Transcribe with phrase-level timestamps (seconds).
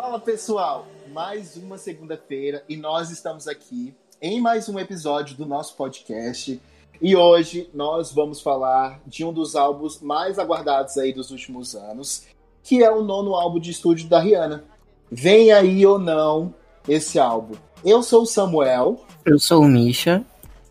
[0.00, 5.74] Fala pessoal, mais uma segunda-feira e nós estamos aqui em mais um episódio do nosso
[5.74, 6.62] podcast.
[7.02, 12.28] E hoje nós vamos falar de um dos álbuns mais aguardados aí dos últimos anos,
[12.62, 14.62] que é o nono álbum de estúdio da Rihanna.
[15.10, 16.54] Vem aí ou não
[16.86, 17.56] esse álbum.
[17.84, 19.04] Eu sou o Samuel.
[19.24, 20.24] Eu sou o Misha.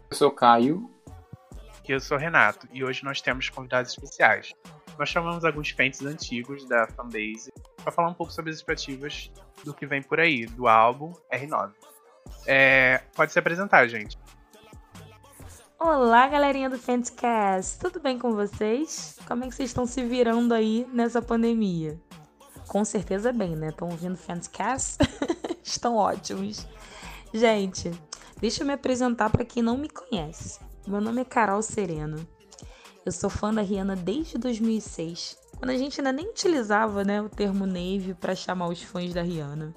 [0.09, 0.89] Eu sou o Caio.
[1.85, 2.65] E eu sou o Renato.
[2.71, 4.53] E hoje nós temos convidados especiais.
[4.97, 7.51] Nós chamamos alguns fãs antigos da fanbase
[7.83, 9.31] para falar um pouco sobre as expectativas
[9.63, 11.71] do que vem por aí, do álbum R9.
[12.47, 14.17] É, pode se apresentar, gente.
[15.79, 17.77] Olá, galerinha do Fanscast.
[17.79, 19.19] Tudo bem com vocês?
[19.27, 21.99] Como é que vocês estão se virando aí nessa pandemia?
[22.67, 23.69] Com certeza bem, né?
[23.69, 24.97] Estão ouvindo Fanscast?
[25.63, 26.67] estão ótimos.
[27.31, 27.91] Gente,
[28.39, 30.59] deixa eu me apresentar para quem não me conhece.
[30.87, 32.27] Meu nome é Carol Sereno.
[33.07, 37.29] Eu sou fã da Rihanna desde 2006, quando a gente ainda nem utilizava né, o
[37.29, 39.73] termo Navy para chamar os fãs da Rihanna.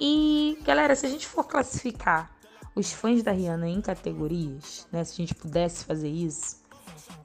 [0.00, 2.34] E, galera, se a gente for classificar
[2.74, 6.62] os fãs da Rihanna em categorias, né, se a gente pudesse fazer isso,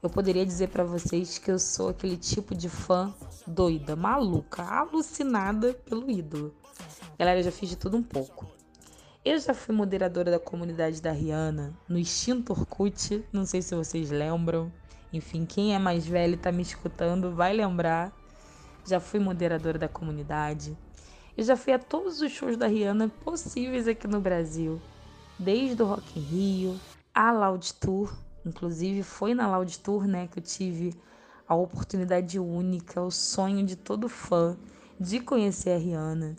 [0.02, 3.14] eu poderia dizer para vocês que eu sou aquele tipo de fã
[3.46, 6.54] doida, maluca, alucinada pelo ídolo.
[7.18, 8.46] Galera, eu já fiz de tudo um pouco.
[9.24, 14.10] Eu já fui moderadora da comunidade da Rihanna no extinto Orkut, não sei se vocês
[14.10, 14.70] lembram.
[15.12, 18.12] Enfim, quem é mais velho e tá me escutando vai lembrar.
[18.86, 20.76] Já fui moderadora da comunidade.
[21.36, 24.80] Eu já fui a todos os shows da Rihanna possíveis aqui no Brasil.
[25.38, 26.80] Desde o Rock in Rio,
[27.14, 28.12] a Loud Tour.
[28.44, 30.94] Inclusive foi na Loud Tour, né, que eu tive
[31.46, 34.56] a oportunidade única, o sonho de todo fã
[35.00, 36.36] de conhecer a Rihanna.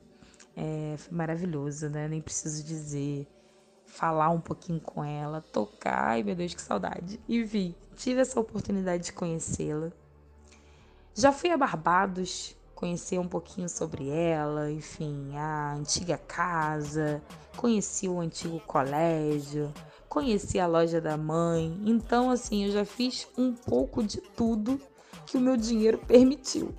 [0.56, 2.08] É, foi maravilhoso, né?
[2.08, 3.28] Nem preciso dizer.
[3.90, 6.10] Falar um pouquinho com ela, tocar.
[6.10, 7.20] Ai, meu Deus, que saudade.
[7.28, 9.92] E vi tive essa oportunidade de conhecê-la.
[11.14, 17.22] Já fui a Barbados conhecer um pouquinho sobre ela, enfim, a antiga casa,
[17.58, 19.74] conheci o antigo colégio,
[20.08, 21.78] conheci a loja da mãe.
[21.86, 24.80] Então, assim, eu já fiz um pouco de tudo
[25.26, 26.74] que o meu dinheiro permitiu.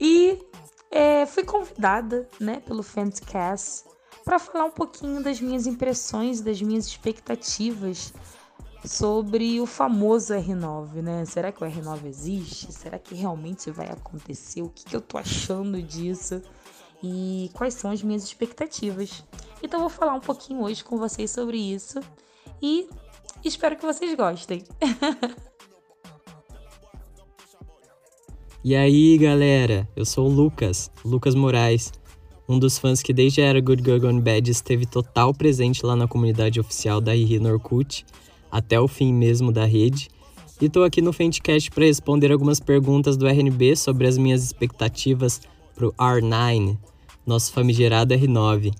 [0.00, 0.44] E
[0.90, 3.85] é, fui convidada, né, pelo Fanscast
[4.26, 8.12] para falar um pouquinho das minhas impressões, das minhas expectativas
[8.84, 11.24] sobre o famoso R9, né?
[11.24, 12.72] Será que o R9 existe?
[12.72, 14.62] Será que realmente vai acontecer?
[14.62, 16.42] O que, que eu tô achando disso?
[17.00, 19.22] E quais são as minhas expectativas?
[19.62, 22.00] Então, vou falar um pouquinho hoje com vocês sobre isso
[22.60, 22.88] e
[23.44, 24.64] espero que vocês gostem.
[28.64, 29.88] e aí, galera?
[29.94, 31.92] Eu sou o Lucas, Lucas Moraes,
[32.48, 35.96] um dos fãs que desde a era Good Girl Gone Bad esteve total presente lá
[35.96, 38.04] na comunidade oficial da Riri Norkut
[38.50, 40.08] até o fim mesmo da rede.
[40.60, 45.40] E estou aqui no Fentcast para responder algumas perguntas do RNB sobre as minhas expectativas
[45.74, 46.78] para o R9,
[47.26, 48.72] nosso famigerado R9.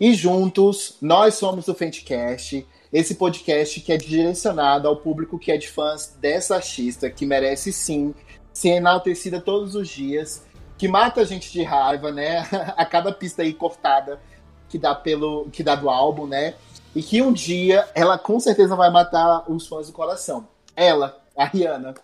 [0.00, 5.56] E juntos, nós somos o Fentcast, esse podcast que é direcionado ao público que é
[5.56, 8.14] de fãs dessa artista, que merece sim
[8.52, 10.42] ser enaltecida todos os dias,
[10.78, 12.46] que mata a gente de raiva, né?
[12.76, 14.20] a cada pista aí cortada
[14.68, 16.54] que dá pelo que dá do álbum, né?
[16.94, 20.46] E que um dia ela com certeza vai matar os fãs do coração.
[20.76, 21.94] Ela, a Rihanna.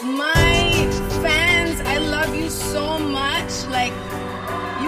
[0.00, 0.88] My
[1.22, 3.66] fans, I love you so much.
[3.68, 3.92] Like,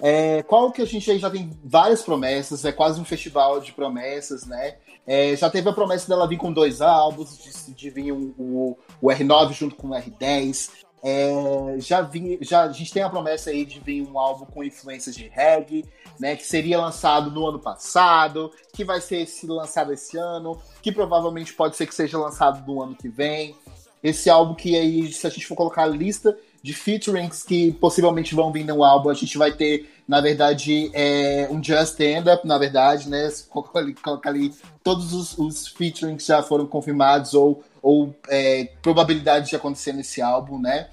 [0.00, 4.46] É, qual que a gente já tem várias promessas, é quase um festival de promessas,
[4.46, 4.76] né?
[5.06, 8.78] É, já teve a promessa dela vir com dois álbuns, de, de vir um, o,
[9.00, 10.70] o R9 junto com o R10.
[11.02, 14.64] É, já, vi, já a gente tem a promessa aí de vir um álbum com
[14.64, 15.84] influências de reggae,
[16.20, 16.36] né?
[16.36, 21.54] Que seria lançado no ano passado, que vai ser esse, lançado esse ano, que provavelmente
[21.54, 23.56] pode ser que seja lançado no ano que vem.
[24.02, 28.34] Esse álbum que aí, se a gente for colocar a lista de featurings que possivelmente
[28.34, 32.46] vão vir no álbum, a gente vai ter na verdade, é um Just Stand Up,
[32.48, 33.28] na verdade, né?
[33.50, 39.50] Coloca ali, coloca ali todos os, os featurings já foram confirmados ou, ou é, probabilidade
[39.50, 40.88] de acontecer nesse álbum, né?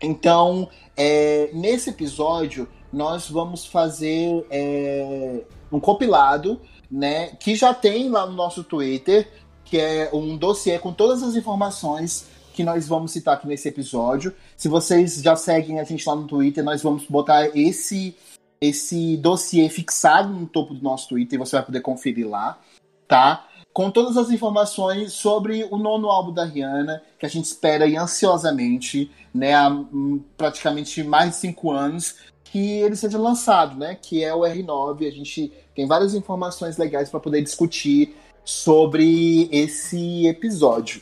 [0.00, 5.40] Então, é, nesse episódio, nós vamos fazer é,
[5.72, 7.28] um compilado né?
[7.38, 9.28] Que já tem lá no nosso Twitter,
[9.64, 12.26] que é um dossiê com todas as informações
[12.58, 14.34] que nós vamos citar aqui nesse episódio.
[14.56, 18.16] Se vocês já seguem a gente lá no Twitter, nós vamos botar esse
[18.60, 22.58] esse dossiê fixado no topo do nosso Twitter, você vai poder conferir lá,
[23.06, 23.46] tá?
[23.72, 27.96] Com todas as informações sobre o nono álbum da Rihanna, que a gente espera aí
[27.96, 34.24] ansiosamente, né, há hum, praticamente mais de cinco anos, que ele seja lançado, né, que
[34.24, 35.06] é o R9.
[35.06, 41.00] A gente tem várias informações legais para poder discutir sobre esse episódio.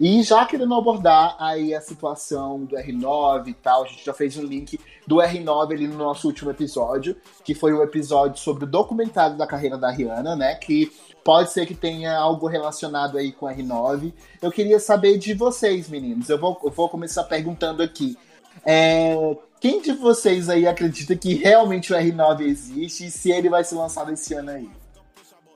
[0.00, 4.36] E já querendo abordar aí a situação do R9 e tal, a gente já fez
[4.36, 8.66] um link do R9 ali no nosso último episódio, que foi o episódio sobre o
[8.66, 10.54] documentário da carreira da Rihanna, né?
[10.56, 10.90] Que
[11.22, 14.12] pode ser que tenha algo relacionado aí com o R9.
[14.42, 16.28] Eu queria saber de vocês, meninos.
[16.28, 18.16] Eu vou, eu vou começar perguntando aqui.
[18.64, 23.62] É, quem de vocês aí acredita que realmente o R9 existe e se ele vai
[23.62, 24.68] ser lançado esse ano aí?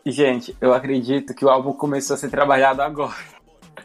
[0.06, 3.14] Gente, eu acredito que o álbum começou a ser trabalhado agora.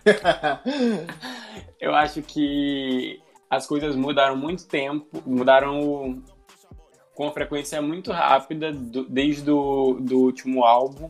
[1.80, 6.22] eu acho que as coisas mudaram muito tempo, mudaram
[7.14, 11.10] com frequência muito rápida do, desde o do último álbum.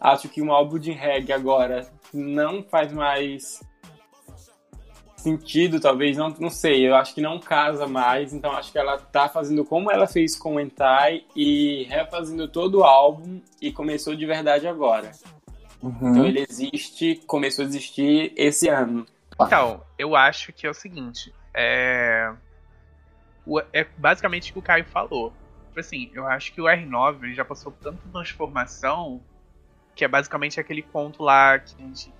[0.00, 3.60] Acho que um álbum de reggae agora não faz mais
[5.24, 8.98] sentido, talvez, não, não sei, eu acho que não casa mais, então acho que ela
[8.98, 14.14] tá fazendo como ela fez com o Entai e refazendo todo o álbum e começou
[14.14, 15.12] de verdade agora.
[15.84, 16.10] Uhum.
[16.10, 19.06] Então ele existe, começou a existir esse ano.
[19.38, 22.32] Então, eu acho que é o seguinte, é,
[23.72, 25.32] é basicamente o que o Caio falou.
[25.68, 29.20] Tipo assim, eu acho que o R9 ele já passou por tanta transformação
[29.94, 32.12] que é basicamente aquele conto lá que a gente,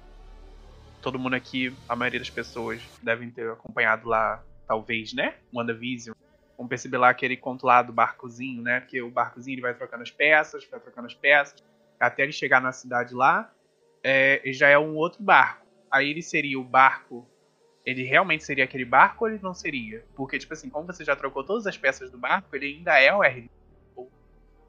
[1.00, 5.34] todo mundo aqui, a maioria das pessoas devem ter acompanhado lá, talvez, né?
[5.52, 6.14] WandaVision.
[6.56, 8.81] Vamos perceber lá aquele conto lá do barcozinho, né?
[8.82, 11.64] Que o barcozinho ele vai trocando as peças, vai trocando as peças
[11.99, 13.50] até ele chegar na cidade lá,
[14.04, 15.66] é, já é um outro barco.
[15.90, 17.26] Aí ele seria o barco.
[17.84, 20.04] Ele realmente seria aquele barco ou ele não seria?
[20.14, 23.14] Porque, tipo assim, como você já trocou todas as peças do barco, ele ainda é
[23.14, 23.50] o R.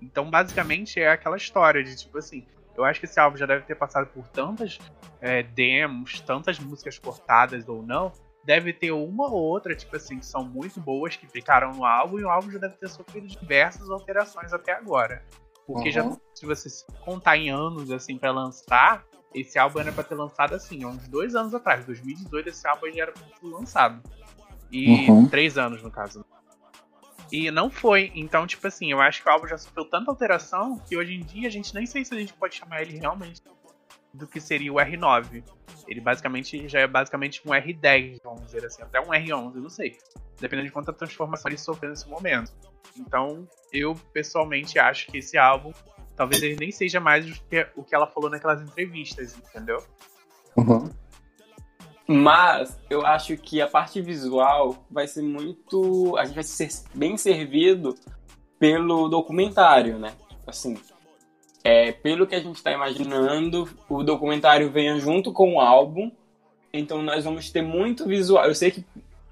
[0.01, 2.45] Então, basicamente, é aquela história de, tipo assim,
[2.77, 4.79] eu acho que esse álbum já deve ter passado por tantas
[5.21, 8.11] é, demos, tantas músicas cortadas ou não.
[8.43, 12.19] Deve ter uma ou outra, tipo assim, que são muito boas, que ficaram no álbum,
[12.19, 15.23] e o álbum já deve ter sofrido diversas alterações até agora.
[15.65, 15.93] Porque uhum.
[15.93, 16.69] já, se você
[17.01, 19.03] contar em anos, assim, para lançar,
[19.35, 21.85] esse álbum era pra ter lançado, assim, uns dois anos atrás.
[21.85, 24.01] 2018, esse álbum já era pra ter lançado.
[24.71, 25.27] E uhum.
[25.27, 26.25] três anos, no caso.
[27.31, 28.11] E não foi.
[28.15, 31.21] Então, tipo assim, eu acho que o álbum já sofreu tanta alteração que hoje em
[31.21, 33.41] dia a gente nem sei se a gente pode chamar ele realmente
[34.13, 35.43] do que seria o R9.
[35.87, 39.97] Ele basicamente já é basicamente um R10, vamos dizer assim, até um R11, não sei.
[40.39, 42.51] Dependendo de quanta transformação ele sofreu nesse momento.
[42.97, 45.73] Então, eu pessoalmente acho que esse álbum,
[46.15, 49.83] talvez ele nem seja mais do que o que ela falou naquelas entrevistas, entendeu?
[50.57, 50.89] Uhum.
[52.07, 56.15] Mas eu acho que a parte visual vai ser muito.
[56.17, 57.95] A gente vai ser bem servido
[58.59, 60.13] pelo documentário, né?
[60.45, 60.77] Assim,
[61.63, 66.11] é, pelo que a gente está imaginando, o documentário venha junto com o álbum.
[66.71, 68.45] Então nós vamos ter muito visual.
[68.45, 68.85] Eu sei que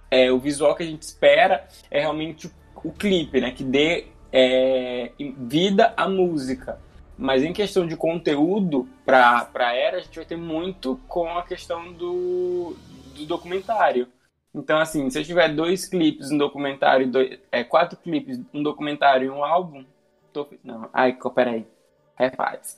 [0.10, 2.52] é, o visual que a gente espera é realmente o,
[2.86, 3.52] o clipe, né?
[3.52, 6.82] Que dê é, vida à música.
[7.16, 11.44] Mas em questão de conteúdo para a era, a gente vai ter muito com a
[11.44, 12.76] questão do,
[13.16, 14.08] do documentário.
[14.54, 19.28] Então, assim, se eu tiver dois clipes, um documentário, dois, é, quatro clipes, um documentário
[19.28, 19.86] e um álbum,
[20.32, 20.48] tô...
[20.64, 21.68] Não, ai, peraí.
[22.16, 22.78] Refaz.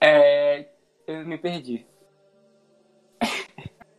[0.00, 0.66] É,
[1.06, 1.86] eu me perdi.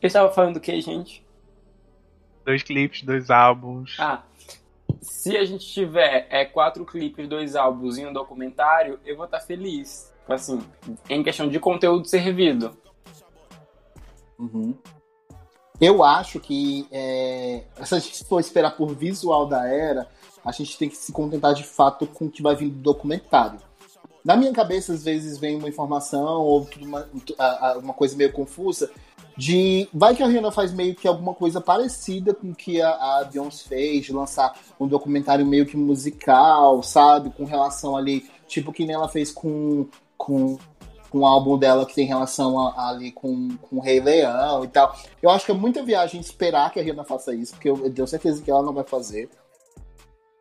[0.00, 1.24] eu estava falando do que, gente?
[2.44, 3.96] Dois clipes, dois álbuns.
[3.98, 4.22] Ah,
[5.02, 9.40] se a gente tiver é, quatro clipes, dois álbuns e um documentário, eu vou estar
[9.40, 10.12] feliz.
[10.28, 10.62] Assim,
[11.10, 12.76] em questão de conteúdo servido.
[14.38, 14.74] Uhum.
[15.80, 20.08] Eu acho que é, se a gente for esperar por visual da era,
[20.44, 23.58] a gente tem que se contentar de fato com o que vai vir do documentário.
[24.24, 27.08] Na minha cabeça, às vezes, vem uma informação ou uma,
[27.82, 28.88] uma coisa meio confusa
[29.36, 29.88] de.
[29.92, 33.24] Vai que a Rihanna faz meio que alguma coisa parecida com o que a, a
[33.24, 37.30] Beyoncé fez, de lançar um documentário meio que musical, sabe?
[37.30, 39.86] Com relação ali, tipo que nem ela fez com,
[40.16, 40.58] com,
[41.10, 44.68] com o álbum dela que tem relação a, ali com, com o Rei Leão e
[44.68, 44.96] tal.
[45.20, 47.92] Eu acho que é muita viagem esperar que a Rihanna faça isso, porque eu, eu
[47.92, 49.28] tenho certeza que ela não vai fazer.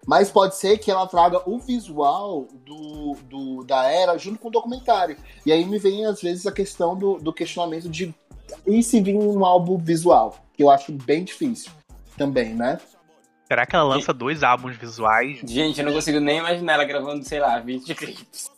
[0.05, 4.51] Mas pode ser que ela traga o visual do, do, da era junto com o
[4.51, 5.15] documentário.
[5.45, 8.13] E aí me vem, às vezes, a questão do, do questionamento de
[8.65, 11.71] e se vir um álbum visual, que eu acho bem difícil
[12.17, 12.79] também, né?
[13.47, 15.41] Será que ela lança dois álbuns visuais?
[15.43, 18.49] Gente, eu não consigo nem imaginar ela gravando, sei lá, 20 clipes.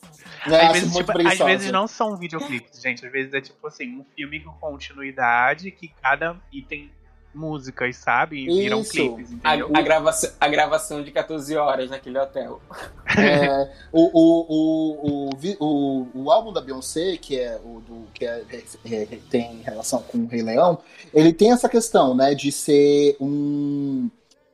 [0.45, 3.05] É, às, vezes, tipo, às vezes não são videoclipes, gente.
[3.05, 6.91] Às vezes é tipo assim, um filme com continuidade que cada item
[7.33, 8.43] músicas, sabe?
[8.43, 8.91] E viram Isso.
[8.91, 9.69] clipes, A, entendeu?
[9.73, 12.61] a gravação, a gravação de 14 horas naquele hotel.
[13.15, 18.25] É, o, o, o, o, o, o álbum da Beyoncé, que é o do que
[18.25, 20.79] é, é, é, tem relação com o Rei Leão,
[21.13, 24.09] ele tem essa questão, né, de ser um,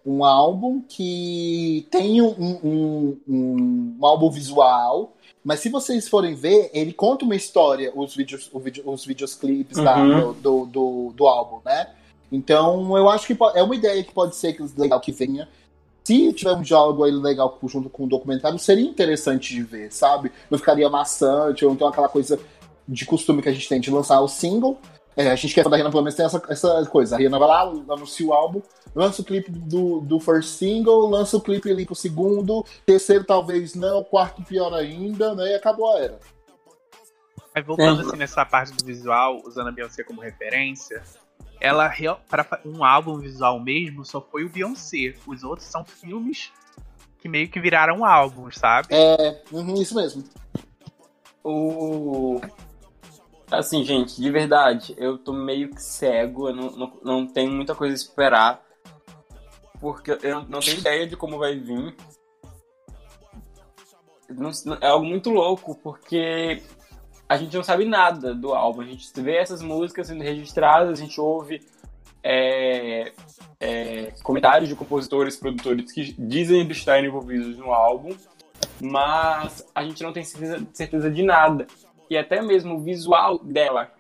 [0.05, 6.69] um álbum que tem um, um, um, um álbum visual, mas se vocês forem ver,
[6.73, 10.33] ele conta uma história, os vídeos, o vídeo, os videoclipes da- Uhum.
[10.33, 11.87] do, do, do, do álbum, né?
[12.31, 15.47] Então, eu acho que é uma ideia que pode ser que legal que venha.
[16.03, 20.31] Se tiver um diálogo aí legal junto com o documentário, seria interessante de ver, sabe?
[20.49, 22.39] Não ficaria maçante, ou então aquela coisa
[22.87, 24.79] de costume que a gente tem de lançar o single.
[25.15, 27.15] É, a gente quer da Rihanna, pelo menos tem essa, essa coisa.
[27.15, 28.61] A Rihanna vai lá, anuncia o álbum,
[28.95, 33.75] lança o clipe do, do first single, lança o clipe ali pro segundo, terceiro talvez
[33.75, 35.51] não, quarto pior ainda, né?
[35.51, 36.19] E acabou a era.
[37.53, 38.05] Mas voltando É.
[38.05, 41.03] assim nessa parte do visual, usando a Beyoncé como referência,
[41.59, 41.91] ela
[42.29, 45.13] para um álbum visual mesmo só foi o Beyoncé.
[45.27, 46.51] Os outros são filmes
[47.19, 48.87] que meio que viraram álbuns, sabe?
[48.91, 50.23] É, uhum, isso mesmo.
[51.43, 52.39] O.
[53.51, 57.73] Assim, gente, de verdade, eu tô meio que cego, eu não, não, não tenho muita
[57.75, 58.61] coisa a esperar.
[59.81, 61.95] Porque eu não, tenho ideia de como vai vir.
[64.29, 66.61] Não- não- é algo muito louco, porque
[67.29, 68.81] a gente não sabe nada do álbum.
[68.81, 71.61] A gente vê essas músicas sendo registradas, a gente ouve
[72.23, 73.13] é,
[73.59, 78.17] é, comentários de compositores, produtores que dizem estar envolvidos no álbum,
[78.81, 81.67] mas a gente não tem certeza, certeza de nada.
[82.09, 83.91] E até mesmo o visual dela,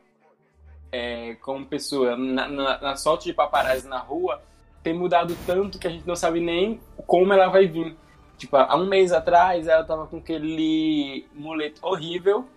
[0.91, 4.41] é, como pessoa, na, na, na sorte de paparazzi na rua,
[4.81, 7.95] tem mudado tanto que a gente não sabe nem como ela vai vir.
[8.39, 12.47] Tipo, há um mês atrás ela tava com aquele muleto horrível.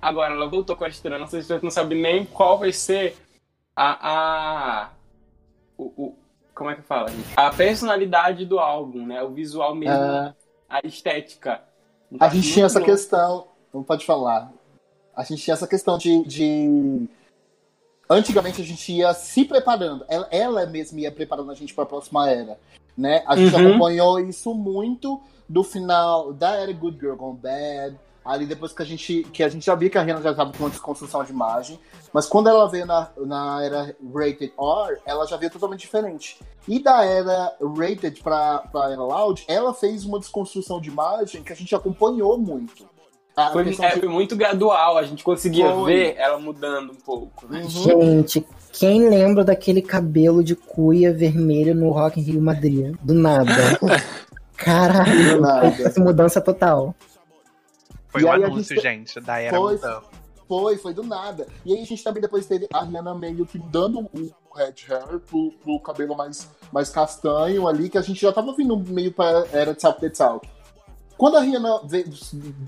[0.00, 1.18] Agora ela voltou com a estrela.
[1.18, 3.16] Nossa, a gente não sabe nem qual vai ser
[3.74, 4.10] a.
[4.10, 4.90] a
[5.76, 6.14] o, o-
[6.54, 7.08] como é que fala?
[7.08, 7.24] gente?
[7.36, 9.22] A personalidade do álbum, né?
[9.22, 10.34] O visual mesmo, É,
[10.68, 11.62] a estética.
[12.10, 14.50] Então, a gente muito tinha essa questão, não pode falar.
[15.14, 17.06] A gente tinha essa questão de, de-
[18.10, 20.04] Antigamente a gente ia se preparando.
[20.08, 22.58] Ela, ela mesma ia preparando a gente para a próxima era.
[22.96, 23.22] Né?
[23.26, 23.68] A gente Uhum.
[23.68, 27.96] acompanhou isso muito do final da era Good Girl Gone Bad.
[28.28, 29.22] Ali depois que a gente.
[29.32, 31.80] Que a gente já via que a Rihanna já estava com uma desconstrução de imagem.
[32.12, 36.38] Mas quando ela veio na, na era Rated R, ela já veio totalmente diferente.
[36.68, 41.54] E da era Rated para a era Loud, ela fez uma desconstrução de imagem que
[41.54, 42.86] a gente acompanhou muito.
[43.34, 45.92] A Foi, é, de- foi muito gradual, a gente conseguia Foi.
[45.94, 47.46] ver ela mudando um pouco.
[47.48, 47.60] Né?
[47.62, 47.68] Uhum.
[47.70, 52.94] Gente, quem lembra daquele cabelo de cuia vermelho no Rock in Rio Madrid?
[53.00, 53.52] Do nada.
[54.56, 55.66] Caralho, Do nada.
[55.82, 56.94] essa mudança total.
[58.08, 59.78] Foi E um anúncio, gente- gente, da era Foi.
[60.48, 61.46] Foi, foi do nada.
[61.62, 65.20] E aí a gente também depois teve a Rihanna meio que dando o red hair
[65.20, 69.44] pro, pro cabelo mais, mais castanho ali, que a gente já tava vindo meio pra
[69.52, 70.48] era de Talk the Talk.
[71.18, 72.06] Quando a Rihanna veio,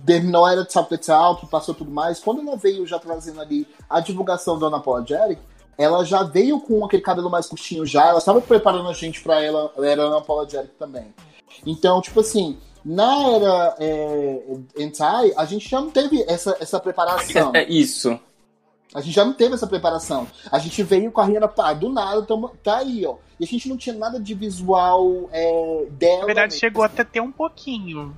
[0.05, 3.41] terminou a era de Talk the Talk, passou tudo mais, quando ela veio já trazendo
[3.41, 5.39] ali a divulgação do Unapologetic,
[5.79, 9.43] ela já veio com aquele cabelo mais curtinho já, ela estava preparando a gente pra
[9.43, 11.15] ela, ela era Unapologetic também.
[11.65, 14.43] Então, tipo assim, na era é,
[14.79, 17.53] Entai, a gente já não teve essa, essa preparação.
[17.55, 18.19] É, é isso.
[18.93, 20.27] A gente já não teve essa preparação.
[20.51, 23.17] A gente veio com a Rihanna, pá, do nada, tamo, tá aí, ó.
[23.39, 26.21] E a gente não tinha nada de visual é, dela.
[26.21, 26.59] Na verdade, né?
[26.59, 28.17] chegou até ter um pouquinho.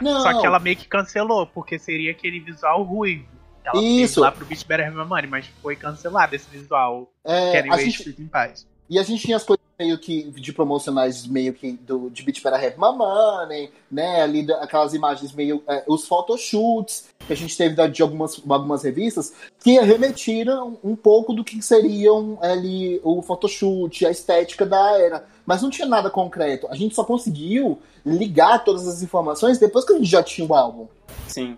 [0.00, 0.22] Não.
[0.22, 3.26] Só que ela meio que cancelou, porque seria aquele visual ruivo.
[3.62, 4.20] Ela fez Isso.
[4.20, 7.12] lá pro Beach Better Have My Money, mas foi cancelado esse visual.
[7.24, 8.66] É, Querem ver gente, em paz.
[8.88, 12.42] E a gente tinha as coisas meio que de promocionais meio que do, de Beach
[12.42, 14.22] Better Have My né?
[14.22, 15.62] Ali aquelas imagens meio.
[15.66, 20.94] é, os photoshoots que a gente teve da- de algumas, algumas revistas que remetiram um
[20.94, 25.26] pouco do que seriam ali o photoshoot, a estética da era.
[25.44, 26.66] Mas não tinha nada concreto.
[26.70, 30.54] A gente só conseguiu ligar todas as informações depois que a gente já tinha o
[30.54, 30.86] álbum.
[31.28, 31.56] Sim.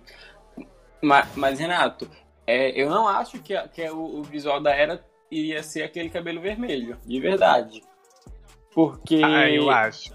[1.00, 2.08] Mas, mas, Renato,
[2.46, 6.08] é, eu não acho que, que é o, o visual da era iria ser aquele
[6.10, 7.82] cabelo vermelho, de verdade.
[8.72, 9.20] Porque.
[9.24, 10.12] Ah, eu acho.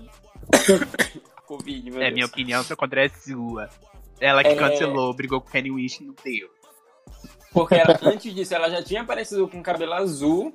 [1.46, 2.14] Covid, É Deus.
[2.14, 3.70] minha opinião, sou contra a sua.
[4.20, 4.56] Ela que É.
[4.56, 6.50] cancelou, brigou com o Kanye West não deu.
[7.52, 10.54] Porque ela- antes disso, ela já tinha aparecido com cabelo azul.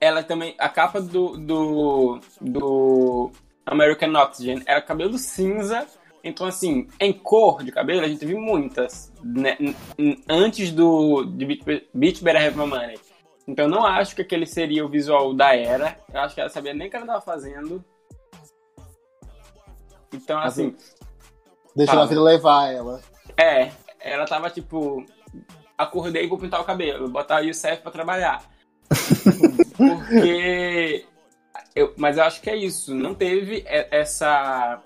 [0.00, 0.54] Ela também.
[0.58, 1.36] A capa do.
[1.38, 2.20] do.
[2.40, 3.30] do
[3.64, 5.86] American Oxygen era cabelo cinza.
[6.24, 9.12] Então, assim, em cor de cabelo, a gente teve muitas.
[9.22, 9.56] né,
[10.28, 11.24] antes do.
[11.24, 12.98] de Beach, Beach Better Have My Money.
[13.46, 15.98] Então eu não acho que aquele seria o visual da era.
[16.12, 17.84] Eu acho que ela sabia nem o que ela tava fazendo.
[20.12, 20.76] Então, assim.
[21.74, 23.00] Deixa a vida levar ela.
[23.36, 25.04] É, ela tava tipo.
[25.76, 28.44] Acordei e vou pintar o cabelo, botar o Youssef pra trabalhar.
[29.76, 31.04] Porque.
[31.74, 32.94] Eu, mas eu acho que é isso.
[32.94, 34.80] Não teve essa.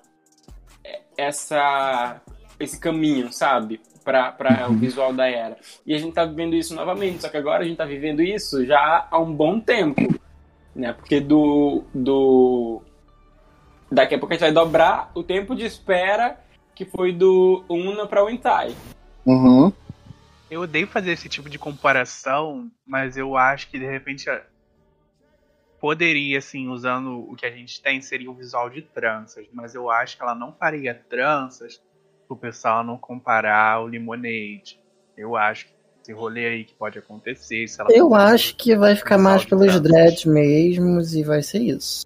[1.17, 2.21] Essa.
[2.59, 3.81] Esse caminho, sabe?
[4.05, 5.57] Pra, pra o visual da era.
[5.85, 7.23] E a gente tá vivendo isso novamente.
[7.23, 10.01] Só que agora a gente tá vivendo isso já há um bom tempo.
[10.75, 10.93] Né?
[10.93, 11.85] Porque do.
[11.95, 12.83] do
[13.91, 16.39] daqui a pouco a gente vai dobrar o tempo de espera
[16.75, 18.75] que foi do Una pra Wintai.
[19.25, 19.73] Uhum.
[20.51, 24.29] Eu odeio fazer esse tipo de comparação, mas eu acho que de repente
[25.87, 29.47] poderia, assim, usando o que a gente tem, seria o visual de tranças.
[29.53, 31.81] Mas eu acho que ela não faria tranças
[32.27, 34.81] pro pessoal não comparar o Lemonade.
[35.17, 37.69] Eu acho que esse rolê aí que pode acontecer.
[37.69, 42.05] Se ela Eu acho que vai ficar mais pelos dreads mesmos e vai ser isso.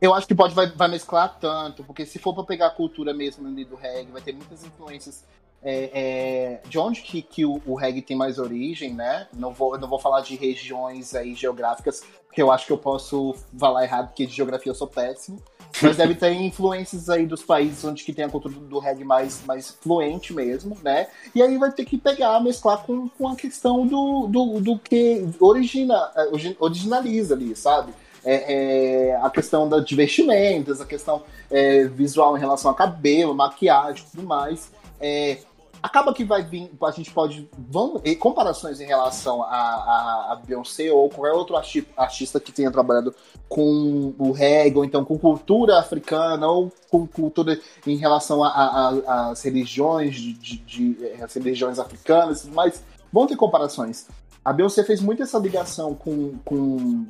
[0.00, 3.14] Eu acho que pode vai, vai mesclar tanto, porque se for pra pegar a cultura
[3.14, 5.24] mesmo ali do reggae, vai ter muitas influências
[5.62, 9.26] é, é, de onde que, que o, o reggae tem mais origem, né?
[9.32, 13.34] Não vou, não vou falar de regiões aí geográficas, porque eu acho que eu posso
[13.58, 15.40] falar errado, porque de geografia eu sou péssimo.
[15.82, 19.44] Mas deve ter influências aí dos países onde que tem a cultura do reggae mais,
[19.44, 21.06] mais fluente mesmo, né?
[21.34, 25.28] E aí vai ter que pegar, mesclar com, com a questão do, do, do que
[25.38, 27.92] origina, origi- originaliza ali, sabe?
[28.24, 33.34] É, é, a questão da, de vestimentas, a questão é, visual em relação a cabelo,
[33.34, 34.72] maquiagem tudo mais.
[35.00, 35.38] É,
[35.82, 37.48] acaba que vai vir, a gente pode.
[37.56, 42.70] Vão, comparações em relação a, a, a Beyoncé ou qualquer outro arti- artista que tenha
[42.70, 43.14] trabalhado
[43.48, 50.16] com o reggae, ou então com cultura africana, ou com cultura em relação às religiões,
[50.16, 52.82] de, de, de- eh, as religiões africanas e tudo mais.
[53.12, 54.06] Vão ter comparações.
[54.44, 57.06] A Beyoncé fez muito essa ligação com, com,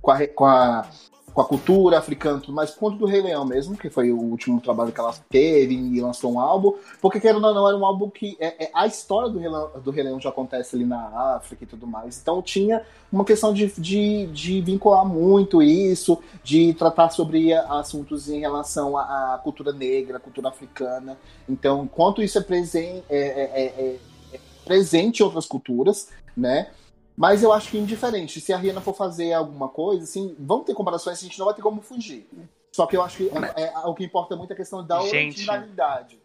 [0.00, 0.86] com, a, com, a,
[1.34, 4.18] com a cultura africana e tudo mais, conta do Rei Leão mesmo, que foi o
[4.18, 7.84] último trabalho que ela teve e lançou um álbum, porque querendo ou não, era um
[7.84, 10.84] álbum que é, é- a história do Rei, Leão, do Rei Leão já acontece ali
[10.84, 16.18] na África e tudo mais, então tinha uma questão de, de, de vincular muito isso,
[16.44, 21.18] de tratar sobre assuntos em relação à, cultura negra, à cultura africana,
[21.48, 23.98] então, quanto isso é presente, é, é- é-
[24.34, 26.68] é presente em outras culturas, né?
[27.16, 28.40] Mas eu acho que indiferente.
[28.40, 31.54] Se a Rihanna for fazer alguma coisa, assim, vão ter comparações, a gente não vai
[31.54, 32.26] ter como fugir.
[32.72, 35.00] Só que eu acho que é, é- o que importa muito é a questão da
[35.02, 35.34] Gente.
[35.36, 36.20] originalidade.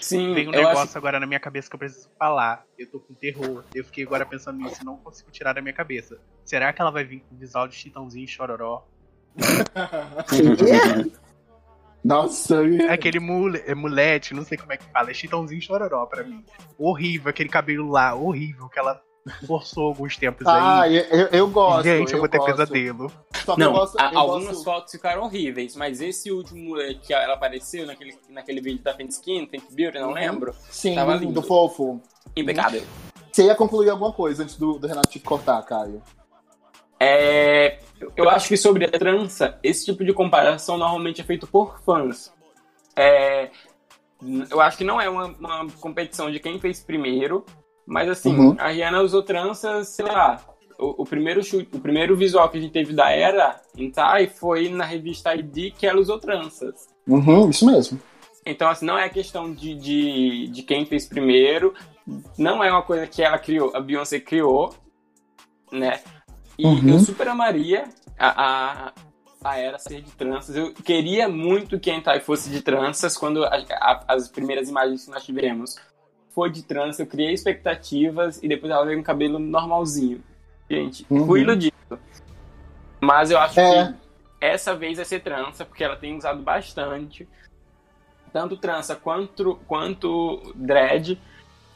[0.00, 2.64] Sim, Tem um eu negócio acho agora na minha cabeça que eu preciso falar.
[2.76, 3.62] Eu tô com terror.
[3.72, 6.18] Eu fiquei agora pensando nisso e não consigo tirar da minha cabeça.
[6.44, 8.84] Será que ela vai vir com visual de Chitãozinho e Chororó?
[12.04, 12.56] Nossa,
[12.90, 15.12] Aquele mule, é mulete, não sei como é que fala.
[15.12, 16.44] É Chitãozinho e Chororó pra mim.
[16.76, 19.00] Horrível, aquele cabelo lá, horrível, que ela
[19.46, 20.96] forçou alguns tempos ah, aí.
[20.96, 21.84] eu, eu- eu gosto.
[21.84, 22.50] Gente, eu, vou ter gosto.
[22.56, 23.12] pesadelo.
[23.44, 26.74] Só que eu Não, gosto, a- eu algumas gosto- fotos ficaram horríveis, mas esse último
[27.02, 30.14] que ela apareceu naquele, naquele vídeo da Fenty Skin, Fenty Beauty, não Uhum.
[30.14, 31.32] lembro, Sim, tava do, lindo.
[31.34, 32.00] do fofo.
[32.36, 32.82] impecável.
[33.32, 36.02] Você ia concluir alguma coisa antes do, do Renato te cortar, Caio?
[37.00, 37.78] É,
[38.16, 42.32] eu acho que sobre a trança, esse tipo de comparação normalmente é feito por fãs.
[42.94, 43.50] É,
[44.50, 47.44] eu acho que não é uma, uma competição de quem fez primeiro,
[47.86, 48.56] mas assim, Uhum.
[48.58, 50.40] a Rihanna usou tranças, sei lá.
[50.78, 54.26] O, o primeiro chute, o primeiro visual que a gente teve da era em Tai
[54.26, 56.88] foi na revista ID que ela usou tranças.
[57.06, 58.00] Uhum, isso mesmo.
[58.44, 61.72] Então, assim, não é questão de, de, de quem fez primeiro,
[62.36, 64.74] não é uma coisa que ela criou, a Beyoncé criou,
[65.70, 66.00] né?
[66.58, 66.88] E Uhum.
[66.88, 67.84] eu super amaria
[68.18, 68.92] a, a,
[69.44, 70.56] a era ser de tranças.
[70.56, 75.04] Eu queria muito que a Entai fosse de tranças quando a- a- as primeiras imagens
[75.04, 75.76] que nós tivemos
[76.34, 77.02] foi de trança.
[77.02, 80.22] Eu criei expectativas e depois ela veio com cabelo normalzinho.
[80.70, 81.26] Gente, Uhum.
[81.26, 81.72] fui iludido.
[83.00, 83.92] Mas eu acho É.
[83.92, 83.94] que
[84.40, 87.28] essa vez vai ser trança, porque ela tem usado bastante.
[88.32, 91.20] Tanto trança quanto, quanto dread.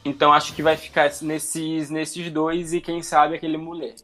[0.03, 3.95] Então acho que vai ficar nesses, nesses dois e quem sabe aquele mulher.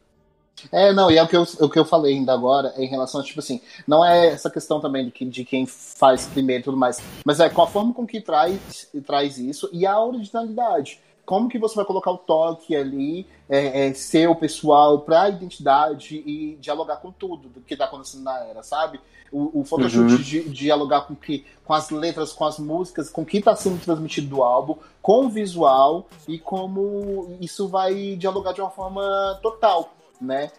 [0.72, 3.20] É, não, e é o que, eu, o que eu falei ainda agora em relação
[3.20, 6.64] a, tipo assim, não é essa questão também de, que, de quem faz primeiro e
[6.64, 11.00] tudo mais, mas é com a forma com que traz, traz isso e a originalidade.
[11.26, 16.56] Como que você vai colocar o toque ali, é, é, seu pessoal, pra identidade e
[16.60, 19.00] dialogar com tudo do que tá acontecendo na era, sabe?
[19.32, 20.18] O, o Photoshop Uhum.
[20.18, 23.80] di- dialogar com, que, com as letras, com as músicas, com o que tá sendo
[23.82, 29.93] transmitido do álbum, com o visual e como isso vai dialogar de uma forma total,
[30.20, 30.50] né?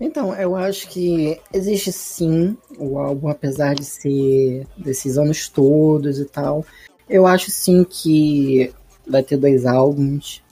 [0.00, 6.24] Então, eu acho que existe sim o álbum, apesar de ser desses anos todos e
[6.24, 6.64] tal.
[7.08, 8.72] Eu acho sim que
[9.06, 10.42] vai ter dois álbuns.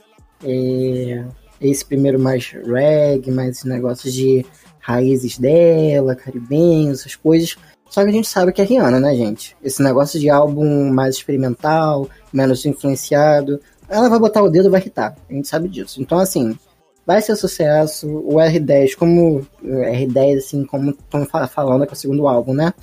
[0.43, 1.25] É,
[1.59, 4.45] esse primeiro mais reggae, mais negócios de
[4.79, 7.55] raízes dela, caribenho, essas coisas.
[7.89, 9.55] Só que a gente sabe que é Rihanna, né, gente?
[9.61, 14.79] Esse negócio de álbum mais experimental, menos influenciado, ela vai botar o dedo e vai
[14.79, 15.15] irritar.
[15.29, 16.01] A gente sabe disso.
[16.01, 16.57] Então, assim,
[17.05, 18.07] vai ser sucesso.
[18.07, 22.73] O R10, como R10, assim, como estão falando que é o segundo álbum, né?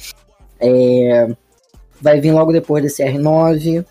[0.60, 1.28] É,
[2.00, 3.84] vai vir logo depois desse R9.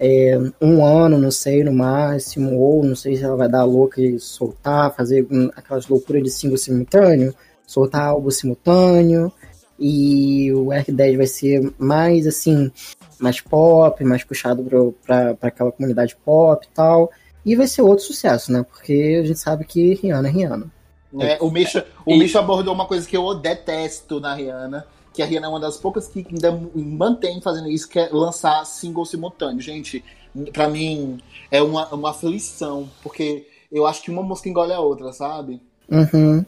[0.00, 4.00] É, um ano, não sei, no máximo, ou não sei se ela vai dar louca
[4.00, 7.34] e soltar, fazer aquelas loucuras de single simultâneo,
[7.66, 9.32] soltar algo simultâneo,
[9.76, 12.70] e o R10 vai ser mais assim,
[13.18, 14.64] mais pop, mais puxado
[15.04, 17.10] para aquela comunidade pop e tal,
[17.48, 18.62] e vai ser outro sucesso, né?
[18.62, 20.72] Porque a gente sabe que Rihanna é Rihanna.
[21.20, 25.26] É, o Misha, o Misha abordou uma coisa que eu detesto na Rihanna, que a
[25.26, 29.60] Rihanna é uma das poucas que ainda mantém fazendo isso, que é lançar single simultâneo.
[29.60, 30.04] Gente,
[30.52, 35.12] para mim é uma, uma aflição, porque eu acho que uma música engole a outra,
[35.12, 35.62] sabe?
[35.88, 36.44] Uhum.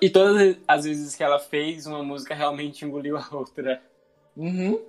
[0.00, 3.82] E todas as vezes que ela fez, uma música realmente engoliu a outra.
[4.34, 4.80] Uhum.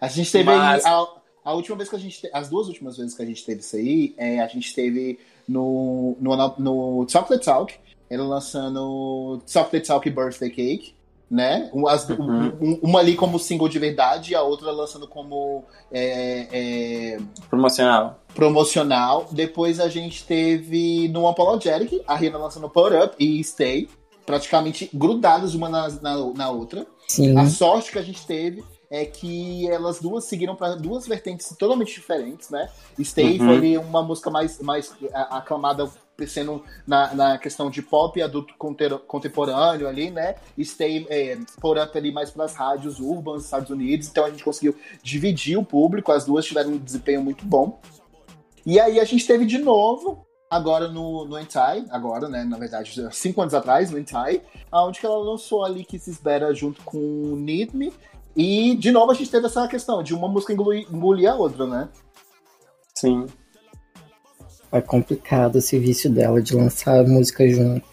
[0.00, 0.84] A gente teve Mas...
[0.84, 1.06] aí, a,
[1.50, 2.28] a, última vez que a gente.
[2.32, 6.16] As duas últimas vezes que a gente teve isso aí, é, a gente teve no,
[6.20, 7.74] no, no Chocolate Talk,
[8.10, 10.96] ela lançando Chocolate Talk Birthday Cake
[11.30, 11.70] né?
[11.88, 12.78] As, uhum.
[12.82, 17.18] uma ali como single de verdade e a outra lançando como é, é,
[17.50, 18.20] promocional.
[18.34, 19.28] Promocional.
[19.32, 23.88] Depois a gente teve no Apologetic, a Rihanna lançando Put Up e Stay,
[24.24, 26.86] praticamente grudadas uma na, na, na outra.
[27.08, 27.36] Sim.
[27.36, 31.94] A sorte que a gente teve é que elas duas seguiram para duas vertentes totalmente
[31.94, 32.68] diferentes, né?
[33.02, 33.46] Stay uhum.
[33.46, 35.90] foi uma música mais, mais aclamada
[36.26, 38.54] sendo na, na questão de pop adulto
[39.06, 40.36] contemporâneo ali, né?
[40.58, 44.30] Stay é, por up ali mais para as rádios urbanas dos Estados Unidos, então a
[44.30, 47.78] gente conseguiu dividir o público, as duas tiveram um desempenho muito bom.
[48.64, 53.08] E aí a gente teve de novo agora no, no Entai, agora, né, na verdade,
[53.12, 54.40] cinco anos atrás, no Entai,
[54.72, 56.98] onde que ela lançou ali que se espera junto com
[57.36, 57.92] Need Me,
[58.36, 61.66] e de novo a gente teve essa questão de uma música engolir, engolir a outra,
[61.66, 61.88] né?
[62.94, 63.26] Sim
[64.76, 67.86] é complicado esse vício dela de lançar música junto.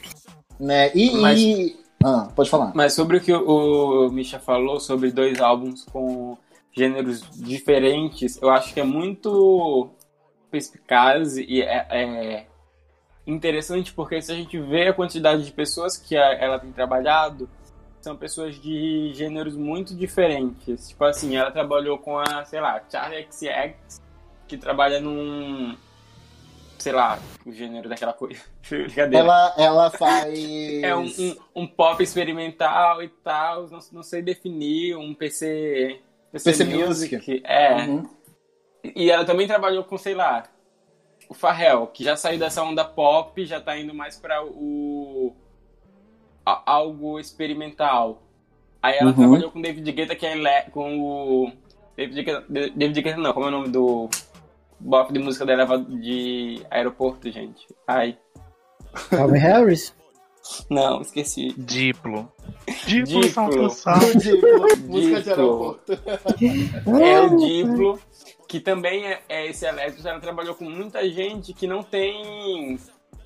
[0.59, 0.91] Né?
[0.95, 1.77] E, mas, e...
[2.03, 2.71] Ah, pode falar.
[2.75, 6.37] Mas sobre o que o, o Misha falou sobre dois álbuns com
[6.75, 9.89] gêneros diferentes, eu acho que é muito
[10.49, 12.45] perspicaz e é, é
[13.25, 17.49] interessante porque se a gente vê a quantidade de pessoas que ela tem trabalhado,
[18.03, 20.89] são pessoas de gêneros muito diferentes.
[20.89, 24.01] Tipo assim, ela trabalhou com a, sei lá, Charlie XX,
[24.47, 25.75] que trabalha num
[26.83, 28.41] sei lá, o gênero daquela coisa.
[29.13, 30.37] ela, ela faz.
[30.83, 36.01] É um, um, um, pop experimental e tal, não, não sei definir, um PC.
[36.29, 37.15] PC, PC Music.
[37.15, 37.41] Music.
[37.45, 37.85] É.
[37.85, 38.03] Uhum.
[38.95, 40.43] E ela também trabalhou com, sei lá,
[41.29, 45.33] o Farrell, que já saiu dessa onda pop, já tá indo mais para o.
[46.45, 48.21] A, algo experimental.
[48.81, 49.15] Aí ela uhum.
[49.15, 51.51] trabalhou com David Guetta, que é com o.
[51.95, 54.09] David Guetta, David Guetta não, como é o nome do
[54.79, 57.67] bloco de música dela de aeroporto, gente.
[57.87, 58.17] Ai.
[59.09, 59.95] Calvin Harris?
[60.69, 61.53] Não, esqueci.
[61.57, 62.31] Diplo.
[62.85, 63.69] Diplo, Diplo.
[64.19, 64.77] Diplo.
[64.87, 65.93] Música de aeroporto.
[67.01, 67.99] É o Diplo,
[68.47, 70.07] que também é, é esse elétrico.
[70.07, 72.77] Ela trabalhou com muita gente que não tem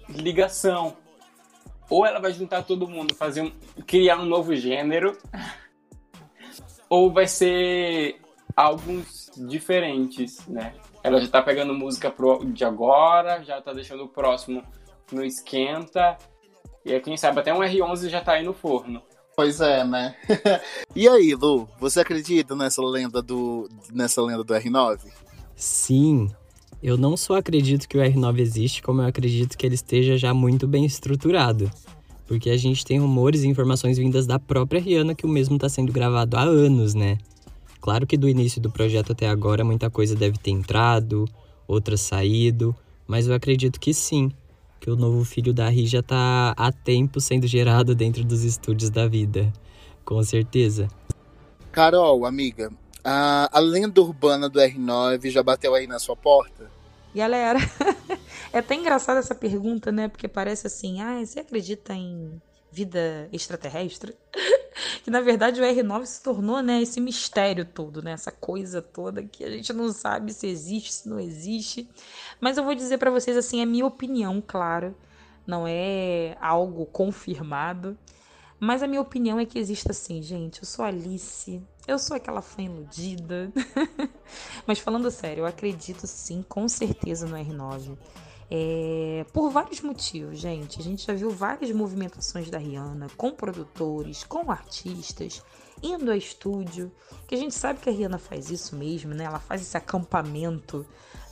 [0.10, 0.95] ligação.
[1.89, 3.52] Ou ela vai juntar todo mundo, fazer um,
[3.86, 5.17] criar um novo gênero,
[6.89, 8.19] ou vai ser
[8.56, 10.73] álbuns diferentes, né?
[11.04, 14.63] Ela já tá pegando música pro, de agora, já tá deixando o próximo
[15.12, 16.17] no esquenta.
[16.84, 19.02] E aí, quem sabe até um R11 já tá aí no forno.
[19.36, 20.15] Pois é, né?
[20.95, 25.00] e aí, Lu, você acredita nessa lenda do nessa lenda do R9?
[25.56, 26.28] Sim.
[26.82, 30.34] Eu não só acredito que o R9 existe, como eu acredito que ele esteja já
[30.34, 31.72] muito bem estruturado.
[32.28, 35.68] Porque a gente tem rumores e informações vindas da própria Rihanna que o mesmo está
[35.70, 37.18] sendo gravado há anos, né?
[37.82, 41.26] Claro que do início do projeto até agora muita coisa deve ter entrado,
[41.68, 42.76] outra saído,
[43.08, 44.32] mas eu acredito que sim,
[44.80, 48.90] que o novo filho da Ri já está há tempo sendo gerado dentro dos estúdios
[48.90, 49.52] da vida.
[50.04, 50.88] Com certeza.
[51.72, 52.72] Carol, amiga,
[53.10, 56.70] a, a lenda urbana do R9 já bateu aí na sua porta?
[57.15, 57.58] Galera,
[58.52, 60.10] é até engraçada essa pergunta, né?
[60.10, 64.13] Porque parece assim, ah, você acredita em vida extraterrestre?
[65.06, 69.24] que na verdade o R9 se tornou, né, esse mistério todo, né, essa coisa toda
[69.24, 71.89] que a gente não sabe se existe, se não existe.
[72.41, 74.93] Mas eu vou dizer para vocês assim, é minha opinião, claro,
[75.48, 77.98] não é algo confirmado.
[78.60, 80.62] Mas a minha opinião é que existe assim, gente.
[80.62, 83.52] Eu sou Alice, eu sou aquela fã iludida.
[84.67, 87.97] Mas falando sério, eu acredito sim, com certeza no R9.
[88.50, 90.80] É, por vários motivos, gente.
[90.80, 95.43] A gente já viu várias movimentações da Rihanna com produtores, com artistas,
[95.82, 96.91] indo a estúdio.
[97.28, 99.26] Que a gente sabe que a Rihanna faz isso mesmo, né?
[99.26, 100.86] Ela faz esse acampamento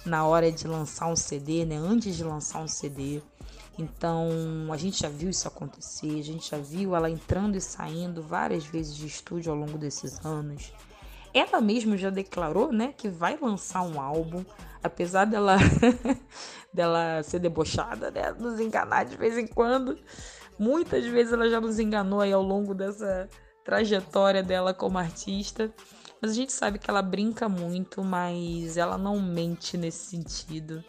[0.06, 1.78] na hora de lançar um CD, né?
[1.78, 3.22] Antes de lançar um CD.
[3.78, 4.30] Então,
[4.72, 8.66] a gente já viu isso acontecer, a gente já viu ela entrando e saindo várias
[8.66, 10.72] vezes de estúdio ao longo desses anos.
[11.34, 14.46] Ela mesma já declarou, né, que vai lançar um álbum,
[14.82, 15.58] apesar dela
[16.74, 20.00] dela ser debochada, né, nos enganar de vez em quando.
[20.58, 23.30] Muitas vezes ela já nos enganou aí ao longo dessa
[23.66, 25.74] trajetória dela como artista.
[26.22, 30.82] Mas a gente sabe que ela brinca muito, mas ela não mente nesse sentido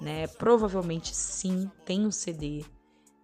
[0.00, 0.26] né?
[0.26, 2.64] Provavelmente sim, tem um CD.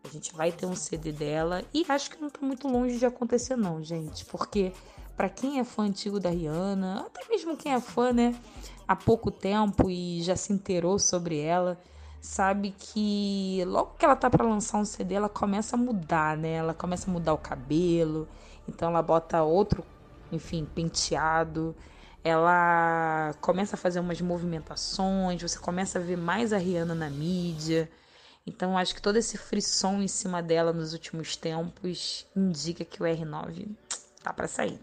[0.04, 3.06] A gente vai ter um CD dela e acho que não tá muito longe de
[3.06, 4.72] acontecer não, gente, porque
[5.16, 8.38] para quem é fã antigo da Rihanna, até mesmo quem é fã, né,
[8.86, 11.80] há pouco tempo e já se inteirou sobre ela,
[12.20, 16.52] sabe que logo que ela tá para lançar um CD, ela começa a mudar, né?
[16.54, 18.28] Ela começa a mudar o cabelo,
[18.68, 19.84] então ela bota outro,
[20.30, 21.74] enfim, penteado
[22.26, 27.88] ela começa a fazer umas movimentações, você começa a ver mais a Rihanna na mídia.
[28.44, 33.06] Então acho que todo esse frisson em cima dela nos últimos tempos indica que o
[33.06, 33.68] R9
[34.24, 34.80] tá para sair.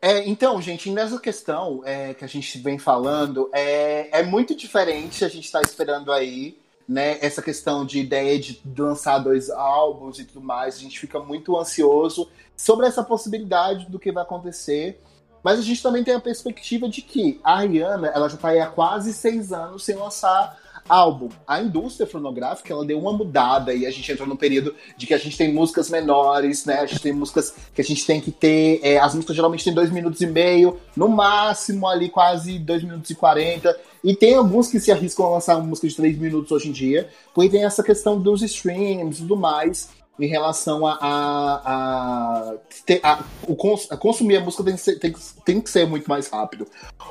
[0.00, 5.26] É, então, gente, nessa questão é, que a gente vem falando, é, é muito diferente
[5.26, 10.18] a gente estar tá esperando aí, né, essa questão de ideia de lançar dois álbuns
[10.18, 10.76] e tudo mais.
[10.76, 14.98] A gente fica muito ansioso sobre essa possibilidade do que vai acontecer.
[15.46, 18.58] Mas a gente também tem a perspectiva de que a Rihanna ela já está aí
[18.58, 21.28] há quase seis anos sem lançar álbum.
[21.46, 25.14] A indústria fonográfica ela deu uma mudada e a gente entrou no período de que
[25.14, 26.80] a gente tem músicas menores, né?
[26.80, 28.80] A gente tem músicas que a gente tem que ter.
[28.82, 33.08] É, as músicas geralmente têm dois minutos e meio, no máximo ali quase dois minutos
[33.08, 33.78] e quarenta.
[34.02, 36.72] E tem alguns que se arriscam a lançar uma música de três minutos hoje em
[36.72, 42.54] dia, porque tem essa questão dos streams e tudo mais em relação a, a, a,
[43.02, 46.28] a, o cons, consumir a música tem que, ser, tem, tem que ser muito mais
[46.28, 46.66] rápido.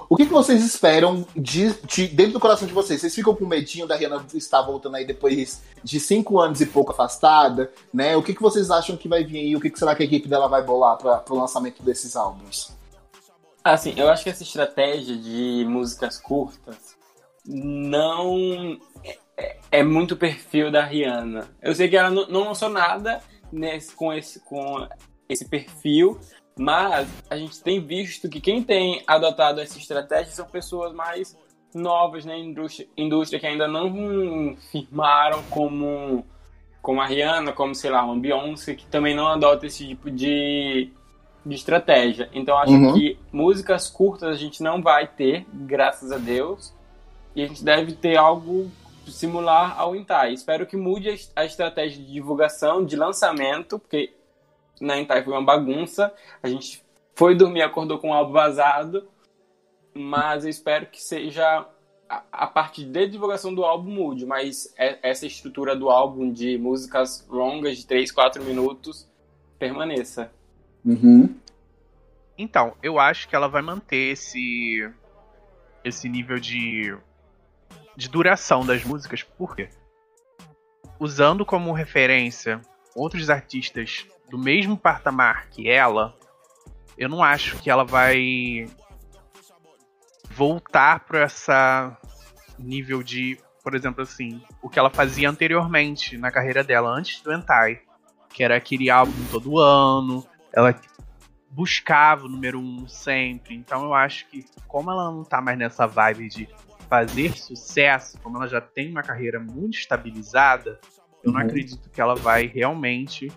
[0.09, 3.01] O que, que vocês esperam de, de, dentro do coração de vocês?
[3.01, 6.91] Vocês ficam com medinho da Rihanna estar voltando aí depois de cinco anos e pouco
[6.91, 8.15] afastada, né?
[8.17, 9.55] O que, que vocês acham que vai vir aí?
[9.55, 12.71] O que, que será que a equipe dela vai bolar para o lançamento desses álbuns?
[13.63, 16.95] Assim, eu acho que essa estratégia de músicas curtas
[17.45, 18.79] não
[19.37, 21.49] é, é muito perfil da Rihanna.
[21.61, 23.21] Eu sei que ela não, não lançou nada
[23.51, 24.87] nesse, com, esse, com
[25.27, 26.19] esse perfil,
[26.57, 31.37] mas a gente tem visto que quem tem adotado essa estratégia são pessoas mais
[31.73, 36.25] novas na indústria, indústria que ainda não firmaram como,
[36.81, 40.89] como a Rihanna, como, sei lá, uma Beyoncé, que também não adota esse tipo de,
[41.45, 42.29] de estratégia.
[42.33, 42.93] Então acho uhum.
[42.93, 46.73] que músicas curtas a gente não vai ter, graças a Deus,
[47.35, 48.71] e a gente deve ter algo
[49.11, 50.33] simular ao Intai.
[50.33, 54.13] Espero que mude a estratégia de divulgação, de lançamento, porque
[54.79, 56.13] na Intai foi uma bagunça.
[56.41, 56.83] A gente
[57.15, 59.07] foi dormir, acordou com o álbum vazado,
[59.93, 61.65] mas eu espero que seja
[62.31, 67.25] a, parte de divulgação do álbum mude, mas é, essa estrutura do álbum de músicas
[67.29, 69.09] longas de 3, 4 minutos
[69.57, 70.31] permaneça.
[70.83, 71.35] Uhum.
[72.37, 74.91] Então, eu acho que ela vai manter esse
[75.83, 76.97] esse nível de
[77.95, 79.69] de duração das músicas, por quê?
[80.99, 82.61] Usando como referência
[82.95, 86.17] outros artistas do mesmo patamar que ela,
[86.97, 88.67] eu não acho que ela vai
[90.31, 91.97] voltar para essa
[92.57, 97.33] nível de, por exemplo, assim, o que ela fazia anteriormente na carreira dela, antes do
[97.33, 97.81] Entai,
[98.33, 100.73] que era aquele álbum todo ano, ela
[101.49, 103.55] buscava o número um sempre.
[103.55, 106.49] Então eu acho que, como ela não tá mais nessa vibe de
[106.95, 110.79] fazer sucesso, como ela já tem uma carreira muito estabilizada,
[111.21, 111.45] eu não uhum.
[111.45, 113.29] acredito que ela vai realmente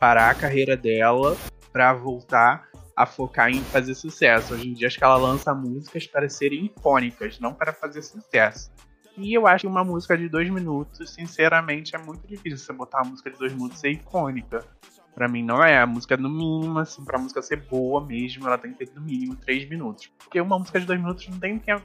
[0.00, 1.36] parar a carreira dela
[1.70, 4.54] para voltar a focar em fazer sucesso.
[4.54, 8.72] Hoje em dia acho que ela lança músicas para serem icônicas, não para fazer sucesso.
[9.18, 13.02] E eu acho que uma música de dois minutos, sinceramente, é muito difícil você botar
[13.02, 14.64] uma música de dois minutos ser icônica.
[15.14, 15.78] Para mim não é.
[15.78, 19.02] A música no mínimo, assim, pra música ser boa mesmo, ela tem que ter no
[19.02, 20.10] mínimo três minutos.
[20.18, 21.84] Porque uma música de dois minutos não tem tempo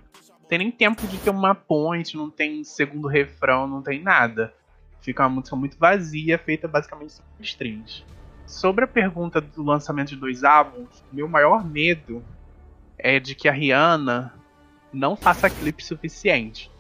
[0.50, 4.52] tem nem tempo de ter uma ponte, não tem segundo refrão, não tem nada.
[5.00, 8.04] Fica uma música muito vazia, feita basicamente por strings.
[8.48, 12.26] Sobre a pergunta do lançamento de dois álbuns, meu maior medo
[12.98, 14.34] é de que a Rihanna
[14.92, 16.72] não faça clipe suficiente.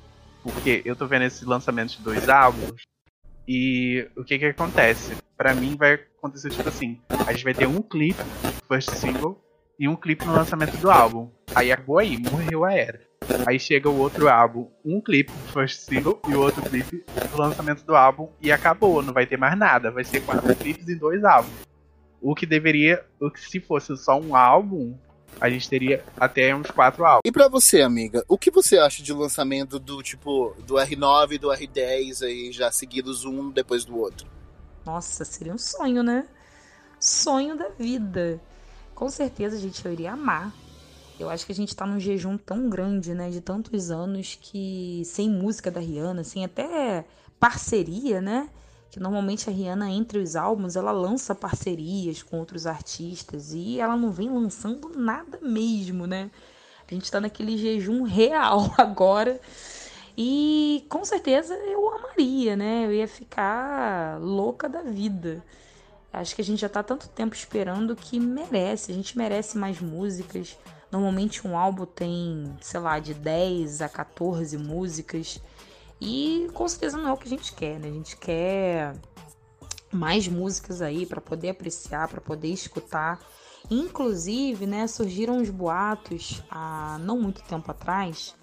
[0.41, 2.82] Porque eu tô vendo esse lançamento de dois álbuns
[3.47, 5.15] e o que que acontece?
[5.38, 8.19] Para mim vai acontecer tipo assim, a gente vai ter um clipe,
[8.67, 9.39] first single,
[9.79, 11.29] e um clipe no lançamento do álbum.
[11.55, 13.01] Aí acabou aí, morreu a era.
[13.45, 17.38] Aí chega o outro álbum, um clipe do first single e o outro clipe do
[17.38, 20.95] lançamento do álbum e acabou, não vai ter mais nada, vai ser quatro clipes e
[20.95, 21.53] dois álbuns.
[22.21, 24.95] O que deveria, o que se fosse só um álbum,
[25.39, 27.21] a gente teria até uns quatro álbuns.
[27.25, 31.38] E para você, amiga, o que você acha de lançamento do tipo do R9 e
[31.38, 34.27] do R10 aí já seguidos um depois do outro?
[34.85, 36.27] Nossa, seria um sonho, né?
[36.99, 38.41] Sonho da vida.
[38.93, 40.51] Com certeza, gente, eu iria amar.
[41.19, 45.03] Eu acho que a gente tá num jejum tão grande, né, de tantos anos que
[45.05, 47.05] sem música da Rihanna, sem até
[47.39, 48.49] parceria, né?
[48.91, 53.95] que normalmente a Rihanna, entre os álbuns, ela lança parcerias com outros artistas e ela
[53.95, 56.32] não vem lançando nada mesmo, né?
[56.89, 59.39] A gente tá naquele jejum real agora.
[60.17, 62.86] E com certeza eu amaria, né?
[62.86, 65.43] Eu ia ficar louca da vida.
[66.12, 68.91] Acho que a gente já tá tanto tempo esperando que merece.
[68.91, 70.58] A gente merece mais músicas.
[70.91, 75.41] Normalmente um álbum tem, sei lá, de 10 a 14 músicas.
[76.02, 77.89] E com certeza não é o que a gente quer, né?
[77.89, 78.95] A gente quer
[79.91, 83.19] mais músicas aí para poder apreciar, para poder escutar.
[83.69, 88.36] Inclusive, né, surgiram os boatos há não muito tempo atrás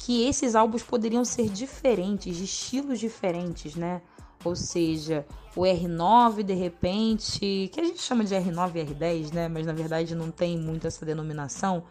[0.00, 4.00] que esses álbuns poderiam ser diferentes, de estilos diferentes, né?
[4.44, 9.48] Ou seja, o R9 de repente, que a gente chama de R9 e R10, né?
[9.48, 11.84] Mas na verdade não tem muito essa denominação.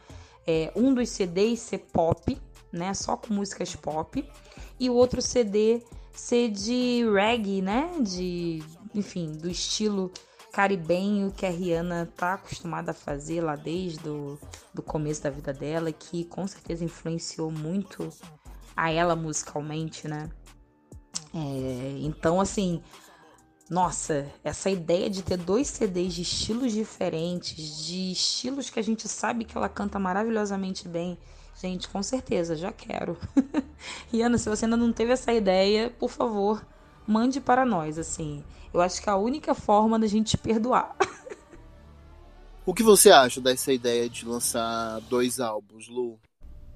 [0.48, 2.38] É um dos CDs ser pop,
[2.72, 2.94] né?
[2.94, 4.24] Só com músicas pop
[4.80, 7.92] e o outro CD ser de reggae, né?
[8.02, 8.64] De,
[8.96, 10.12] enfim, do estilo
[10.52, 14.38] caribenho que a Rihanna tá acostumada a fazer lá desde o
[14.74, 18.10] do começo da vida dela, que com certeza influenciou muito
[18.76, 20.30] a ela musicalmente, né?
[21.34, 22.82] É, então, assim,
[23.70, 29.08] nossa, essa ideia de ter dois CDs de estilos diferentes, de estilos que a gente
[29.08, 31.18] sabe que ela canta maravilhosamente bem,
[31.62, 33.18] Gente, com certeza, já quero.
[34.14, 36.66] e Ana, se você ainda não teve essa ideia, por favor,
[37.06, 38.46] mande para nós, assim.
[38.74, 40.96] Eu acho que é a única forma da gente perdoar.
[42.66, 46.18] o que você acha dessa ideia de lançar dois álbuns, Lu?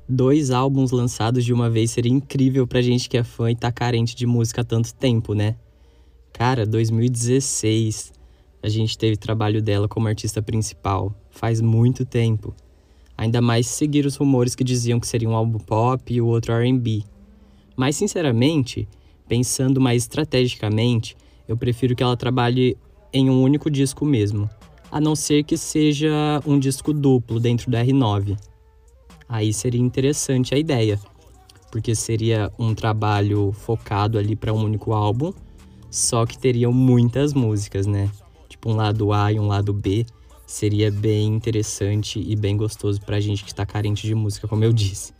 [0.07, 3.71] Dois álbuns lançados de uma vez seria incrível pra gente que é fã e tá
[3.71, 5.55] carente de música há tanto tempo, né?
[6.33, 8.11] Cara, 2016
[8.61, 11.13] a gente teve trabalho dela como artista principal.
[11.29, 12.53] Faz muito tempo.
[13.17, 16.53] Ainda mais seguir os rumores que diziam que seria um álbum pop e o outro
[16.53, 17.03] RB.
[17.75, 18.87] Mas, sinceramente,
[19.27, 21.15] pensando mais estrategicamente,
[21.47, 22.77] eu prefiro que ela trabalhe
[23.11, 24.49] em um único disco mesmo,
[24.91, 28.37] a não ser que seja um disco duplo dentro do R9.
[29.27, 30.99] Aí seria interessante a ideia,
[31.71, 35.33] porque seria um trabalho focado ali para um único álbum,
[35.89, 38.09] só que teriam muitas músicas, né?
[38.47, 40.05] Tipo um lado A e um lado B
[40.45, 44.71] seria bem interessante e bem gostoso pra gente que tá carente de música, como eu
[44.71, 45.13] disse.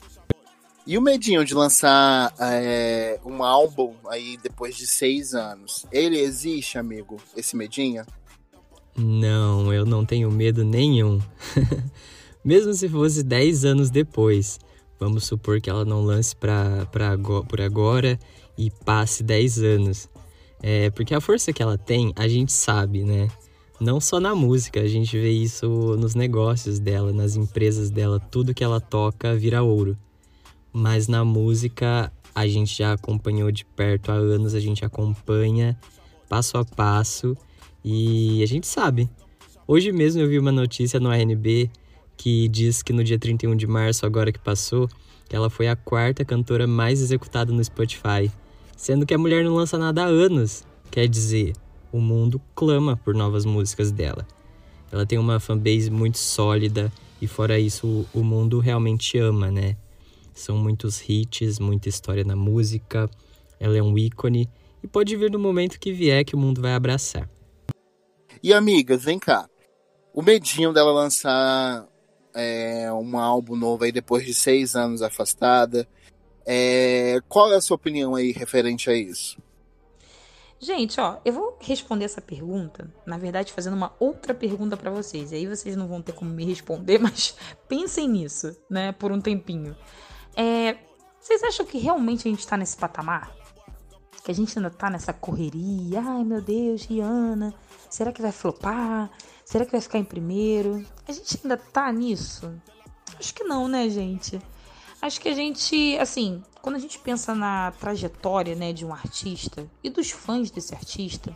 [0.86, 6.78] E o medinho de lançar é, um álbum aí depois de seis anos, ele existe,
[6.78, 7.18] amigo?
[7.38, 8.06] Esse medinho?
[8.96, 11.20] Não, eu não tenho medo nenhum.
[12.44, 14.60] Mesmo se fosse dez anos depois.
[15.00, 18.20] Vamos supor que ela não lance pra, pra, por agora
[18.58, 20.10] e passe dez anos.
[20.62, 23.28] É, porque a força que ela tem, a gente sabe, né?
[23.80, 28.54] Não só na música, a gente vê isso nos negócios dela, nas empresas dela, tudo
[28.54, 29.98] que ela toca vira ouro.
[30.72, 35.78] Mas na música a gente já acompanhou de perto há anos, a gente acompanha
[36.30, 37.38] passo a passo
[37.84, 39.10] e a gente sabe.
[39.68, 41.70] Hoje mesmo eu vi uma notícia no ANB
[42.24, 44.88] que diz que no dia 31 de março, agora que passou,
[45.30, 48.32] ela foi a quarta cantora mais executada no Spotify,
[48.78, 50.64] sendo que a mulher não lança nada há anos.
[50.90, 51.52] Quer dizer,
[51.92, 54.26] o mundo clama por novas músicas dela.
[54.90, 56.90] Ela tem uma fanbase muito sólida
[57.22, 59.76] e fora isso o mundo realmente ama, né?
[60.34, 63.10] São muitos hits, muita história na música.
[63.60, 64.50] Ela é um ícone
[64.82, 67.30] e pode vir no momento que vier que o mundo vai abraçar.
[68.42, 69.46] E amigas, vem cá.
[70.14, 71.86] O medinho dela lançar
[72.34, 75.88] é, um álbum novo aí depois de seis anos afastada.
[76.46, 79.38] É, qual é a sua opinião aí referente a isso?
[80.60, 85.32] Gente, ó, eu vou responder essa pergunta, na verdade, fazendo uma outra pergunta para vocês.
[85.32, 87.36] E aí vocês não vão ter como me responder, mas
[87.68, 89.76] pensem nisso, né, por um tempinho.
[90.36, 90.78] É,
[91.20, 93.36] vocês acham que realmente a gente tá nesse patamar?
[94.24, 96.00] Que a gente ainda tá nessa correria?
[96.00, 97.54] Ai, meu Deus, Rihanna,
[97.90, 99.12] será que vai flopar?
[99.54, 100.84] Será que vai ficar em primeiro?
[101.08, 102.52] A gente ainda tá nisso?
[103.20, 104.42] Acho que não, né, gente?
[105.00, 109.70] Acho que a gente, assim, quando a gente pensa na trajetória, né, de um artista
[109.84, 111.32] e dos fãs desse artista,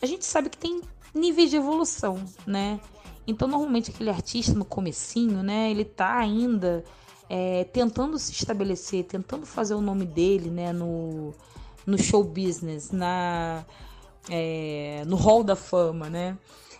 [0.00, 0.82] a gente sabe que tem
[1.12, 2.78] níveis de evolução, né?
[3.26, 6.84] Então, normalmente aquele artista no comecinho, né, ele tá ainda
[7.28, 11.34] é, tentando se estabelecer, tentando fazer o nome dele né, no,
[11.84, 13.66] no show business, na,
[14.30, 16.38] é, no hall da fama, né?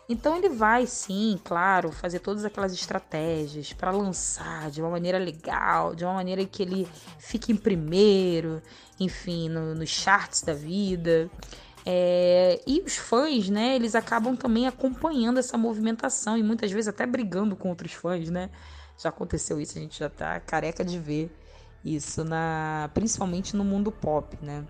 [0.08, 5.94] Então ele vai sim, claro, fazer todas aquelas estratégias para lançar de uma maneira legal,
[5.94, 6.88] de uma maneira que ele
[7.18, 8.60] fique em primeiro,
[8.98, 11.30] enfim, no, nos charts da vida.
[11.84, 17.06] É, e os fãs, né, eles acabam também acompanhando essa movimentação e muitas vezes até
[17.06, 18.50] brigando com outros fãs, né?
[18.98, 21.34] Já aconteceu isso, a gente já tá careca de ver
[21.84, 24.64] isso na, principalmente no mundo pop, né?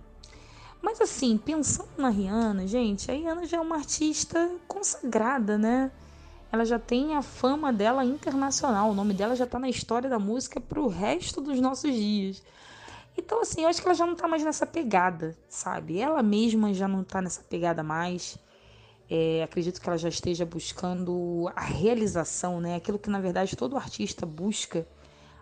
[0.82, 5.92] Mas assim, pensando na Rihanna, gente, a Rihanna já é uma artista consagrada, né?
[6.50, 10.18] Ela já tem a fama dela internacional, o nome dela já tá na história da
[10.18, 12.42] música pro resto dos nossos dias.
[13.16, 16.00] Então, assim, eu acho que ela já não tá mais nessa pegada, sabe?
[16.00, 18.36] Ela mesma já não tá nessa pegada mais.
[19.08, 22.74] É, acredito que ela já esteja buscando a realização, né?
[22.74, 24.86] Aquilo que na verdade todo artista busca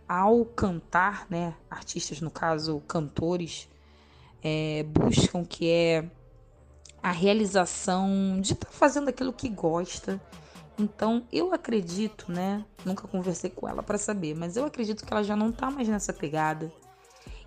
[0.08, 1.54] ao cantar, né?
[1.70, 3.68] Artistas, no caso, cantores,
[4.42, 6.04] é, buscam, que é
[7.02, 10.20] a realização de estar tá fazendo aquilo que gosta.
[10.78, 12.64] Então, eu acredito, né?
[12.84, 15.88] Nunca conversei com ela para saber, mas eu acredito que ela já não tá mais
[15.88, 16.72] nessa pegada.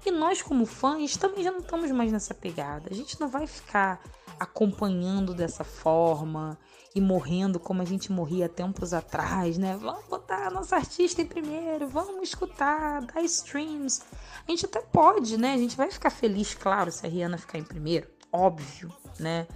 [0.05, 2.89] E nós, como fãs, também já não estamos mais nessa pegada.
[2.91, 4.01] A gente não vai ficar
[4.39, 6.57] acompanhando dessa forma
[6.95, 9.75] e morrendo como a gente morria tempos atrás, né?
[9.77, 14.03] Vamos botar a nossa artista em primeiro, vamos escutar, dar streams.
[14.47, 15.53] A gente até pode, né?
[15.53, 19.47] A gente vai ficar feliz, claro, se a Rihanna ficar em primeiro, óbvio, né?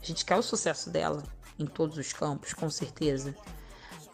[0.00, 1.22] A gente quer o sucesso dela
[1.58, 3.34] em todos os campos, com certeza.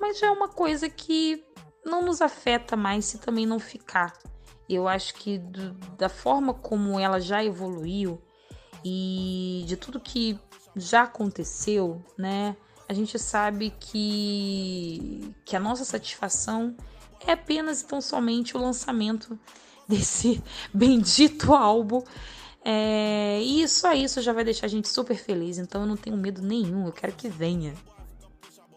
[0.00, 1.44] Mas já é uma coisa que
[1.84, 4.18] não nos afeta mais se também não ficar.
[4.68, 8.20] Eu acho que do, da forma como ela já evoluiu
[8.84, 10.38] e de tudo que
[10.76, 12.56] já aconteceu, né?
[12.88, 16.76] A gente sabe que, que a nossa satisfação
[17.26, 19.38] é apenas e tão somente o lançamento
[19.88, 22.02] desse bendito álbum.
[22.64, 25.58] É, e isso é isso já vai deixar a gente super feliz.
[25.58, 27.74] Então eu não tenho medo nenhum, eu quero que venha.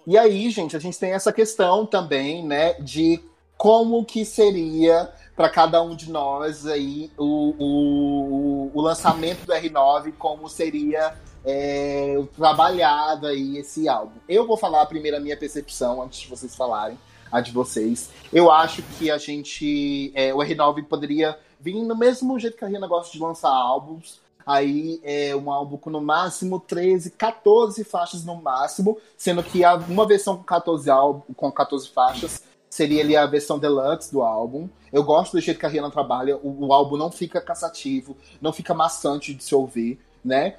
[0.06, 3.22] E aí, gente, a gente tem essa questão também, né, de
[3.58, 10.14] como que seria para cada um de nós aí o, o, o lançamento do R9,
[10.18, 11.14] como seria
[11.46, 14.20] é, trabalhado aí esse álbum.
[14.28, 16.98] Eu vou falar primeiro a minha percepção antes de vocês falarem
[17.32, 18.10] a de vocês.
[18.32, 20.12] Eu acho que a gente.
[20.16, 24.20] É, o R9 poderia vir no mesmo jeito que a Rihanna gosta de lançar álbuns.
[24.46, 30.08] Aí é um álbum com no máximo 13, 14 faixas no máximo, sendo que uma
[30.08, 34.70] versão com 14, álbum, com 14 faixas seria ali a versão deluxe do álbum.
[34.92, 38.54] Eu gosto do jeito que a Rihanna trabalha, o, o álbum não fica cansativo, não
[38.54, 40.56] fica maçante de se ouvir, né?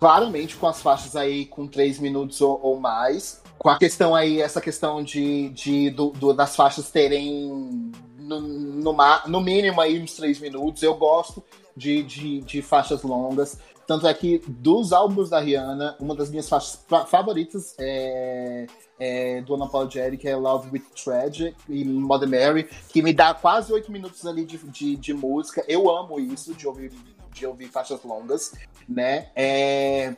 [0.00, 3.42] Claramente com as faixas aí com 3 minutos ou, ou, mais.
[3.58, 8.96] Com a questão aí, essa questão de, de do, do, das faixas terem no, no,
[9.26, 10.82] no, mínimo aí uns 3 minutos.
[10.82, 11.44] Eu gosto
[11.76, 13.58] de, de, de faixas longas.
[13.86, 18.66] Tanto é que dos álbuns da Rihanna, uma das minhas faixas favoritas é
[19.00, 23.90] é, do Unapologetic, é Love with Tragic e Mother Mary, que me dá quase oito
[23.90, 25.64] minutos ali de, de, de, música.
[25.66, 26.92] Eu amo isso, de ouvir,
[27.32, 28.52] de ouvir faixas longas,
[28.88, 29.28] né?
[29.34, 30.14] É,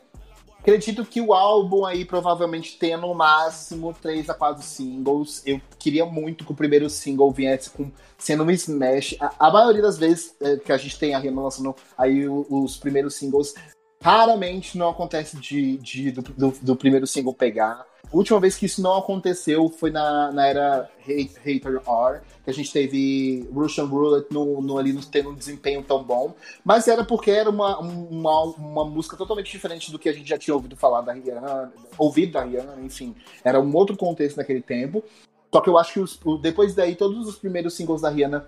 [0.58, 5.42] acredito que o álbum aí provavelmente tenha no máximo três a quatro singles.
[5.44, 9.16] Eu queria muito que o primeiro single viesse com, sendo um smash.
[9.20, 12.46] A, a maioria das vezes é, que a gente tem a Rihanna lançando aí os,
[12.48, 13.54] os primeiros singles,
[14.02, 17.86] raramente não acontece de, de do, do, do primeiro single pegar.
[18.12, 22.52] A última vez que isso não aconteceu foi na, na era Hater R, que a
[22.52, 26.34] gente teve Russian Roulette no, no, ali não tendo um desempenho tão bom.
[26.62, 30.36] Mas era porque era uma, uma, uma música totalmente diferente do que a gente já
[30.36, 33.14] tinha ouvido falar da Rihanna, ouvido da Rihanna, enfim.
[33.42, 35.02] Era um outro contexto naquele tempo.
[35.50, 38.46] Só que eu acho que os, depois daí, todos os primeiros singles da Rihanna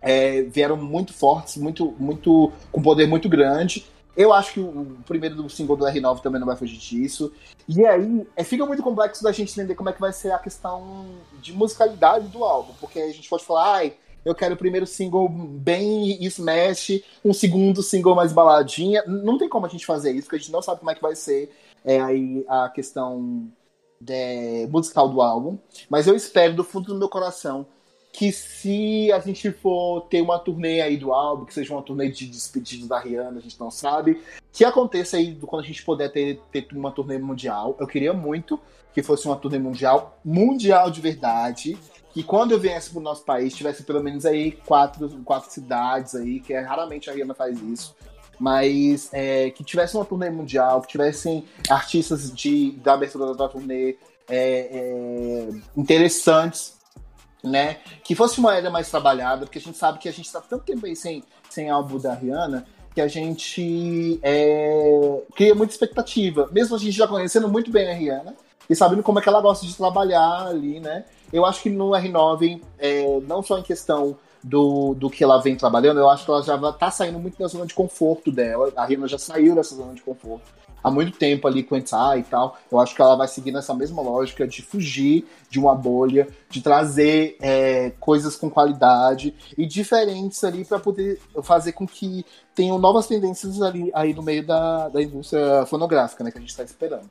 [0.00, 3.84] é, vieram muito fortes, muito, muito com poder muito grande.
[4.16, 7.32] Eu acho que o primeiro do single do R9 também não vai fugir disso.
[7.68, 10.38] E aí, é, fica muito complexo da gente entender como é que vai ser a
[10.38, 11.06] questão
[11.40, 12.72] de musicalidade do álbum.
[12.80, 13.94] Porque a gente pode falar, ai,
[14.24, 19.02] eu quero o primeiro single bem smash, um segundo single mais baladinha.
[19.06, 21.02] Não tem como a gente fazer isso, porque a gente não sabe como é que
[21.02, 21.50] vai ser
[21.84, 23.50] é, aí a questão
[24.00, 25.58] de, musical do álbum.
[25.90, 27.66] Mas eu espero, do fundo do meu coração,
[28.14, 32.08] que se a gente for ter uma turnê aí do álbum, que seja uma turnê
[32.08, 36.12] de despedida da Rihanna, a gente não sabe, que aconteça aí quando a gente puder
[36.12, 37.76] ter, ter uma turnê mundial.
[37.80, 38.60] Eu queria muito
[38.94, 41.76] que fosse uma turnê mundial, mundial de verdade,
[42.12, 46.38] que quando eu viesse pro nosso país tivesse pelo menos aí quatro, quatro cidades aí,
[46.38, 47.96] que é, raramente a Rihanna faz isso.
[48.38, 53.96] Mas é, que tivesse uma turnê mundial, que tivessem artistas de, da abertura da turnê
[54.28, 56.73] é, é, interessantes
[57.44, 57.78] né?
[58.02, 60.64] Que fosse uma era mais trabalhada, porque a gente sabe que a gente tá tanto
[60.64, 66.48] tempo aí sem, sem álbum da Rihanna que a gente é, cria muita expectativa.
[66.52, 68.36] Mesmo a gente já conhecendo muito bem a Rihanna
[68.70, 71.04] e sabendo como é que ela gosta de trabalhar ali, né?
[71.32, 75.56] Eu acho que no R9, é, não só em questão do, do que ela vem
[75.56, 78.72] trabalhando, eu acho que ela já tá saindo muito da zona de conforto dela.
[78.76, 80.44] A Rihanna já saiu dessa zona de conforto
[80.84, 82.58] há muito tempo ali com Entai e tal.
[82.70, 86.60] Eu acho que ela vai seguir nessa mesma lógica de fugir de uma bolha, de
[86.60, 93.06] trazer é, coisas com qualidade e diferentes ali para poder fazer com que tenham novas
[93.06, 97.08] tendências ali aí no meio da, da indústria fonográfica, né, que a gente está esperando.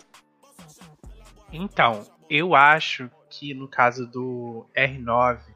[1.51, 5.52] Então, eu acho que no caso do R9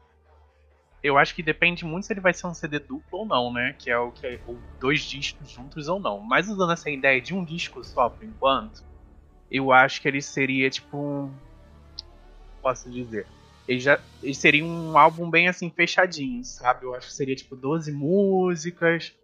[1.02, 3.74] eu acho que depende muito se ele vai ser um CD duplo ou não, né?
[3.78, 6.20] Que é o que é ou dois discos juntos ou não.
[6.20, 8.82] Mas usando essa ideia de um disco só por enquanto,
[9.50, 11.32] eu acho que ele seria tipo um.
[12.60, 13.26] Posso dizer?
[13.66, 16.84] Ele, já, ele seria um álbum bem assim fechadinho, sabe?
[16.84, 19.14] Eu acho que seria tipo 12 músicas.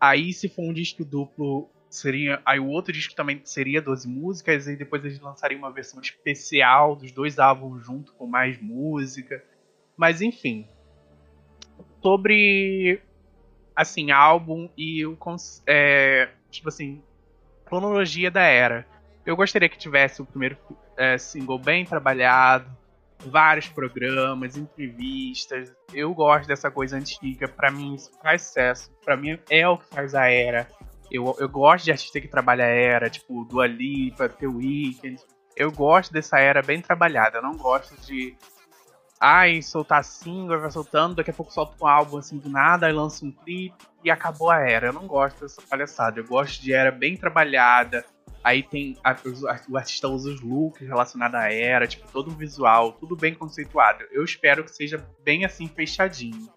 [0.00, 2.42] Aí se for um disco duplo, seria.
[2.44, 4.66] Aí o outro disco também seria 12 músicas.
[4.66, 9.44] E depois eles lançariam uma versão especial dos dois álbuns junto com mais música.
[9.96, 10.66] Mas enfim,
[12.04, 13.00] sobre
[13.74, 15.16] assim álbum e o
[15.66, 17.02] é, tipo assim
[17.64, 18.86] cronologia da era.
[19.24, 20.58] Eu gostaria que tivesse o primeiro
[20.98, 22.70] é, single bem trabalhado,
[23.20, 25.72] vários programas, entrevistas.
[25.94, 27.48] Eu gosto dessa coisa antiga.
[27.48, 28.92] Para mim isso faz sucesso.
[29.02, 30.68] Para mim é o que faz a era.
[31.10, 35.16] Eu, eu gosto de artista que trabalha a era, tipo Dua Lipa, The Weeknd.
[35.56, 37.38] Eu gosto dessa era bem trabalhada.
[37.38, 38.36] Eu não gosto de
[39.20, 42.92] ai, soltar single, vai soltando, daqui a pouco solta um álbum assim do nada, aí
[42.92, 44.88] lança um clipe e acabou a era.
[44.88, 46.20] Eu não gosto dessa palhaçada.
[46.20, 48.04] Eu gosto de era bem trabalhada.
[48.42, 48.98] Aí tem.
[49.02, 49.16] A,
[49.70, 54.04] o artista usa os looks relacionados à era, tipo, todo o visual, tudo bem conceituado.
[54.12, 56.52] Eu espero que seja bem assim, fechadinho.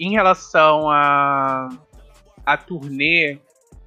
[0.00, 1.68] Em relação a.
[2.44, 3.38] a turnê,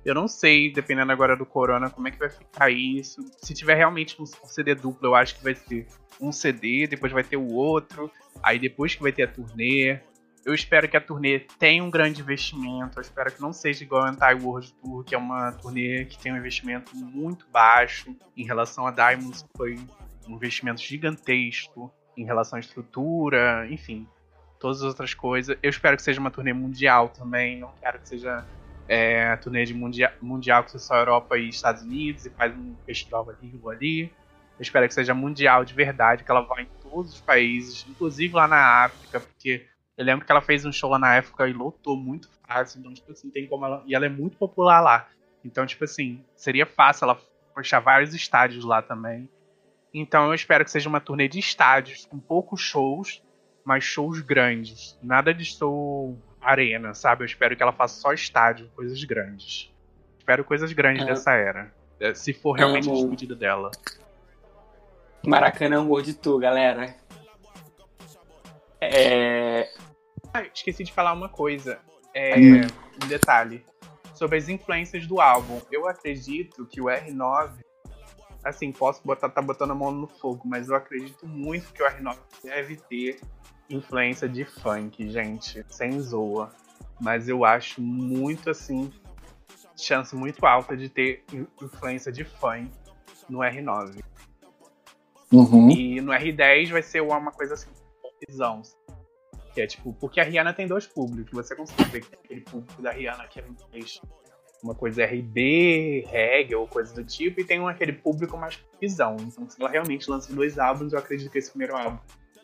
[0.06, 3.22] eu não sei, dependendo agora do Corona, como é que vai ficar isso.
[3.38, 5.88] Se tiver realmente um CD duplo, eu acho que vai ser
[6.20, 10.00] um CD, depois vai ter o outro, aí depois que vai ter a turnê.
[10.45, 12.97] Eu espero que a turnê tenha um grande investimento.
[12.97, 16.18] Eu espero que não seja igual a Anti World Tour, que é uma turnê que
[16.18, 19.78] tem um investimento muito baixo em relação a Diamonds, foi
[20.28, 24.08] um investimento gigantesco em relação à estrutura, enfim,
[24.60, 25.58] todas as outras coisas.
[25.62, 27.60] Eu espero que seja uma turnê mundial também.
[27.60, 28.45] Não quero que seja
[28.90, 32.76] é, turnê de mundial, mundial que seja só Europa e Estados Unidos e faz um
[32.88, 34.12] festival ali ou ali.
[34.58, 38.34] Eu espero que seja mundial de verdade, que ela vá em todos os países, inclusive
[38.34, 41.54] lá na África, porque eu lembro que ela fez um show lá na África e
[41.54, 43.84] lotou muito fácil, então, tipo assim, tem como ela.
[43.86, 45.08] E ela é muito popular lá.
[45.46, 47.22] Então, tipo assim, seria fácil ela
[47.54, 49.30] puxar vários estádios lá também.
[49.94, 53.24] Então eu espero que seja uma turnê de estádios, com poucos shows,
[53.64, 54.98] mas shows grandes.
[55.02, 57.24] Nada de show arena, sabe?
[57.24, 59.72] Eu espero que ela faça só estádio, coisas grandes.
[60.18, 61.06] Espero coisas grandes é.
[61.06, 61.74] dessa era.
[62.00, 63.72] É, se for realmente é, a despedida dela.
[65.26, 66.96] Maracanã World Tour, galera.
[68.80, 69.70] É...
[70.34, 71.80] Ah, esqueci de falar uma coisa.
[72.14, 72.36] É,
[73.04, 73.66] um detalhe.
[74.14, 75.62] Sobre as influências do álbum.
[75.72, 77.52] Eu acredito que o R9.
[78.42, 81.86] Assim, posso botar, tá botando a mão no fogo, mas eu acredito muito que o
[81.86, 83.20] R9 deve ter
[83.70, 85.65] influência de funk, gente.
[85.70, 86.51] Sem zoa.
[86.99, 88.91] Mas eu acho muito assim.
[89.76, 91.24] Chance muito alta de ter
[91.61, 92.70] influência de funk
[93.30, 94.03] no R9.
[95.32, 95.70] Uhum.
[95.70, 97.70] E no R10 vai ser uma coisa assim,
[98.28, 98.61] visão.
[99.53, 101.32] Que é tipo, porque a Rihanna tem dois públicos.
[101.32, 103.45] Você consegue ver que tem aquele público da Rihanna que é
[104.61, 109.15] uma coisa RB, reggae ou coisa do tipo, e tem um, aquele público mais visão.
[109.22, 111.97] Então, se ela realmente lança dois álbuns, eu acredito que esse primeiro álbum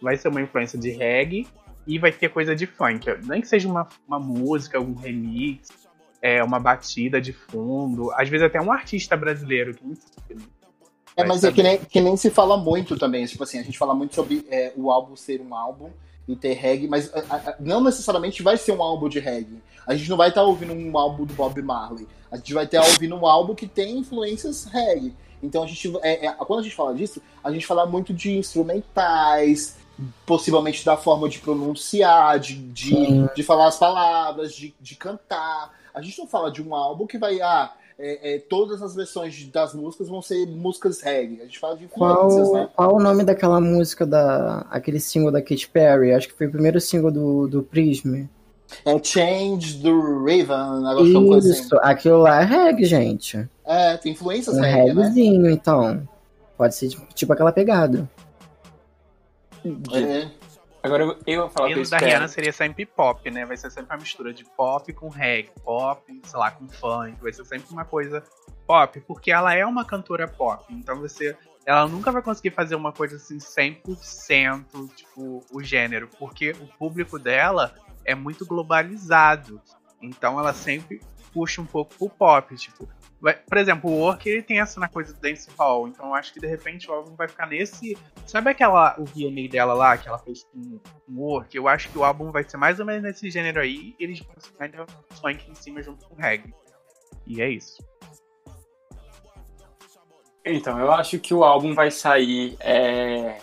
[0.06, 1.47] vai ser uma influência de reggae
[1.88, 3.06] e vai ter coisa de funk.
[3.24, 5.70] Nem que seja uma, uma música, algum remix,
[6.22, 9.95] é, uma batida de fundo, às vezes até um artista brasileiro que não
[11.18, 13.26] é, mas é que nem, que nem se fala muito também.
[13.26, 15.89] Tipo assim, a gente fala muito sobre é, o álbum ser um álbum
[16.28, 19.62] e ter reggae, mas a, a, não necessariamente vai ser um álbum de reggae.
[19.88, 22.08] A gente não vai estar tá ouvindo um álbum do Bob Marley.
[22.30, 25.16] A gente vai estar tá ouvindo um álbum que tem influências reggae.
[25.41, 28.38] Então a gente, é, é, quando a gente fala disso, a gente fala muito de
[28.38, 29.78] instrumentais,
[30.26, 32.96] possivelmente da forma de pronunciar, de, de,
[33.34, 35.74] de falar as palavras, de, de cantar.
[35.93, 39.46] A gente não fala de um álbum que vai, ah, é, é, todas as versões
[39.48, 41.41] das músicas vão ser músicas reggae.
[41.41, 42.70] A gente fala de influências, qual, né?
[42.76, 46.14] Qual o nome daquela música, da aquele single da Katy Perry?
[46.14, 48.26] Acho que foi o primeiro single do, do Prism.
[48.84, 51.88] É Change do Raven, Isso, assim.
[51.88, 53.48] aquilo lá é reggae, gente.
[53.64, 55.52] É, tem influências um reggae, reggaezinho, né?
[55.52, 56.08] então.
[56.58, 58.10] Pode ser tipo, tipo aquela pegada.
[59.93, 60.32] É.
[60.86, 62.05] Agora eu, eu vou falar o que eu da espero.
[62.05, 63.43] Rihanna seria sempre pop, né?
[63.43, 67.20] Vai ser sempre uma mistura de pop com reggae, pop, sei lá, com funk.
[67.20, 68.24] Vai ser sempre uma coisa
[68.68, 70.63] pop, porque ela é uma cantora pop.
[70.70, 71.36] Então você.
[71.66, 77.18] Ela nunca vai conseguir fazer uma coisa assim 100%, tipo, o gênero, porque o público
[77.18, 77.74] dela
[78.05, 79.59] é muito globalizado.
[79.99, 81.01] Então ela sempre
[81.34, 82.88] puxa um pouco pro pop, tipo.
[83.34, 86.34] Por exemplo, o Work ele tem essa na coisa do dance hall, então eu acho
[86.34, 87.97] que de repente o álbum vai ficar nesse.
[88.26, 91.55] Sabe aquela o VMA dela lá que ela fez com com o Work?
[91.55, 94.19] Eu acho que o álbum vai ser mais ou menos nesse gênero aí, e eles
[94.19, 94.86] vão ser ainda
[95.21, 96.53] funk em cima junto com o reggae.
[97.26, 97.84] E é isso.
[100.45, 102.55] Então, eu acho que o álbum vai sair.
[102.59, 103.39] é,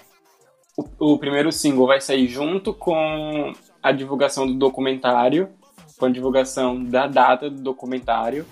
[0.76, 3.52] O, o primeiro single vai sair junto com
[3.82, 5.52] a divulgação do documentário,
[5.98, 8.46] com a divulgação da data do documentário.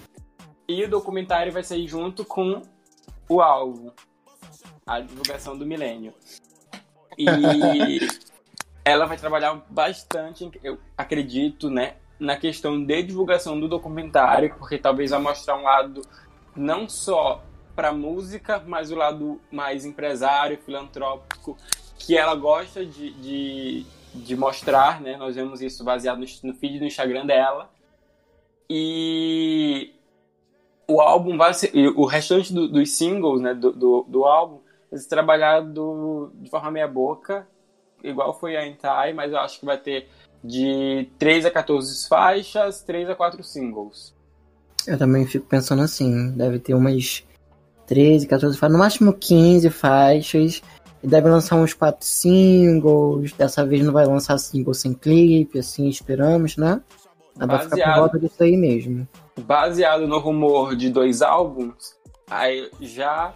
[0.70, 2.62] E o documentário vai sair junto com
[3.28, 3.90] o álbum,
[4.86, 6.14] a divulgação do milênio.
[7.18, 7.26] E
[8.84, 15.10] ela vai trabalhar bastante, eu acredito, né, na questão de divulgação do documentário, porque talvez
[15.10, 16.02] vai mostrar um lado
[16.54, 17.42] não só
[17.74, 21.58] para música, mas o lado mais empresário, filantrópico,
[21.98, 25.16] que ela gosta de, de, de mostrar, né?
[25.16, 27.68] Nós vemos isso baseado no, no feed do Instagram dela.
[28.68, 29.94] E
[30.90, 31.70] o álbum vai ser.
[31.96, 34.58] O restante do- dos singles, né, do, do, do álbum,
[34.90, 37.46] vai ser trabalhado de forma meia-boca,
[38.02, 40.08] igual foi a Entai, mas eu acho que vai ter
[40.42, 44.14] de 3 a 14 faixas, 3 a 4 singles.
[44.86, 47.22] Eu também fico pensando assim, deve ter umas
[47.86, 50.62] 13, 14 faixas, no máximo 15 faixas.
[51.02, 53.32] E deve lançar uns 4 singles.
[53.32, 56.80] Dessa vez não vai lançar single sem clipe, assim esperamos, né?
[57.36, 59.08] Mas vai ficar por volta disso aí mesmo.
[59.40, 61.94] Baseado no rumor de dois álbuns,
[62.28, 63.34] aí já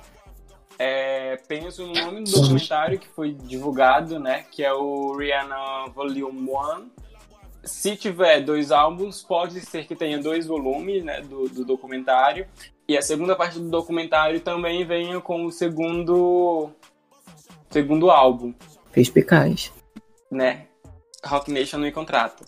[0.79, 4.45] é, penso no nome do documentário que foi divulgado, né?
[4.51, 6.91] Que é o Rihanna Volume 1.
[7.63, 12.47] Se tiver dois álbuns, pode ser que tenha dois volumes né, do, do documentário.
[12.87, 16.71] E a segunda parte do documentário também venha com o segundo,
[17.71, 18.53] segundo álbum
[18.93, 19.73] Perspicaz.
[20.31, 20.67] né?
[21.25, 22.45] Rock Nation me contrata.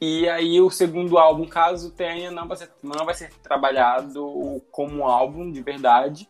[0.00, 4.98] E aí o segundo álbum, caso tenha, não vai ser, não vai ser trabalhado como
[4.98, 6.28] um álbum de verdade.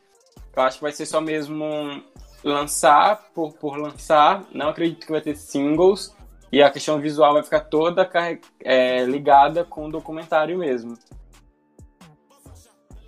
[0.55, 1.67] Eu acho que vai ser só mesmo
[2.45, 4.45] lançar por, por lançar.
[4.53, 6.15] Não acredito que vai ter singles.
[6.53, 8.09] E a questão visual vai ficar toda
[8.61, 10.97] é, ligada com o documentário mesmo.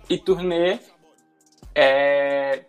[0.09, 0.79] E turnê
[1.73, 2.65] é,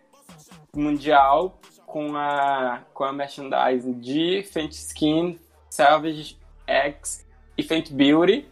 [0.73, 5.37] mundial com a, com a merchandising de Faint Skin,
[5.69, 7.29] Savage X
[7.61, 8.45] e Faint Beauty.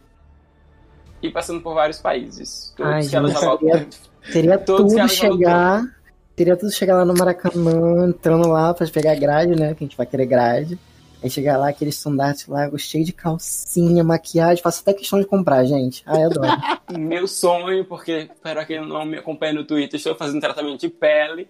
[1.22, 2.72] E passando por vários países.
[2.76, 5.84] Todos Ai, que ela gente, já seria- que tudo chegar.
[6.34, 9.74] Teria tudo chegar lá no Maracanã, entrando lá pra pegar grade, né?
[9.74, 10.78] Que a gente vai querer grade.
[11.22, 14.62] Aí chegar lá, aquele estandarte lá, cheio de calcinha, maquiagem.
[14.62, 16.02] Faço até questão de comprar, gente.
[16.06, 16.48] Ai, adoro.
[16.98, 21.46] Meu sonho, porque para quem não me acompanha no Twitter, estou fazendo tratamento de pele.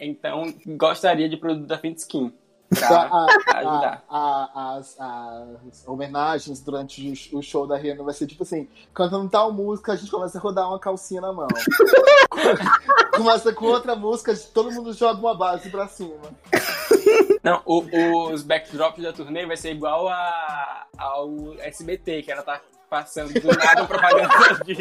[0.00, 2.32] Então, gostaria de produto da Faint Skin.
[2.78, 3.26] Tá, Pra a-
[4.08, 9.28] a- a- as, as homenagens durante o show da Rihanna vai ser tipo assim: cantando
[9.28, 11.48] tal música, a gente começa a rodar uma calcinha na mão.
[13.16, 16.14] começa com outra música, todo mundo joga uma base pra cima.
[17.42, 22.60] Não, o- os backdrops da turnê vai ser igual a, ao SBT, que ela tá
[22.88, 24.28] passando do nada propaganda
[24.64, 24.74] de,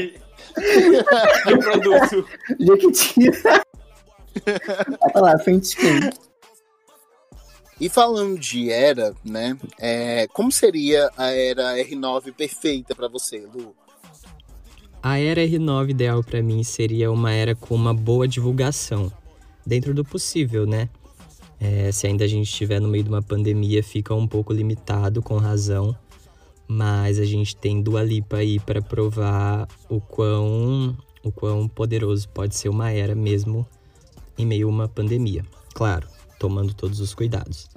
[1.45, 2.27] de produto.
[2.59, 3.61] Jequitira.
[4.99, 6.09] Bota lá, frente skin.
[7.81, 9.57] E falando de era, né?
[9.79, 13.75] é, como seria a era R9 perfeita pra você, Lu?
[15.01, 19.11] A era R9 ideal pra mim seria uma era com uma boa divulgação,
[19.65, 20.89] dentro do possível, né?
[21.59, 25.19] É, se ainda a gente estiver no meio de uma pandemia, fica um pouco limitado,
[25.23, 25.95] com razão.
[26.67, 32.55] Mas a gente tem Dua Lipa aí para provar o quão, o quão poderoso pode
[32.55, 33.65] ser uma era mesmo
[34.37, 35.43] em meio a uma pandemia.
[35.73, 36.07] Claro,
[36.41, 37.69] tomando todos os cuidados.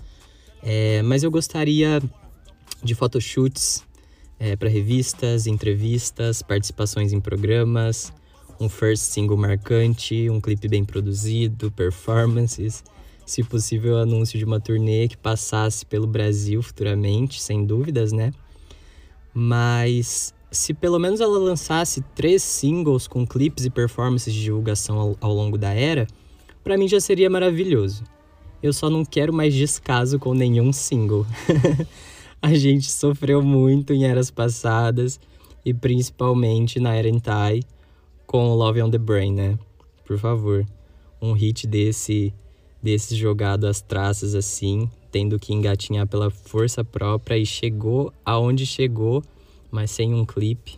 [0.62, 2.02] É, mas eu gostaria
[2.82, 3.84] de photoshoots
[4.38, 8.10] é, para revistas, entrevistas, participações em programas,
[8.58, 12.82] um first single marcante, um clipe bem produzido, performances,
[13.26, 18.32] se possível, anúncio de uma turnê que passasse pelo Brasil futuramente, sem dúvidas, né?
[19.34, 25.16] Mas se pelo menos ela lançasse três singles com clipes e performances de divulgação ao,
[25.20, 26.06] ao longo da era,
[26.62, 28.04] para mim já seria maravilhoso.
[28.64, 31.26] Eu só não quero mais descaso com nenhum single.
[32.40, 35.20] A gente sofreu muito em eras passadas
[35.62, 37.60] e principalmente na era Entai
[38.26, 39.58] com Love on the Brain, né?
[40.06, 40.66] Por favor,
[41.20, 42.32] um hit desse
[42.82, 49.22] desses jogado às traças assim, tendo que engatinhar pela força própria e chegou aonde chegou,
[49.70, 50.76] mas sem um clipe.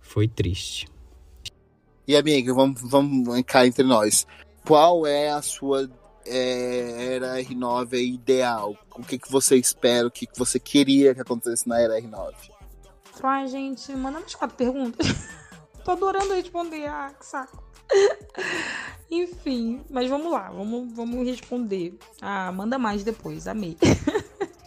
[0.00, 0.88] Foi triste.
[2.08, 4.26] E amigo, vamos, vamos cá entre nós.
[4.64, 5.88] Qual é a sua
[6.26, 8.76] é, era R9 ideal?
[8.94, 12.32] O que, que você espera, o que, que você queria que acontecesse na era R9?
[13.22, 15.06] Ai, gente, manda mais quatro perguntas.
[15.84, 16.86] Tô adorando responder.
[16.86, 17.62] Ah, que saco.
[19.10, 21.98] Enfim, mas vamos lá, vamos, vamos responder.
[22.20, 23.76] Ah, manda mais depois, amei.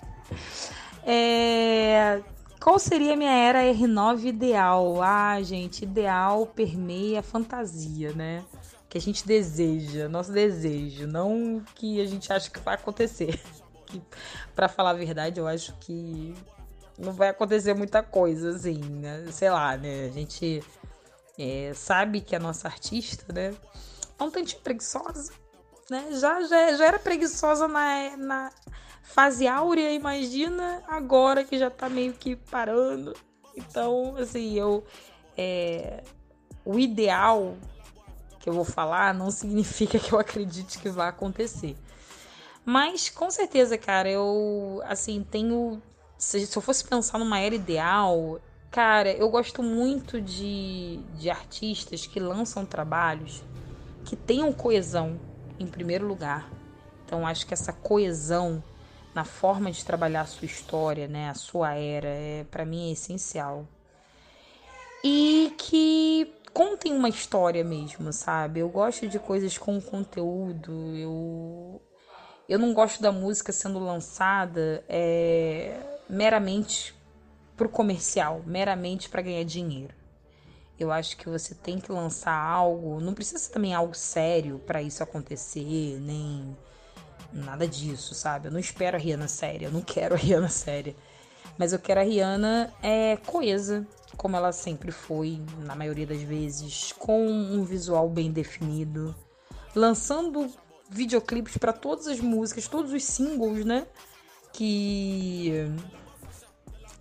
[1.03, 2.21] é,
[2.61, 5.01] qual seria a minha era R9 ideal?
[5.01, 8.43] Ah, gente, ideal permeia fantasia, né?
[8.89, 13.39] Que a gente deseja, nosso desejo, não que a gente acha que vai acontecer.
[13.88, 14.01] Que,
[14.53, 16.35] para falar a verdade, eu acho que
[16.97, 19.25] não vai acontecer muita coisa, assim, né?
[19.31, 20.07] Sei lá, né?
[20.07, 20.61] A gente
[21.38, 23.55] é, sabe que a nossa artista, né?
[24.19, 25.31] É um tantinho preguiçosa,
[25.89, 26.07] né?
[26.19, 28.51] Já, já, já era preguiçosa na, na
[29.03, 33.13] fase áurea, imagina agora que já tá meio que parando.
[33.55, 34.83] Então, assim, eu.
[35.38, 36.03] É,
[36.65, 37.55] o ideal
[38.47, 41.75] que eu vou falar não significa que eu acredite que vai acontecer.
[42.65, 45.81] Mas com certeza, cara, eu assim tenho.
[46.17, 48.39] Se, se eu fosse pensar numa era ideal,
[48.69, 53.41] Cara, eu gosto muito de, de artistas que lançam trabalhos
[54.05, 55.19] que tenham coesão
[55.59, 56.49] em primeiro lugar.
[57.05, 58.61] Então, acho que essa coesão
[59.15, 62.91] na forma de trabalhar a sua história, né, a sua era, é para mim é
[62.91, 63.65] essencial.
[65.03, 68.61] E que contem uma história mesmo, sabe?
[68.61, 70.73] Eu gosto de coisas com conteúdo.
[70.95, 71.79] Eu
[72.49, 75.79] eu não gosto da música sendo lançada é,
[76.09, 76.95] meramente
[77.55, 79.93] pro comercial, meramente para ganhar dinheiro.
[80.79, 84.81] Eu acho que você tem que lançar algo, não precisa ser também algo sério para
[84.81, 86.57] isso acontecer, nem
[87.31, 88.47] nada disso, sabe?
[88.47, 90.95] Eu não espero a Rihanna séria, eu não quero a Rihanna séria.
[91.55, 93.85] Mas eu quero a Rihanna é, coesa,
[94.18, 99.15] como ela sempre foi, na maioria das vezes, com um visual bem definido,
[99.76, 100.51] lançando
[100.89, 103.86] videoclipes para todas as músicas, todos os singles, né?
[104.51, 105.72] Que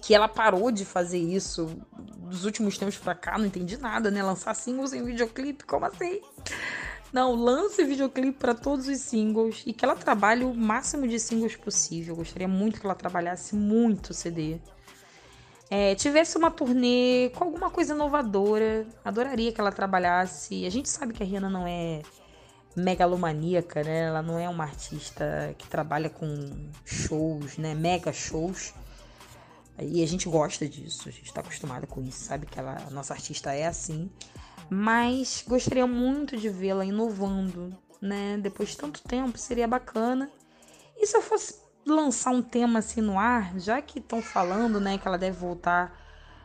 [0.03, 4.23] que ela parou de fazer isso dos últimos tempos pra cá, não entendi nada, né?
[4.23, 6.21] Lançar singles em videoclipe, como assim?
[7.13, 11.57] Não, lance videoclipe para todos os singles e que ela trabalhe o máximo de singles
[11.57, 12.13] possível.
[12.13, 14.61] Eu gostaria muito que ela trabalhasse muito CD.
[15.69, 18.87] É, tivesse uma turnê com alguma coisa inovadora.
[19.05, 20.65] Adoraria que ela trabalhasse.
[20.65, 22.03] A gente sabe que a Rihanna não é
[22.77, 24.05] megalomaníaca, né?
[24.05, 27.75] Ela não é uma artista que trabalha com shows, né?
[27.75, 28.75] Mega shows.
[29.81, 32.91] E a gente gosta disso, a gente está acostumada com isso, sabe que ela, a
[32.91, 34.11] nossa artista é assim.
[34.71, 38.39] Mas gostaria muito de vê-la inovando, né?
[38.41, 40.31] Depois de tanto tempo, seria bacana.
[40.97, 44.99] E se eu fosse lançar um tema assim no ar, já que estão falando, né,
[44.99, 45.97] que ela deve voltar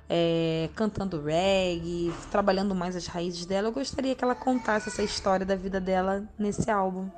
[0.08, 5.46] é, cantando reggae, trabalhando mais as raízes dela, eu gostaria que ela contasse essa história
[5.46, 7.10] da vida dela nesse álbum.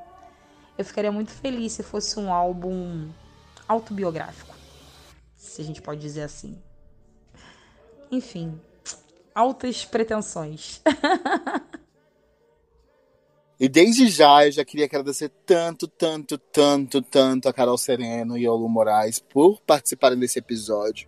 [0.78, 3.10] Eu ficaria muito feliz se fosse um álbum
[3.68, 4.64] autobiográfico
[5.44, 6.58] se a gente pode dizer assim.
[8.10, 8.60] Enfim,
[9.36, 10.82] altas pretensões.
[13.60, 18.46] e desde já eu já queria agradecer tanto, tanto, tanto, tanto a Carol Sereno e
[18.46, 21.08] ao Lu Moraes por participarem desse episódio.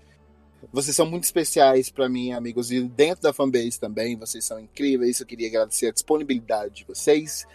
[0.72, 5.20] Vocês são muito especiais para mim, amigos, e dentro da fanbase também, vocês são incríveis.
[5.20, 7.46] Eu queria agradecer a disponibilidade de vocês.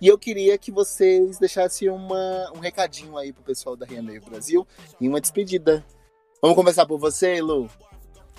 [0.00, 4.66] E eu queria que vocês deixassem uma, um recadinho aí pro pessoal da Rihanna Brasil
[5.00, 5.84] e uma despedida.
[6.42, 7.70] Vamos começar por você, Lu?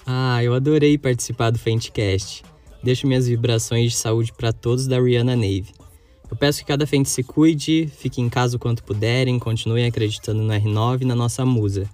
[0.05, 2.43] Ah, eu adorei participar do Fentcast.
[2.83, 5.73] Deixo minhas vibrações de saúde para todos da Rihanna Nave.
[6.35, 10.43] Eu peço que cada Fente se cuide, fique em casa o quanto puderem, continuem acreditando
[10.43, 11.89] no R9 e na nossa musa.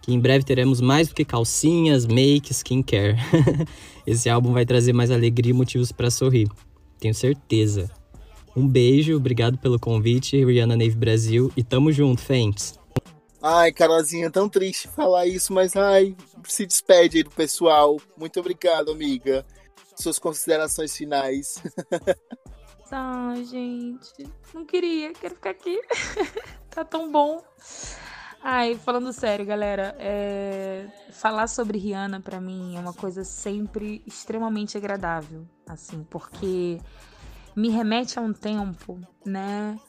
[0.00, 3.18] Que em breve teremos mais do que calcinhas, make, skincare.
[4.06, 6.48] Esse álbum vai trazer mais alegria e motivos para sorrir.
[6.98, 7.90] Tenho certeza.
[8.56, 12.80] Um beijo, obrigado pelo convite, Rihanna Nave Brasil, e tamo junto, Fentes!
[13.42, 16.16] Ai, Carolzinha, tão triste falar isso, mas ai,
[16.48, 18.00] se despede aí do pessoal.
[18.16, 19.44] Muito obrigado, amiga.
[19.96, 21.62] Suas considerações finais.
[22.94, 25.80] Ai, gente, não queria, quero ficar aqui.
[26.68, 27.42] tá tão bom.
[28.42, 30.86] Ai, falando sério, galera, é...
[31.10, 36.78] falar sobre Rihanna para mim é uma coisa sempre extremamente agradável, assim, porque
[37.56, 39.80] me remete a um tempo, né,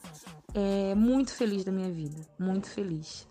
[0.54, 3.28] é, muito feliz da minha vida, muito feliz.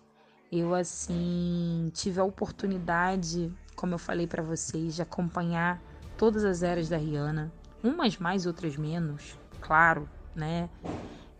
[0.52, 5.82] Eu assim tive a oportunidade, como eu falei para vocês, de acompanhar
[6.16, 7.52] todas as eras da Rihanna,
[7.82, 10.68] umas mais, outras menos, claro, né?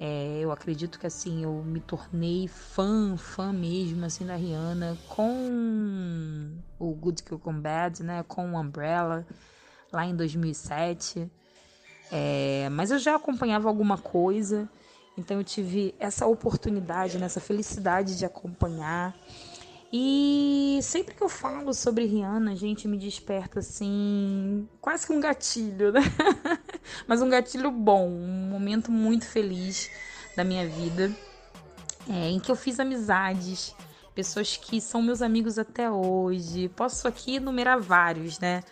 [0.00, 6.50] É, eu acredito que assim eu me tornei fã, fã mesmo assim da Rihanna com
[6.78, 9.26] o Good Kill Come Bad, né, com o Umbrella
[9.92, 11.30] lá em 2007.
[12.10, 14.68] É, mas eu já acompanhava alguma coisa,
[15.16, 19.14] então eu tive essa oportunidade, né, felicidade de acompanhar.
[19.96, 25.20] E sempre que eu falo sobre Rihanna, a gente me desperta assim, quase que um
[25.20, 26.00] gatilho, né?
[27.06, 29.88] Mas um gatilho bom, um momento muito feliz
[30.34, 31.12] da minha vida,
[32.10, 33.72] é, em que eu fiz amizades,
[34.16, 36.68] pessoas que são meus amigos até hoje.
[36.70, 38.64] Posso aqui numerar vários, né?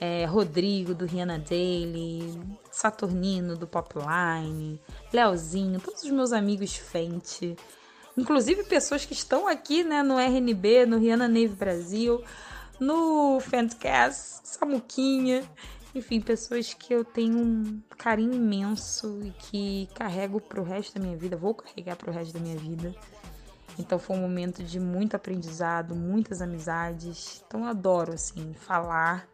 [0.00, 2.36] É, Rodrigo do Rihanna Daily,
[2.72, 4.80] Saturnino do Popline,
[5.12, 7.56] Leozinho, todos os meus amigos Fente
[8.16, 12.22] inclusive pessoas que estão aqui né, no RNB, no Rihanna Nave Brasil,
[12.78, 15.42] no Fancast, Samuquinha,
[15.94, 21.16] enfim, pessoas que eu tenho um carinho imenso e que carrego pro resto da minha
[21.16, 22.94] vida, vou carregar pro resto da minha vida.
[23.78, 27.42] Então foi um momento de muito aprendizado, muitas amizades.
[27.46, 29.28] Então eu adoro assim falar.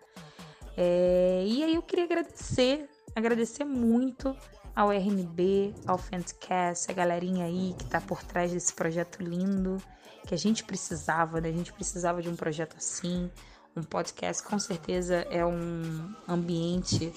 [0.76, 1.44] É...
[1.46, 4.36] E aí eu queria agradecer, agradecer muito
[4.74, 9.78] ao RNB, ao Fancast, a galerinha aí que tá por trás desse projeto lindo
[10.26, 11.48] que a gente precisava, né?
[11.48, 13.30] A gente precisava de um projeto assim.
[13.76, 17.12] Um podcast com certeza é um ambiente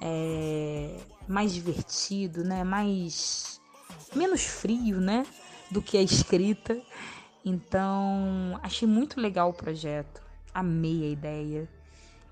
[0.00, 2.62] é, mais divertido, né?
[2.64, 3.60] Mais
[4.14, 5.26] menos frio, né?
[5.70, 6.80] Do que a escrita.
[7.44, 10.22] Então, achei muito legal o projeto.
[10.52, 11.68] Amei a ideia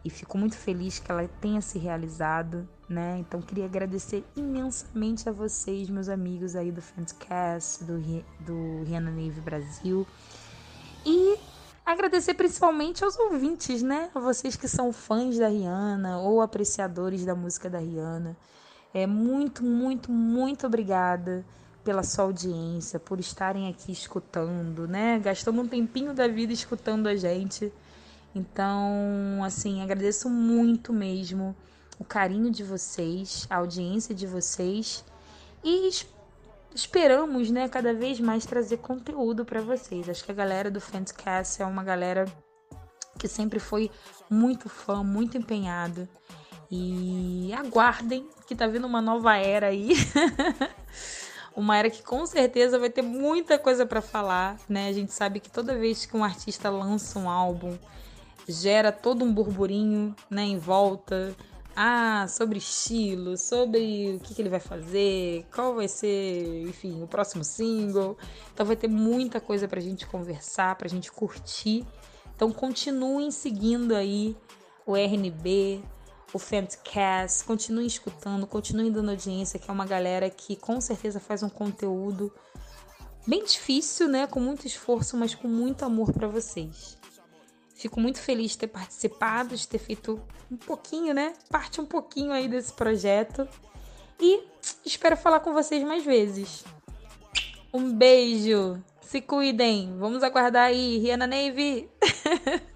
[0.04, 3.18] e fico muito feliz que ela tenha se realizado, né?
[3.18, 7.98] Então queria agradecer imensamente a vocês, meus amigos aí do Fanscast, do,
[8.40, 10.06] do Rihanna Nave Brasil.
[11.04, 11.36] E
[11.84, 14.10] agradecer principalmente aos ouvintes, né?
[14.14, 18.36] A vocês que são fãs da Rihanna ou apreciadores da música da Rihanna.
[18.94, 21.44] É muito, muito, muito obrigada
[21.82, 25.18] pela sua audiência, por estarem aqui escutando, né?
[25.18, 27.72] Gastando um tempinho da vida escutando a gente.
[28.34, 31.56] Então, assim, agradeço muito mesmo
[31.98, 35.04] o carinho de vocês, a audiência de vocês
[35.62, 35.90] e
[36.74, 40.08] esperamos, né, cada vez mais trazer conteúdo para vocês.
[40.08, 42.24] Acho que a galera do Fanscast é uma galera
[43.18, 43.90] que sempre foi
[44.28, 46.08] muito fã, muito empenhada.
[46.70, 49.92] E aguardem que tá vindo uma nova era aí.
[51.54, 54.88] uma era que com certeza vai ter muita coisa para falar, né?
[54.88, 57.76] A gente sabe que toda vez que um artista lança um álbum,
[58.48, 61.36] gera todo um burburinho né, em volta.
[61.74, 67.06] Ah, sobre estilo, sobre o que, que ele vai fazer, qual vai ser, enfim, o
[67.06, 68.16] próximo single.
[68.52, 71.86] Então vai ter muita coisa pra gente conversar, pra gente curtir.
[72.34, 74.36] Então continuem seguindo aí
[74.84, 75.82] o RNB,
[76.32, 81.42] o Fancast, continuem escutando, continuem dando audiência, que é uma galera que com certeza faz
[81.42, 82.32] um conteúdo
[83.26, 86.98] bem difícil, né, com muito esforço, mas com muito amor para vocês.
[87.82, 91.32] Fico muito feliz de ter participado, de ter feito um pouquinho, né?
[91.50, 93.48] Parte um pouquinho aí desse projeto.
[94.20, 94.44] E
[94.86, 96.64] espero falar com vocês mais vezes.
[97.74, 98.80] Um beijo.
[99.00, 99.96] Se cuidem.
[99.98, 101.90] Vamos aguardar aí, Rihanna Navy.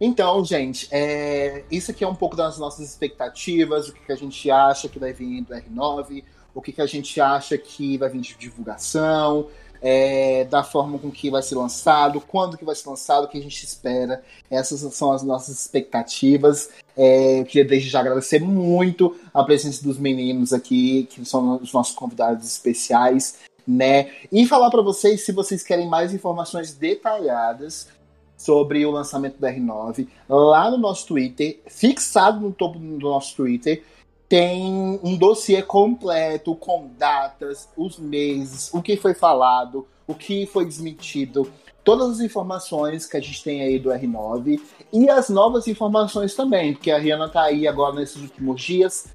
[0.00, 1.64] Então, gente, é...
[1.68, 5.12] isso aqui é um pouco das nossas expectativas, o que, a gente acha que vai
[5.12, 6.22] vir do R9,
[6.54, 9.48] o que a gente acha que vai vir de divulgação,
[9.80, 13.38] é, da forma com que vai ser lançado, quando que vai ser lançado, o que
[13.38, 14.22] a gente espera.
[14.50, 16.70] Essas são as nossas expectativas.
[16.96, 21.72] É, eu queria desde já agradecer muito a presença dos meninos aqui, que são os
[21.72, 24.10] nossos convidados especiais, né?
[24.32, 27.88] E falar para vocês, se vocês querem mais informações detalhadas
[28.36, 33.82] sobre o lançamento do R9, lá no nosso Twitter, fixado no topo do nosso Twitter,
[34.28, 40.66] tem um dossiê completo com datas, os meses, o que foi falado, o que foi
[40.66, 41.50] desmentido,
[41.82, 44.60] todas as informações que a gente tem aí do R9
[44.92, 49.06] e as novas informações também, porque a Rihanna tá aí agora nesses últimos dias,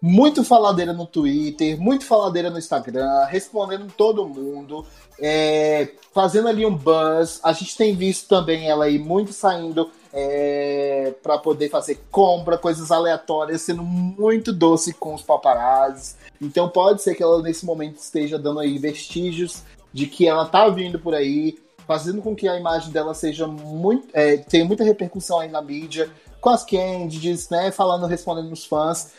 [0.00, 4.84] muito faladeira no Twitter, muito faladeira no Instagram, respondendo todo mundo,
[5.18, 7.40] é, fazendo ali um buzz.
[7.42, 12.92] A gente tem visto também ela aí muito saindo é, para poder fazer compra, coisas
[12.92, 16.14] aleatórias, sendo muito doce com os paparazzi.
[16.40, 20.68] Então pode ser que ela nesse momento esteja dando aí vestígios de que ela tá
[20.68, 24.06] vindo por aí, fazendo com que a imagem dela seja muito.
[24.12, 26.08] É, tenha muita repercussão aí na mídia,
[26.40, 27.72] com as candidates, né?
[27.72, 29.14] Falando, respondendo os fãs.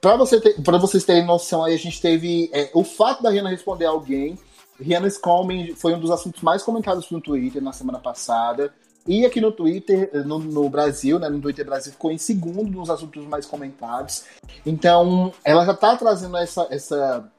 [0.00, 3.50] Para você ter, vocês terem noção, aí a gente teve é, o fato da Rihanna
[3.50, 4.38] responder alguém.
[4.78, 8.72] Rihanna's Coming foi um dos assuntos mais comentados no Twitter na semana passada.
[9.06, 12.90] E aqui no Twitter, no, no, Brasil, né, no Twitter Brasil, ficou em segundo nos
[12.90, 14.24] assuntos mais comentados.
[14.64, 17.30] Então, ela já está trazendo essa, essa,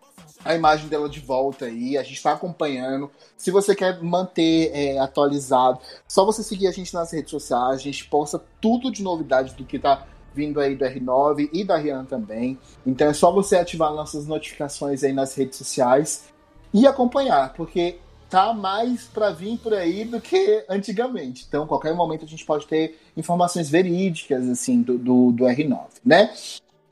[0.43, 3.12] a imagem dela de volta aí, a gente está acompanhando.
[3.38, 7.84] Se você quer manter é, atualizado, só você seguir a gente nas redes sociais, a
[7.84, 12.05] gente posta tudo de novidade do que tá vindo aí do R9 e da Rihanna
[12.05, 12.57] também.
[12.86, 16.26] Então é só você ativar nossas notificações aí nas redes sociais
[16.74, 17.99] e acompanhar, porque
[18.32, 21.46] tá mais para vir por aí do que antigamente.
[21.46, 26.34] Então, qualquer momento a gente pode ter informações verídicas assim do, do, do R9, né?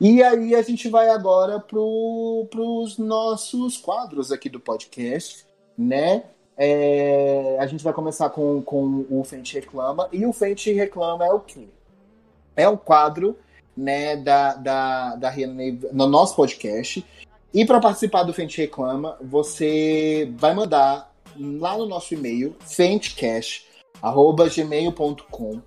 [0.02, 5.46] E aí a gente vai agora para os nossos quadros aqui do podcast,
[5.78, 6.24] né?
[6.58, 10.10] É, a gente vai começar com, com o Fente Reclama.
[10.12, 11.70] E o Fente Reclama é o quê?
[12.54, 13.38] É um quadro
[13.76, 17.06] né, da, da, da Rihanna no nosso podcast.
[17.54, 21.09] E para participar do Fente Reclama, você vai mandar
[21.40, 25.62] lá no nosso e-mail, fentecast.gmail.com,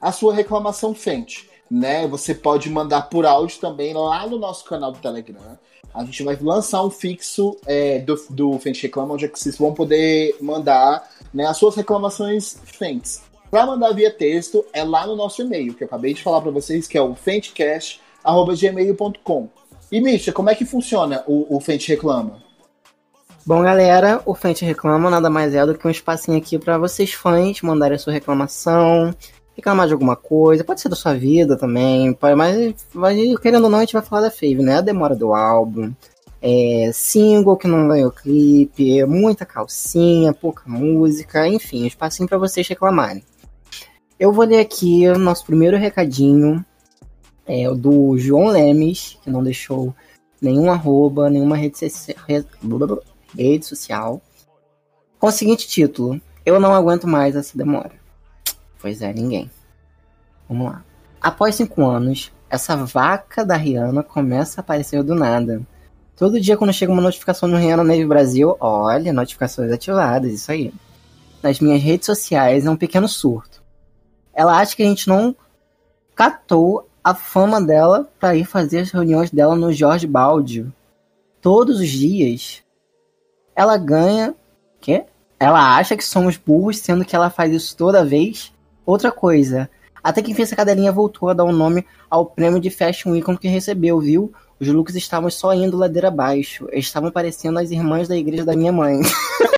[0.00, 2.06] a sua reclamação Fente né?
[2.08, 5.58] Você pode mandar por áudio também lá no nosso canal do Telegram.
[5.94, 9.72] A gente vai lançar um fixo é, do, do Fente Reclama, onde é vocês vão
[9.72, 13.22] poder mandar né, as suas reclamações fentes.
[13.50, 16.50] Para mandar via texto, é lá no nosso e-mail, que eu acabei de falar para
[16.50, 19.48] vocês, que é o fentecast.gmail.com.
[19.90, 22.41] E, Misha, como é que funciona o, o Fente Reclama?
[23.44, 27.12] Bom, galera, o Fente Reclama nada mais é do que um espacinho aqui para vocês
[27.12, 29.12] fãs mandarem a sua reclamação,
[29.56, 33.78] reclamar de alguma coisa, pode ser da sua vida também, mas, mas querendo ou não,
[33.78, 34.76] a gente vai falar da Fave, né?
[34.76, 35.92] A demora do álbum,
[36.40, 42.68] é, single que não ganhou clipe, muita calcinha, pouca música, enfim, um espacinho para vocês
[42.68, 43.24] reclamarem.
[44.20, 46.64] Eu vou ler aqui o nosso primeiro recadinho,
[47.44, 49.92] é o do João Lemes, que não deixou
[50.40, 51.76] nenhum arroba, nenhuma rede,
[53.36, 54.20] rede social,
[55.18, 57.92] com o seguinte título: Eu não aguento mais essa demora.
[58.80, 59.50] Pois é, ninguém.
[60.48, 60.84] Vamos lá.
[61.20, 65.62] Após cinco anos, essa vaca da Rihanna começa a aparecer do nada.
[66.16, 70.72] Todo dia quando chega uma notificação no Rihanna Neve Brasil, olha, notificações ativadas, isso aí.
[71.42, 73.62] Nas minhas redes sociais é um pequeno surto.
[74.34, 75.34] Ela acha que a gente não
[76.14, 80.72] catou a fama dela para ir fazer as reuniões dela no Jorge Baldio.
[81.40, 82.61] Todos os dias.
[83.54, 84.34] Ela ganha.
[84.80, 85.04] Quê?
[85.38, 88.52] Ela acha que somos burros, sendo que ela faz isso toda vez.
[88.84, 89.68] Outra coisa,
[90.02, 93.36] até que enfim essa cadelinha voltou a dar um nome ao prêmio de Fashion Icon
[93.36, 94.32] que recebeu, viu?
[94.58, 96.68] Os looks estavam só indo ladeira abaixo.
[96.70, 99.00] Eles estavam parecendo as irmãs da igreja da minha mãe.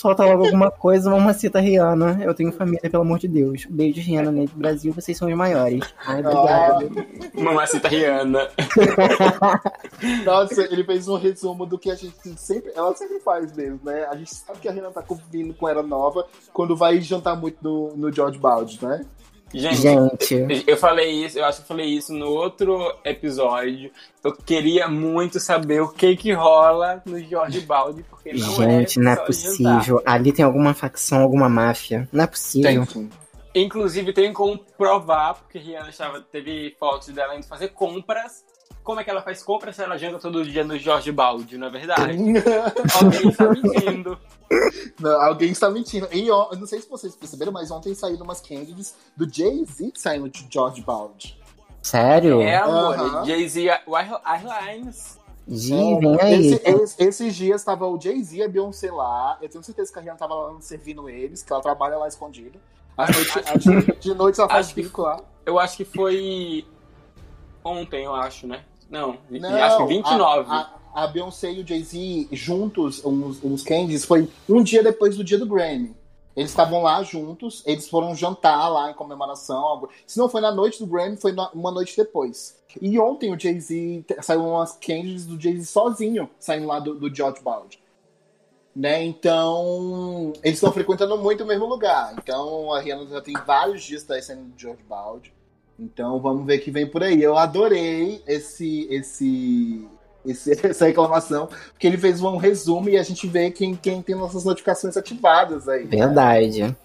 [0.00, 2.20] Solta logo alguma coisa, uma cita Rihanna.
[2.22, 3.66] Eu tenho família, pelo amor de Deus.
[3.68, 4.46] Beijo, Rihanna, né?
[4.54, 5.84] Brasil, vocês são os maiores.
[6.06, 6.90] Ai, obrigado.
[7.34, 8.48] Mamacita Rihanna.
[10.24, 12.72] Nossa, ele fez um resumo do que a gente sempre.
[12.74, 14.06] Ela sempre faz mesmo, né?
[14.10, 17.58] A gente sabe que a Rihanna tá convindo com Era Nova quando vai jantar muito
[17.60, 19.04] no, no George Baldi, né?
[19.52, 19.76] Gente,
[20.26, 23.90] Gente, eu falei isso, eu acho que eu falei isso no outro episódio.
[24.22, 29.02] Eu queria muito saber o que que rola no Jorge Baldi, porque não Gente, é
[29.02, 29.98] não é possível.
[29.98, 30.14] Jantar.
[30.14, 32.08] Ali tem alguma facção, alguma máfia.
[32.12, 32.86] Não é possível.
[32.86, 33.10] Tem.
[33.52, 38.44] Inclusive tem como provar, porque Rihanna estava, teve fotos dela indo fazer compras
[38.82, 41.66] como é que ela faz compra se ela janta todo dia no Jorge Balde, não
[41.66, 42.16] é verdade?
[43.00, 44.18] alguém está mentindo.
[44.98, 46.08] Não, alguém está mentindo.
[46.12, 50.28] E eu não sei se vocês perceberam, mas ontem saíram umas candies do Jay-Z saindo
[50.28, 51.38] de George Balde.
[51.82, 52.40] Sério?
[52.40, 52.98] É, amor.
[52.98, 53.26] Uh -huh.
[53.26, 53.68] Jay-Z
[54.24, 55.18] Airlines.
[55.46, 56.52] vem aí.
[56.52, 59.38] Esse, esse, esses dias tava o Jay-Z e a Beyoncé lá.
[59.40, 62.58] Eu tenho certeza que a Rihanna tava lá servindo eles, que ela trabalha lá escondida.
[63.58, 65.20] De, de noite ela faz bico lá.
[65.46, 66.66] Eu acho que foi
[67.64, 68.64] ontem, eu acho, né?
[68.88, 70.50] Não, Não acho que 29.
[70.50, 75.16] A, a, a Beyoncé e o Jay-Z juntos, uns, uns candies, foi um dia depois
[75.16, 75.94] do dia do Grammy.
[76.36, 79.58] Eles estavam lá juntos, eles foram jantar lá em comemoração.
[79.58, 79.90] Algo.
[80.06, 82.58] Se não foi na noite do Grammy, foi uma noite depois.
[82.80, 87.42] E ontem o Jay-Z saiu umas candies do Jay-Z sozinho, saindo lá do, do George
[87.42, 87.80] Balde.
[88.74, 89.02] Né?
[89.02, 92.14] Então, eles estão frequentando muito o mesmo lugar.
[92.16, 95.32] Então, a Rihanna já tem vários dias tá saindo do George Balde.
[95.80, 97.22] Então vamos ver o que vem por aí.
[97.22, 99.88] Eu adorei esse, esse,
[100.26, 104.14] esse, essa reclamação, porque ele fez um resumo e a gente vê quem, quem tem
[104.14, 105.84] nossas notificações ativadas aí.
[105.84, 105.96] Né?
[105.96, 106.62] Verdade.
[106.64, 106.76] Né?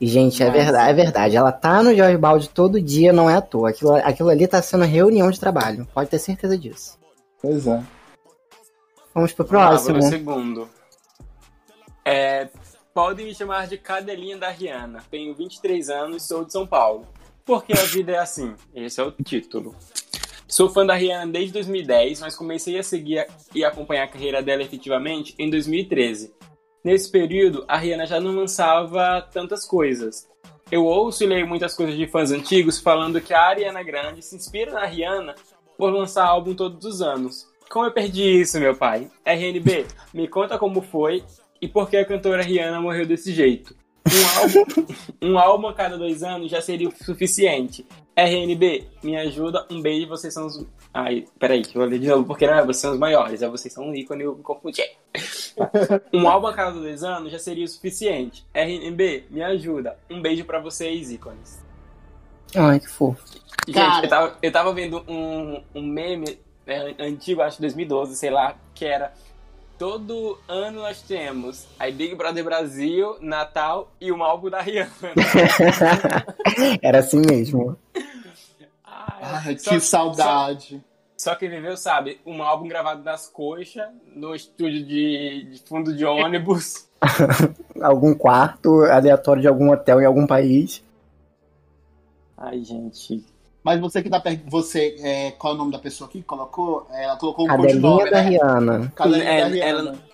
[0.00, 1.36] E, gente, é verdade, é verdade.
[1.36, 3.70] Ela tá no Jorge Balde todo dia, não é à toa.
[3.70, 5.86] Aquilo, aquilo ali tá sendo reunião de trabalho.
[5.94, 6.98] Pode ter certeza disso.
[7.40, 7.82] Pois é.
[9.14, 9.98] Vamos pro próximo.
[9.98, 10.68] Ah, segundo.
[12.04, 12.48] É,
[12.94, 15.04] podem me chamar de cadelinha da Rihanna.
[15.10, 17.06] Tenho 23 anos, sou de São Paulo.
[17.50, 18.54] Porque a vida é assim.
[18.72, 19.74] Esse é o título.
[20.46, 24.62] Sou fã da Rihanna desde 2010, mas comecei a seguir e acompanhar a carreira dela
[24.62, 26.32] efetivamente em 2013.
[26.84, 30.28] Nesse período, a Rihanna já não lançava tantas coisas.
[30.70, 34.36] Eu ouço e leio muitas coisas de fãs antigos falando que a Ariana Grande se
[34.36, 35.34] inspira na Rihanna
[35.76, 37.48] por lançar álbum todos os anos.
[37.68, 39.10] Como eu perdi isso, meu pai?
[39.24, 41.24] RNB, me conta como foi
[41.60, 43.74] e por que a cantora Rihanna morreu desse jeito.
[44.06, 44.86] Um álbum,
[45.22, 47.86] um álbum a cada dois anos já seria o suficiente.
[48.16, 50.66] RNB, me ajuda, um beijo, vocês são os.
[50.92, 53.48] Ai, peraí, eu vou ler de novo, porque não é vocês são os maiores, é
[53.48, 54.82] vocês são um ícone, eu me confundi.
[56.12, 58.46] Um álbum a cada dois anos já seria o suficiente.
[58.52, 61.62] RNB, me ajuda, um beijo pra vocês, ícones.
[62.54, 63.22] Ai, que fofo.
[63.66, 64.04] Gente, Cara.
[64.04, 68.56] eu tava, eu tava vendo um, um meme é, antigo, acho que 2012, sei lá,
[68.74, 69.12] que era.
[69.80, 74.90] Todo ano nós temos a Big Brother Brasil, Natal e um álbum da Rihanna.
[76.82, 77.74] Era assim mesmo.
[78.84, 80.84] Ai, Ai, só- que saudade.
[81.16, 85.96] Só, só quem viveu sabe, um álbum gravado nas coxas, no estúdio de, de fundo
[85.96, 86.86] de ônibus.
[87.80, 90.84] Algum quarto aleatório de algum hotel em algum país.
[92.36, 93.24] Ai, gente.
[93.62, 94.42] Mas você que tá perto.
[94.50, 96.86] Você, é, qual é o nome da pessoa aqui que colocou?
[96.90, 98.20] É, Ela colocou um Cadelinha da né?
[98.28, 98.92] Rihanna.
[98.96, 99.68] Cadelinha É, da Rihanna.
[99.90, 100.10] ela-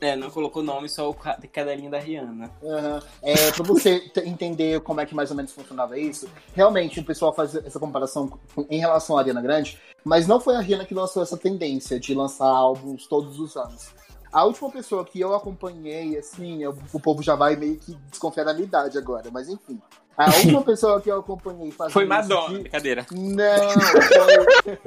[0.00, 2.48] É, não colocou nome, só o ca- cadelinho da Rihanna.
[2.62, 3.02] Aham.
[3.20, 7.04] É, pra você te- entender como é que mais ou menos funcionava isso, realmente o
[7.04, 10.84] pessoal faz essa comparação com- em relação à Ariana Grande, mas não foi a Rihanna
[10.84, 13.88] que lançou essa tendência de lançar álbuns todos os anos.
[14.32, 18.44] A última pessoa que eu acompanhei, assim, eu- o povo já vai meio que desconfiar
[18.44, 19.80] da minha idade agora, mas enfim.
[20.18, 23.06] A última pessoa que eu acompanhei fazendo Foi isso Madonna, de- brincadeira.
[23.12, 24.78] Não, foi...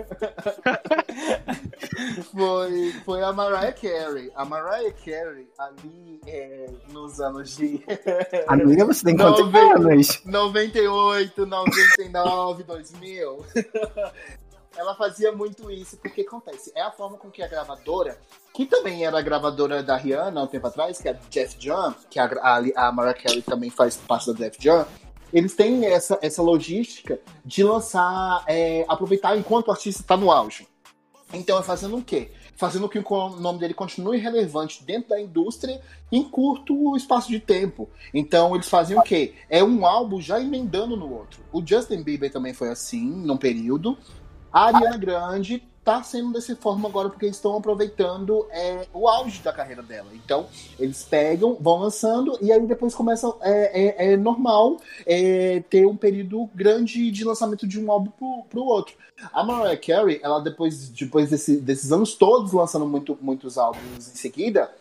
[2.34, 2.92] foi.
[3.06, 4.32] Foi a Mariah Carey.
[4.36, 7.84] A Mariah Carey, ali é, nos anos de
[8.48, 9.90] Amiga, você tem Não, quantos velho.
[9.90, 10.22] anos?
[10.26, 13.46] 98, 99, 2000.
[14.78, 18.18] Ela fazia muito isso, porque acontece, é a forma com que a gravadora,
[18.54, 21.58] que também era a gravadora da Rihanna há um tempo atrás, que é a Jeff
[21.60, 24.86] Jam, que a, a, a Mariah Carey também faz parte da Jeff Jam,
[25.34, 30.68] eles têm essa, essa logística de lançar, é, aproveitar enquanto o artista está no auge.
[31.34, 32.32] Então é fazendo o quê?
[32.58, 37.90] Fazendo que o nome dele continue relevante dentro da indústria em curto espaço de tempo.
[38.14, 39.34] Então eles fazem o quê?
[39.50, 41.42] É um álbum já emendando no outro.
[41.52, 43.98] O Justin Bieber também foi assim, num período.
[44.52, 49.42] A Ariana Grande tá sendo dessa forma agora porque eles estão aproveitando é, o auge
[49.42, 50.10] da carreira dela.
[50.14, 50.48] Então,
[50.80, 53.34] eles pegam, vão lançando e aí depois começa.
[53.42, 58.44] É, é, é normal é, ter um período grande de lançamento de um álbum pro,
[58.50, 58.96] pro outro.
[59.34, 64.16] A Mariah Carey, ela depois, depois desse- desses anos todos lançando muito, muitos álbuns em
[64.16, 64.72] seguida,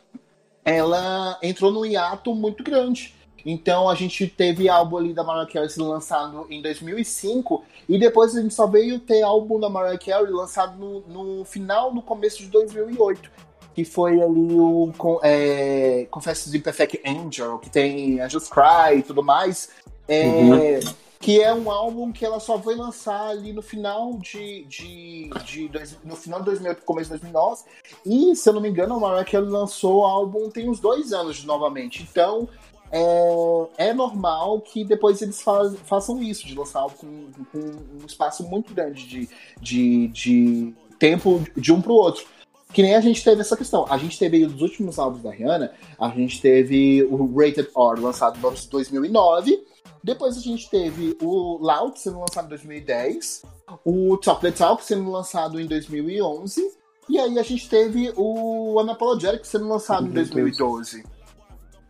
[0.64, 3.14] ela entrou num hiato muito grande.
[3.44, 8.42] Então a gente teve álbum ali da Mariah Carey lançado em 2005 e depois a
[8.42, 11.00] gente só veio ter álbum da Mariah Carey lançado no,
[11.38, 13.30] no final, no começo de 2008.
[13.74, 19.70] Que foi ali o é, Confessions Imperfect Angel, que tem Angels Cry e tudo mais.
[20.08, 20.80] É,
[21.20, 25.68] Que é um álbum que ela só foi lançar ali no final de, de, de
[25.68, 27.62] dois- no final de 2008, começo de 2009.
[28.06, 31.12] E, se eu não me engano, a Mariah Carey lançou o álbum tem uns dois
[31.12, 32.06] anos novamente.
[32.10, 32.48] Então,
[32.92, 37.58] é, é normal que depois eles fa- façam isso, de lançar álbum com, com
[38.02, 39.28] um espaço muito grande de,
[39.60, 42.24] de, de tempo de um pro outro.
[42.72, 43.84] Que nem a gente teve essa questão.
[43.90, 48.00] A gente teve aí os últimos álbuns da Rihanna, a gente teve o Rated R
[48.00, 49.64] lançado em 2009.
[50.02, 53.42] Depois a gente teve o Loud sendo lançado em 2010,
[53.84, 56.72] o Chocolate Talk sendo lançado em 2011,
[57.08, 61.04] e aí a gente teve o Unapologetic sendo lançado em 2012.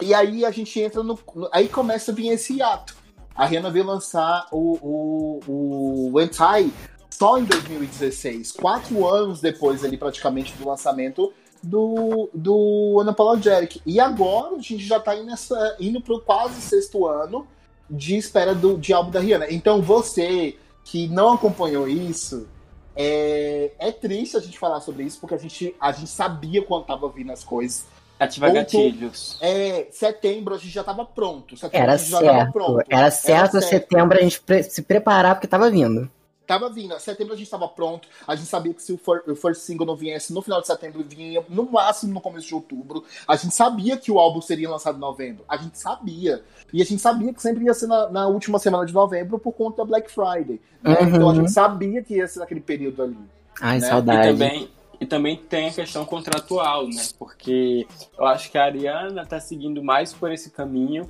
[0.00, 1.18] E aí a gente entra no.
[1.52, 2.96] Aí começa a vir esse hiato.
[3.34, 6.72] A Rihanna veio lançar o, o, o Anti
[7.10, 11.32] só em 2016, quatro anos depois ali praticamente do lançamento
[11.62, 13.82] do, do Unapologetic.
[13.84, 17.46] E agora a gente já tá nessa, indo pro quase sexto ano
[17.88, 19.46] de espera do, de álbum da Rihanna.
[19.50, 22.48] Então você que não acompanhou isso,
[22.96, 26.86] é, é triste a gente falar sobre isso, porque a gente, a gente sabia quando
[26.86, 27.84] tava vindo as coisas.
[28.20, 29.38] Ativa Ou tu- gatilhos.
[29.40, 31.56] É, setembro a gente já tava pronto.
[31.56, 32.52] Setembro Era a gente já tava certo.
[32.52, 32.84] pronto.
[32.88, 33.64] Era certo certo.
[33.68, 36.08] setembro a gente pre- se preparar porque tava vindo.
[36.46, 36.98] Tava vindo.
[36.98, 38.08] Setembro a gente tava pronto.
[38.26, 38.98] A gente sabia que se o
[39.36, 43.04] first single não viesse no final de setembro, vinha no máximo no começo de outubro.
[43.26, 45.44] A gente sabia que o álbum seria lançado em novembro.
[45.48, 46.42] A gente sabia.
[46.72, 49.52] E a gente sabia que sempre ia ser na, na última semana de novembro por
[49.52, 50.60] conta da Black Friday.
[50.82, 50.98] né?
[51.00, 51.08] Uhum.
[51.08, 53.16] Então a gente sabia que ia ser naquele período ali.
[53.60, 53.86] Ai, Né?
[53.86, 54.28] E saudade.
[54.32, 54.68] também,
[55.00, 57.02] e também tem a questão contratual, né?
[57.18, 57.86] Porque
[58.18, 61.08] eu acho que a Ariana tá seguindo mais por esse caminho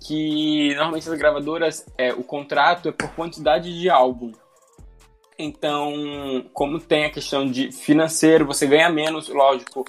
[0.00, 4.32] que normalmente as gravadoras, é, o contrato é por quantidade de álbum.
[5.38, 5.92] Então,
[6.52, 9.84] como tem a questão de financeiro, você ganha menos, lógico,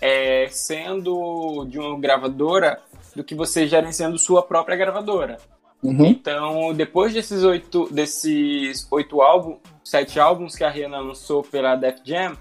[0.00, 2.80] é, sendo de uma gravadora
[3.14, 5.38] do que você gerenciando sua própria gravadora.
[5.82, 6.06] Uhum.
[6.06, 11.98] Então, depois desses oito, desses oito álbuns, sete álbuns que a Rihanna lançou pela Def
[12.04, 12.36] Jam,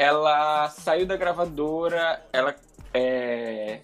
[0.00, 2.54] ela saiu da gravadora, ela
[2.94, 3.80] é,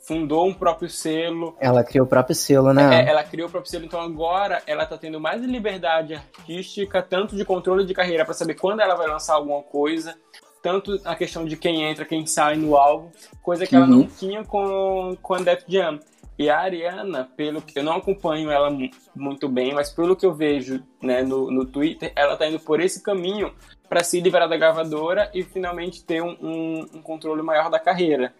[0.00, 1.56] fundou um próprio selo.
[1.60, 3.02] Ela criou o próprio selo, né?
[3.02, 7.36] É, ela criou o próprio selo, então agora ela tá tendo mais liberdade artística, tanto
[7.36, 10.16] de controle de carreira para saber quando ela vai lançar alguma coisa,
[10.60, 13.10] tanto a questão de quem entra, quem sai no álbum,
[13.40, 16.00] coisa que ela não tinha com, com a Def Jam.
[16.36, 18.68] E a Ariana, pelo que eu não acompanho ela
[19.14, 22.80] muito bem, mas pelo que eu vejo né, no, no Twitter, ela tá indo por
[22.80, 23.54] esse caminho
[23.88, 28.32] para se liberar da gravadora e finalmente ter um, um, um controle maior da carreira.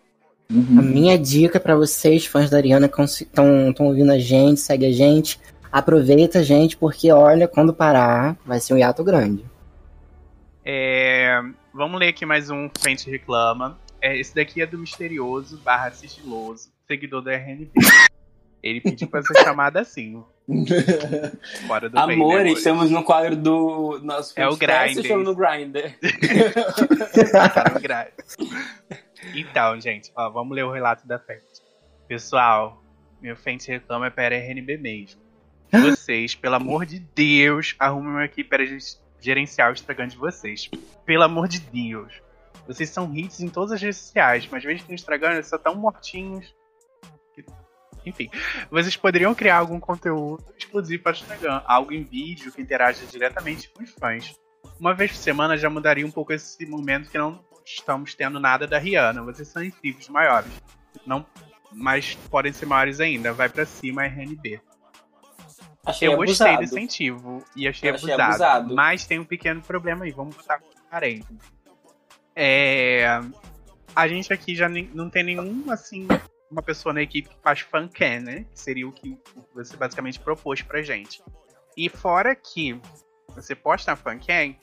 [0.50, 0.78] Uhum.
[0.78, 4.92] A minha dica para vocês, fãs da Ariana, que estão ouvindo a gente, segue a
[4.92, 5.40] gente,
[5.72, 9.44] aproveita a gente, porque olha, quando parar, vai ser um hiato grande.
[10.64, 11.40] É,
[11.72, 13.78] vamos ler aqui mais um Frente Reclama.
[14.00, 17.70] É, esse daqui é do misterioso barra sigiloso, seguidor da RNB.
[18.64, 20.24] Ele pediu pra ser chamado assim.
[21.66, 25.00] Fora do amor, bem, né, estamos no quadro do nosso É o Grindr.
[25.00, 25.94] Estamos no Grindr.
[29.34, 31.62] Então, gente, ó, vamos ler o relato da Fente.
[32.08, 32.82] Pessoal,
[33.20, 35.20] meu Fente reclama é para RNB mesmo.
[35.70, 38.64] Vocês, pelo amor de Deus, arrumem uma equipe para
[39.20, 40.70] gerenciar o Instagram de vocês.
[41.04, 42.14] Pelo amor de Deus.
[42.66, 45.56] Vocês são hits em todas as redes sociais, mas vejo que no Instagram eles só
[45.56, 46.54] estão mortinhos.
[48.04, 48.30] Enfim,
[48.70, 53.68] vocês poderiam criar algum conteúdo exclusivo para o Instagram, algo em vídeo que interaja diretamente
[53.70, 54.34] com os fãs.
[54.78, 58.66] Uma vez por semana já mudaria um pouco esse momento que não estamos tendo nada
[58.66, 59.22] da Rihanna.
[59.22, 60.50] Vocês são incríveis maiores.
[61.06, 61.24] Não,
[61.72, 63.32] mas podem ser maiores ainda.
[63.32, 64.60] Vai para cima RNB.
[65.86, 66.50] Achei eu abusado.
[66.50, 70.10] gostei do incentivo e achei, achei abusado, abusado, Mas tem um pequeno problema aí.
[70.10, 70.60] Vamos botar
[70.90, 71.26] parente.
[72.34, 73.20] É,
[73.94, 76.08] a gente aqui já não tem nenhum, assim,
[76.54, 77.90] uma pessoa na equipe que faz fan
[78.22, 78.46] né?
[78.52, 79.18] Que seria o que
[79.52, 81.22] você basicamente propôs pra gente.
[81.76, 82.80] E fora que
[83.34, 84.54] você posta na fancam,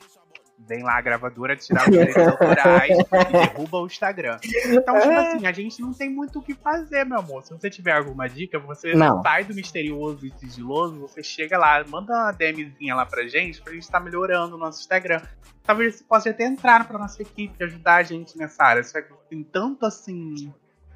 [0.66, 4.38] vem lá a gravadora tirar os direitos autorais e derruba o Instagram.
[4.66, 7.44] Então, tipo assim, a gente não tem muito o que fazer, meu amor.
[7.44, 9.22] Se você tiver alguma dica, você não.
[9.22, 13.72] sai do misterioso e sigiloso, você chega lá, manda uma DMzinha lá pra gente, pra
[13.72, 15.20] gente estar tá melhorando o nosso Instagram.
[15.62, 18.82] Talvez você possa até entrar pra nossa equipe, ajudar a gente nessa área.
[18.82, 20.52] Só que tem tanto assim.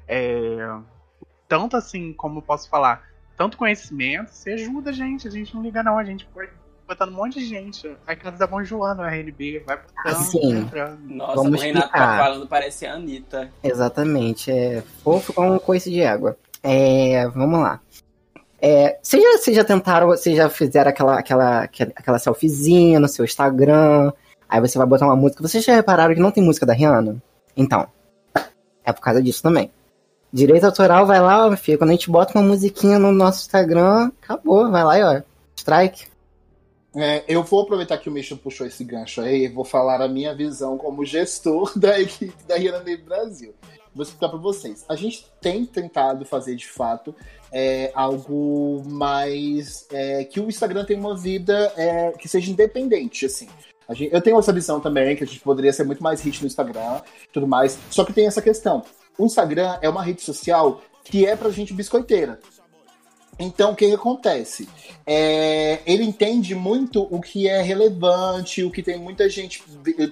[0.07, 0.57] É,
[1.47, 3.03] tanto assim, como eu posso falar,
[3.37, 6.49] tanto conhecimento, você ajuda a gente, a gente não liga não, a gente pode
[6.87, 7.95] botando um monte de gente.
[8.05, 10.15] Vai casa da Bom Joana, no RNB, vai botando.
[10.15, 10.69] Assim,
[11.07, 12.17] Nossa, Vamos o Renato tá explicar.
[12.17, 13.51] falando, parece a Anitta.
[13.61, 16.37] Exatamente, é fofo com um coice de água.
[16.63, 17.81] É, vamos lá.
[18.59, 23.23] É, vocês, já, vocês já tentaram, vocês já fizeram aquela, aquela, aquela selfiezinha no seu
[23.23, 24.11] Instagram,
[24.49, 25.43] aí você vai botar uma música.
[25.43, 27.21] Vocês já repararam que não tem música da Rihanna?
[27.55, 27.87] Então,
[28.83, 29.69] é por causa disso também.
[30.31, 34.11] Direito autoral, vai lá, meu filho, quando a gente bota uma musiquinha no nosso Instagram,
[34.21, 35.21] acabou, vai lá e ó,
[35.55, 36.05] strike.
[36.95, 40.07] É, eu vou aproveitar que o Mission puxou esse gancho aí e vou falar a
[40.07, 43.53] minha visão como gestor da equipe da Rihanna Baby Brasil.
[43.93, 44.85] Vou explicar para vocês.
[44.87, 47.15] A gente tem tentado fazer de fato
[47.51, 49.87] é, algo mais.
[49.91, 53.47] É, que o Instagram tenha uma vida é, que seja independente, assim.
[53.91, 56.47] Gente, eu tenho essa visão também, que a gente poderia ser muito mais hit no
[56.47, 57.01] Instagram
[57.31, 57.79] tudo mais.
[57.89, 58.83] Só que tem essa questão.
[59.17, 62.39] O Instagram é uma rede social que é pra gente biscoiteira.
[63.39, 64.67] Então, o que, que acontece?
[65.05, 69.63] É, ele entende muito o que é relevante, o que tem muita gente,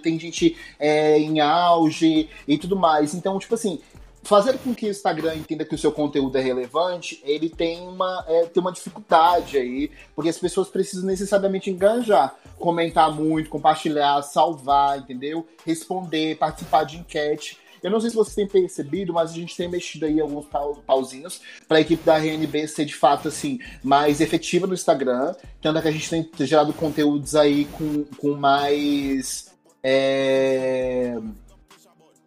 [0.04, 3.16] tem gente é, em auge e tudo mais.
[3.16, 3.82] Então, tipo assim,
[4.26, 8.26] fazer com que o Instagram entenda que o seu conteúdo é relevante, ele tem uma,
[8.28, 15.00] é, tem uma dificuldade aí, porque as pessoas precisam necessariamente enganjar, comentar muito, compartilhar, salvar,
[15.00, 15.48] entendeu?
[15.66, 17.58] Responder, participar de enquete.
[17.86, 20.48] Eu não sei se vocês têm percebido, mas a gente tem mexido aí alguns
[20.88, 25.78] pauzinhos para a equipe da RNB ser de fato assim mais efetiva no Instagram, tanto
[25.78, 29.54] é que a gente tem gerado conteúdos aí com, com mais
[29.84, 31.16] é,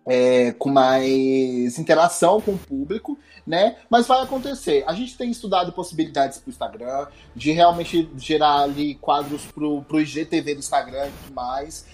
[0.06, 3.78] é, com mais interação com o público, né?
[3.90, 4.84] Mas vai acontecer.
[4.86, 10.00] A gente tem estudado possibilidades para o Instagram, de realmente gerar ali quadros para o
[10.00, 11.84] IGTV do Instagram e tudo mais.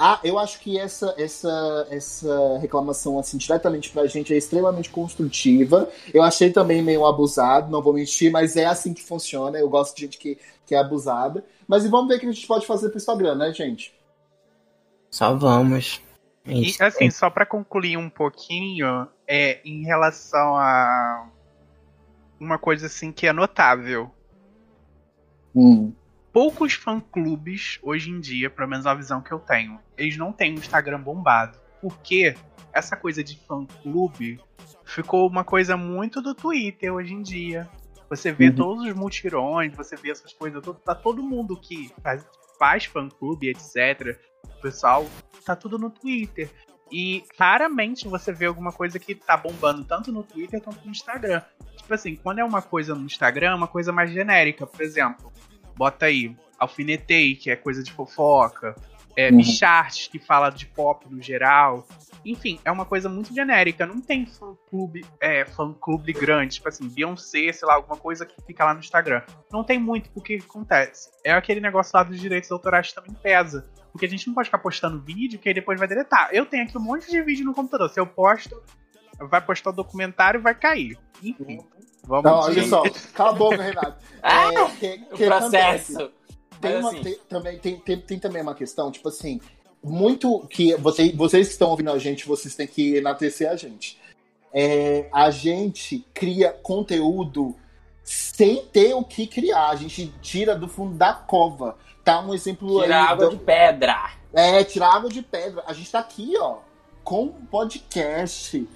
[0.00, 5.90] Ah, eu acho que essa, essa, essa reclamação, assim, diretamente pra gente é extremamente construtiva.
[6.14, 9.58] Eu achei também meio abusado, não vou mentir, mas é assim que funciona.
[9.58, 11.44] Eu gosto de gente que, que é abusada.
[11.66, 13.92] Mas e vamos ver o que a gente pode fazer pro Instagram, né, gente?
[15.10, 16.00] Só vamos.
[16.46, 21.28] E assim, só para concluir um pouquinho, é em relação a
[22.38, 24.12] uma coisa assim que é notável.
[25.52, 25.92] Hum.
[26.32, 30.52] Poucos fã-clubes hoje em dia, pelo menos a visão que eu tenho, eles não têm
[30.52, 31.58] um Instagram bombado.
[31.80, 32.34] Porque
[32.72, 34.40] essa coisa de fã-clube
[34.84, 37.68] ficou uma coisa muito do Twitter hoje em dia.
[38.08, 38.54] Você vê uhum.
[38.54, 42.26] todos os mutirões, você vê essas coisas, tá todo mundo que faz,
[42.58, 44.18] faz fã-clube, etc.
[44.44, 45.06] O pessoal
[45.44, 46.50] tá tudo no Twitter.
[46.90, 51.42] E raramente você vê alguma coisa que tá bombando tanto no Twitter quanto no Instagram.
[51.76, 54.66] Tipo assim, quando é uma coisa no Instagram, é uma coisa mais genérica.
[54.66, 55.30] Por exemplo,
[55.76, 58.74] bota aí, alfinetei, que é coisa de fofoca.
[59.18, 59.36] É, Uhum.
[59.38, 61.84] Michart, que fala de pop no geral.
[62.24, 63.84] Enfim, é uma coisa muito genérica.
[63.84, 66.54] Não tem fã-clube é, fã -clube grande.
[66.54, 69.22] Tipo assim, Beyoncé, sei lá, alguma coisa que fica lá no Instagram.
[69.52, 71.10] Não tem muito, porque o que acontece?
[71.24, 73.68] É aquele negócio lá dos direitos autorais que também pesa.
[73.90, 76.28] Porque a gente não pode ficar postando vídeo que aí depois vai deletar.
[76.32, 77.88] Eu tenho aqui um monte de vídeo no computador.
[77.90, 78.62] Se eu posto,
[79.18, 80.96] vai postar o documentário vai cair.
[81.20, 81.58] Enfim.
[82.04, 82.82] Vamos Não, olha só,
[83.14, 83.98] cala a boca, Renato.
[84.22, 86.10] Ah, É, que- O que acontece?
[86.60, 89.40] Tem, Mas uma- assim- tem- também, tem, tem, tem também uma questão, tipo assim,
[89.82, 93.98] muito que você, vocês que estão ouvindo a gente, vocês têm que enaltecer a gente.
[94.52, 97.54] É, a gente cria conteúdo
[98.02, 99.68] sem ter o que criar.
[99.70, 101.76] A gente tira do fundo da cova.
[102.02, 103.12] Tá um exemplo Tirar aí.
[103.12, 104.10] água do- de pedra.
[104.32, 105.62] É, tirar água de pedra.
[105.66, 106.58] A gente tá aqui, ó,
[107.04, 108.66] com um podcast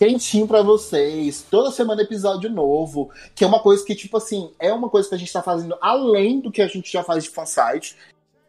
[0.00, 1.44] quentinho pra vocês.
[1.50, 3.10] Toda semana episódio novo.
[3.34, 5.76] Que é uma coisa que, tipo assim, é uma coisa que a gente tá fazendo
[5.78, 7.94] além do que a gente já faz de fansite.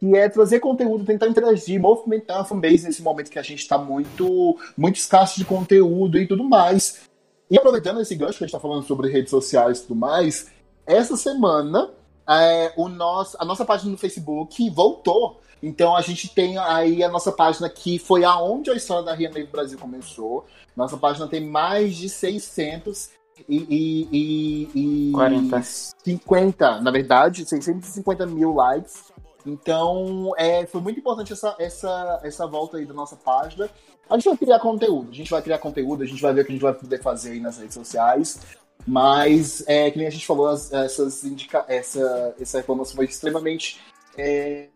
[0.00, 3.76] Que é trazer conteúdo, tentar interagir, movimentar a fanbase nesse momento que a gente tá
[3.76, 7.02] muito, muito escasso de conteúdo e tudo mais.
[7.50, 10.50] E aproveitando esse gancho que a gente tá falando sobre redes sociais e tudo mais,
[10.86, 11.90] essa semana
[12.28, 15.40] é, o nosso, a nossa página no Facebook voltou.
[15.62, 19.30] Então a gente tem aí a nossa página que foi aonde a história da Ria
[19.30, 20.44] Negro Brasil começou.
[20.76, 23.10] Nossa página tem mais de 600
[23.48, 25.62] e, e, e, e 40.
[25.62, 29.12] 50, na verdade, 650 mil likes.
[29.44, 33.68] Então, é, foi muito importante essa, essa, essa volta aí da nossa página.
[34.08, 36.44] A gente vai criar conteúdo, a gente vai criar conteúdo, a gente vai ver o
[36.44, 38.40] que a gente vai poder fazer aí nas redes sociais.
[38.86, 43.80] Mas, é, que nem a gente falou, as- essas indica essa, essa reclamação foi extremamente
[44.18, 44.68] é,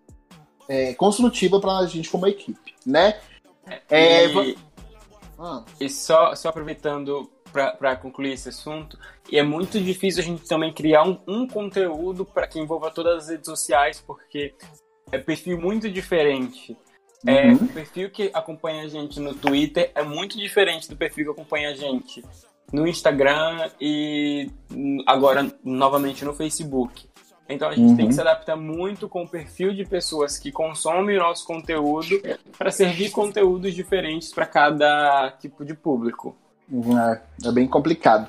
[0.68, 3.20] é, construtiva para a gente como equipe, né?
[3.90, 4.56] É, e,
[5.38, 8.98] Ah, e só, só aproveitando para concluir esse assunto,
[9.30, 13.24] e é muito difícil a gente também criar um, um conteúdo para que envolva todas
[13.24, 14.54] as redes sociais, porque
[15.10, 16.76] é perfil muito diferente.
[17.26, 17.54] É, Uhum.
[17.54, 21.70] o perfil que acompanha a gente no Twitter é muito diferente do perfil que acompanha
[21.70, 22.22] a gente
[22.72, 24.50] no Instagram e
[25.06, 27.06] agora novamente no Facebook.
[27.48, 27.96] Então a gente Uhum.
[27.96, 32.20] tem que se adaptar muito com o perfil de pessoas que consomem o nosso conteúdo
[32.58, 36.36] para servir conteúdos diferentes para cada tipo de público.
[36.72, 38.28] É, é bem complicado.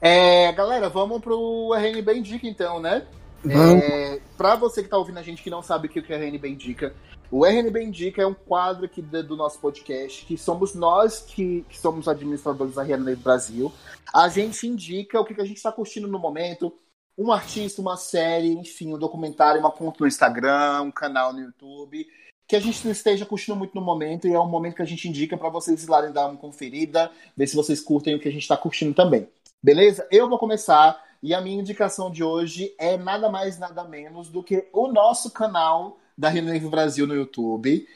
[0.00, 3.02] É, galera, vamos pro RNB Indica então, né?
[3.44, 3.84] Vamos.
[3.84, 6.48] É, pra você que tá ouvindo a gente que não sabe o que o RNB
[6.48, 6.94] Indica,
[7.32, 11.78] o RNB Indica é um quadro aqui do, nosso podcast, que somos nós que, que
[11.78, 13.72] somos administradores da RNB Brasil.
[14.12, 16.70] A gente indica o que, que a gente está curtindo no momento,
[17.16, 22.06] um artista, uma série, enfim, um documentário, uma conta no Instagram, um canal no YouTube,
[22.46, 24.86] que a gente não esteja curtindo muito no momento, e é um momento que a
[24.86, 28.20] gente indica para vocês ir lá e dar uma conferida, ver se vocês curtem o
[28.20, 29.26] que a gente está curtindo também.
[29.62, 30.06] Beleza?
[30.10, 34.42] Eu vou começar e a minha indicação de hoje é nada mais, nada menos do
[34.42, 37.86] que o nosso canal da Renove Brasil no YouTube.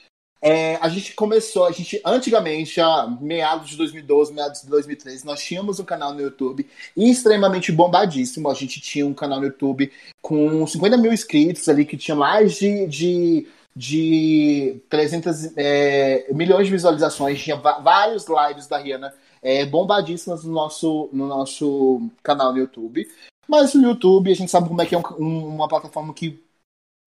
[0.42, 5.40] É, a gente começou, a gente antigamente, a meados de 2012, meados de 2013, nós
[5.42, 8.50] tínhamos um canal no YouTube extremamente bombadíssimo.
[8.50, 9.90] A gente tinha um canal no YouTube
[10.20, 16.72] com 50 mil inscritos ali, que tinha mais de, de, de 300 é, milhões de
[16.72, 19.12] visualizações, tinha vários lives da Rihanna
[19.42, 23.08] é, bombadíssimas no nosso, no nosso canal no YouTube.
[23.48, 26.44] Mas o YouTube, a gente sabe como é que é um- uma plataforma que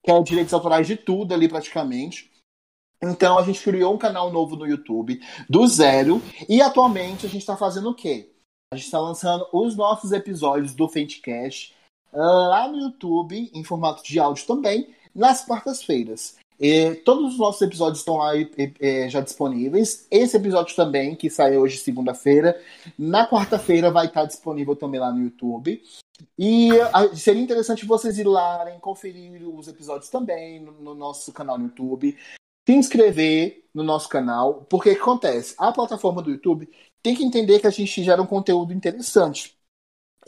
[0.03, 2.29] quer direitos autorais de tudo ali praticamente.
[3.01, 7.41] Então a gente criou um canal novo no YouTube, do zero, e atualmente a gente
[7.41, 8.33] está fazendo o quê?
[8.71, 11.75] A gente está lançando os nossos episódios do Faintcast
[12.13, 16.38] ah, lá no YouTube, em formato de áudio também, nas quartas-feiras.
[16.59, 20.05] E todos os nossos episódios estão lá e- e- e, já disponíveis.
[20.11, 22.59] Esse episódio também, que saiu hoje segunda-feira,
[22.97, 25.81] na quarta-feira vai estar disponível também lá no YouTube.
[26.37, 31.57] E ah, seria interessante vocês ir lá conferir os episódios também no, no nosso canal
[31.57, 32.17] no YouTube.
[32.67, 35.55] Se inscrever no nosso canal, porque o que acontece?
[35.57, 36.69] A plataforma do YouTube
[37.01, 39.57] tem que entender que a gente gera um conteúdo interessante.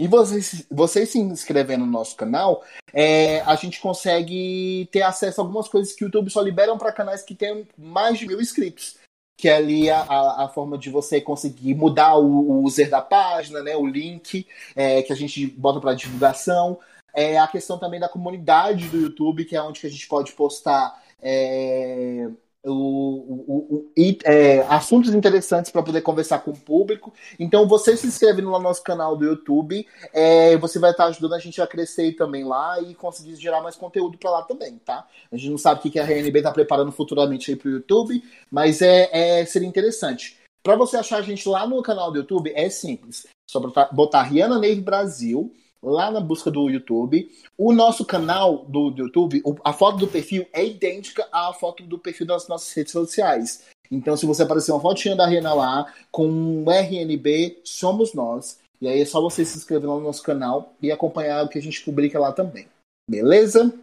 [0.02, 5.44] E vocês, vocês se inscrevendo no nosso canal, é, a gente consegue ter acesso a
[5.44, 8.98] algumas coisas que o YouTube só liberam para canais que têm mais de mil inscritos.
[9.38, 12.99] Que é ali a, a, a forma de você conseguir mudar o, o user da
[12.99, 16.80] página, né, o link é, que a gente bota para divulgação.
[17.14, 20.32] É a questão também da comunidade do YouTube, que é onde que a gente pode
[20.32, 22.28] postar é,
[22.64, 27.14] o, o, o, é, assuntos interessantes para poder conversar com o público.
[27.40, 31.40] Então, você se inscreve no nosso canal do YouTube, é, você vai estar ajudando a
[31.40, 35.08] gente a crescer também lá e conseguir gerar mais conteúdo para lá também, tá?
[35.32, 38.24] A gente não sabe o que a RNB está preparando futuramente aí para o YouTube,
[38.50, 39.10] mas é,
[39.40, 40.38] é, seria interessante.
[40.64, 43.26] Para você achar a gente lá no canal do YouTube, é simples.
[43.50, 45.52] Só botar, botar Rihanna Neve Brasil
[45.84, 47.30] lá na busca do YouTube.
[47.58, 51.98] O nosso canal do, do YouTube, a foto do perfil é idêntica à foto do
[51.98, 53.64] perfil das nossas redes sociais.
[53.90, 58.60] Então, se você aparecer uma fotinha da Rihanna lá, com um RNB, somos nós.
[58.80, 61.60] E aí é só você se inscrever lá no nosso canal e acompanhar o que
[61.60, 62.68] a gente publica lá também.
[63.10, 63.74] Beleza?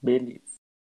[0.00, 0.40] Beleza.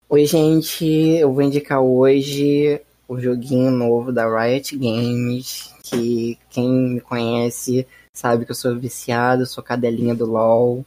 [0.08, 0.84] Oi, gente.
[0.84, 8.44] Eu vou indicar hoje o joguinho novo da Riot Games, que quem me conhece sabe
[8.44, 10.84] que eu sou viciado, sou cadelinha do LoL.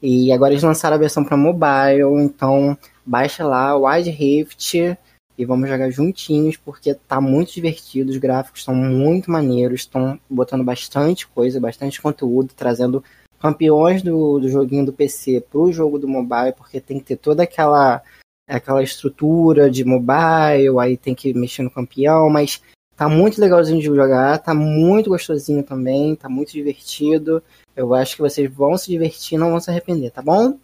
[0.00, 4.96] E agora eles lançaram a versão para mobile, então baixa lá o Wide Rift
[5.38, 10.64] e vamos jogar juntinhos porque tá muito divertido, os gráficos estão muito maneiros, estão botando
[10.64, 13.02] bastante coisa, bastante conteúdo, trazendo
[13.38, 17.42] campeões do, do joguinho do PC pro jogo do mobile, porque tem que ter toda
[17.42, 18.02] aquela
[18.46, 22.60] aquela estrutura de mobile, aí tem que mexer no campeão, mas
[23.02, 27.42] Tá muito legalzinho de jogar, tá muito gostosinho também, tá muito divertido.
[27.74, 30.56] Eu acho que vocês vão se divertir, não vão se arrepender, tá bom?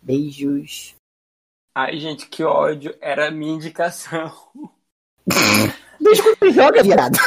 [0.00, 0.94] Beijos.
[1.76, 2.96] Ai, gente, que ódio.
[2.98, 4.32] Era a minha indicação.
[6.00, 7.18] Desde quando você joga, viado?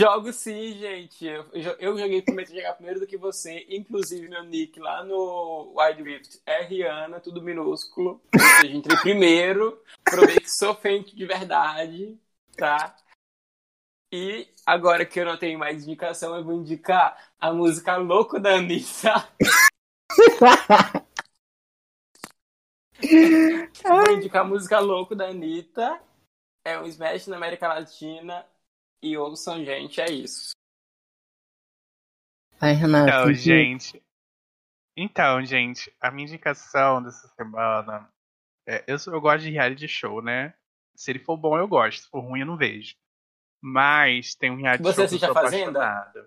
[0.00, 1.24] Jogo sim, gente.
[1.24, 1.44] Eu,
[1.78, 3.66] eu joguei, prometo jogar primeiro do que você.
[3.70, 8.20] Inclusive, meu nick lá no Wild Rift é Rihanna, tudo minúsculo.
[8.34, 9.80] Ou seja, entrei primeiro.
[10.02, 12.18] Provei que sou fente de verdade,
[12.56, 12.96] tá?
[14.18, 18.54] E agora que eu não tenho mais indicação, eu vou indicar a música Louco da
[18.54, 19.12] Anitta.
[23.84, 26.00] vou indicar a música Louco da Anitta.
[26.64, 28.46] É um smash na América Latina.
[29.02, 30.52] E ouçam, gente, é isso.
[32.58, 33.10] Ai, Renato.
[33.10, 34.02] Então, gente.
[34.96, 38.10] Então, gente, a minha indicação dessa semana.
[38.66, 40.54] É, eu, eu gosto de reality show, né?
[40.94, 42.04] Se ele for bom, eu gosto.
[42.04, 42.96] Se for ruim, eu não vejo.
[43.68, 45.80] Mas tem um reality Você show assiste a Fazenda?
[45.80, 46.24] Apaixonado.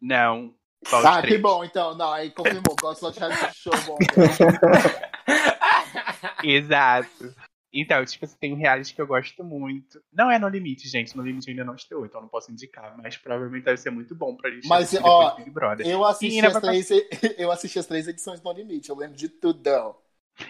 [0.00, 0.52] Não.
[0.92, 1.96] Ah, que bom, então.
[1.96, 2.74] Não, aí confirmou.
[2.80, 3.96] Gosto de reality show bom.
[6.42, 7.32] Exato.
[7.72, 10.02] Então, tipo, assim, tem um reality que eu gosto muito.
[10.12, 11.16] Não é No Limite, gente.
[11.16, 12.98] No Limite ainda não estreou, então não posso indicar.
[13.00, 15.36] Mas provavelmente deve ser muito bom pra gente Mas, ó,
[15.84, 16.90] eu assisti, as três,
[17.38, 18.90] eu assisti as três edições do No Limite.
[18.90, 19.94] Eu lembro de tudão.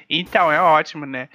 [0.09, 1.29] Então, é ótimo, né?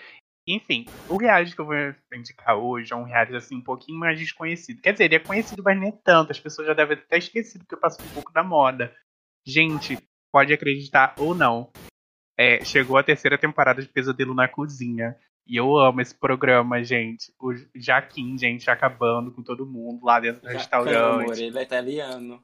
[0.48, 1.76] Enfim, o reality que eu vou
[2.14, 4.82] indicar hoje é um reality assim um pouquinho mais desconhecido.
[4.82, 6.32] Quer dizer, ele é conhecido, mas nem tanto.
[6.32, 8.96] As pessoas já devem ter até esquecido que eu passo um pouco da moda.
[9.46, 9.98] Gente,
[10.32, 11.70] pode acreditar ou não.
[12.38, 15.18] É, chegou a terceira temporada de Pesadelo na Cozinha.
[15.46, 17.34] E eu amo esse programa, gente.
[17.40, 20.96] O Jaquim, gente, acabando com todo mundo lá dentro do restaurante.
[20.96, 22.44] Amor, ele é italiano.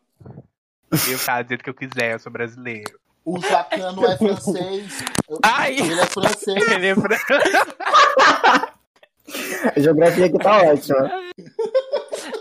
[0.91, 2.99] Eu falo do jeito que eu quiser, eu sou brasileiro.
[3.25, 5.03] O Jacano é francês.
[5.43, 5.79] Ai.
[5.79, 6.67] Ele é francês.
[6.67, 7.17] Ele é fran...
[9.75, 11.11] A geografia aqui tá ótima.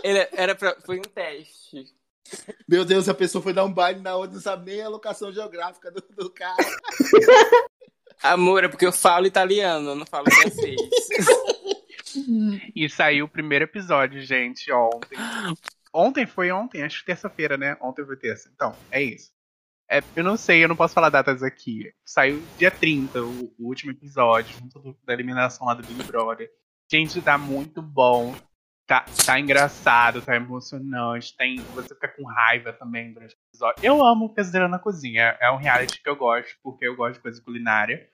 [0.03, 0.75] Ele era pra...
[0.85, 1.85] Foi um teste.
[2.67, 5.31] Meu Deus, a pessoa foi dar um baile na outra, não sabe nem a locação
[5.31, 6.55] geográfica do, do cara.
[8.21, 10.79] Amor, é porque eu falo italiano, eu não falo francês.
[12.75, 15.17] e saiu o primeiro episódio, gente, ontem.
[15.93, 17.77] Ontem foi ontem, acho que terça-feira, né?
[17.81, 18.49] Ontem foi terça.
[18.53, 19.31] Então, é isso.
[19.89, 21.93] É, eu não sei, eu não posso falar datas aqui.
[22.05, 26.49] Saiu dia 30, o, o último episódio, junto do, da eliminação lá do Big Brother.
[26.91, 28.35] Gente, tá muito bom.
[28.85, 31.35] Tá, tá engraçado, tá emocionante.
[31.37, 33.83] Tem, você fica com raiva também durante o episódio.
[33.83, 35.37] Eu amo Pesadelo na Cozinha.
[35.39, 38.09] É um reality que eu gosto, porque eu gosto de coisa culinária.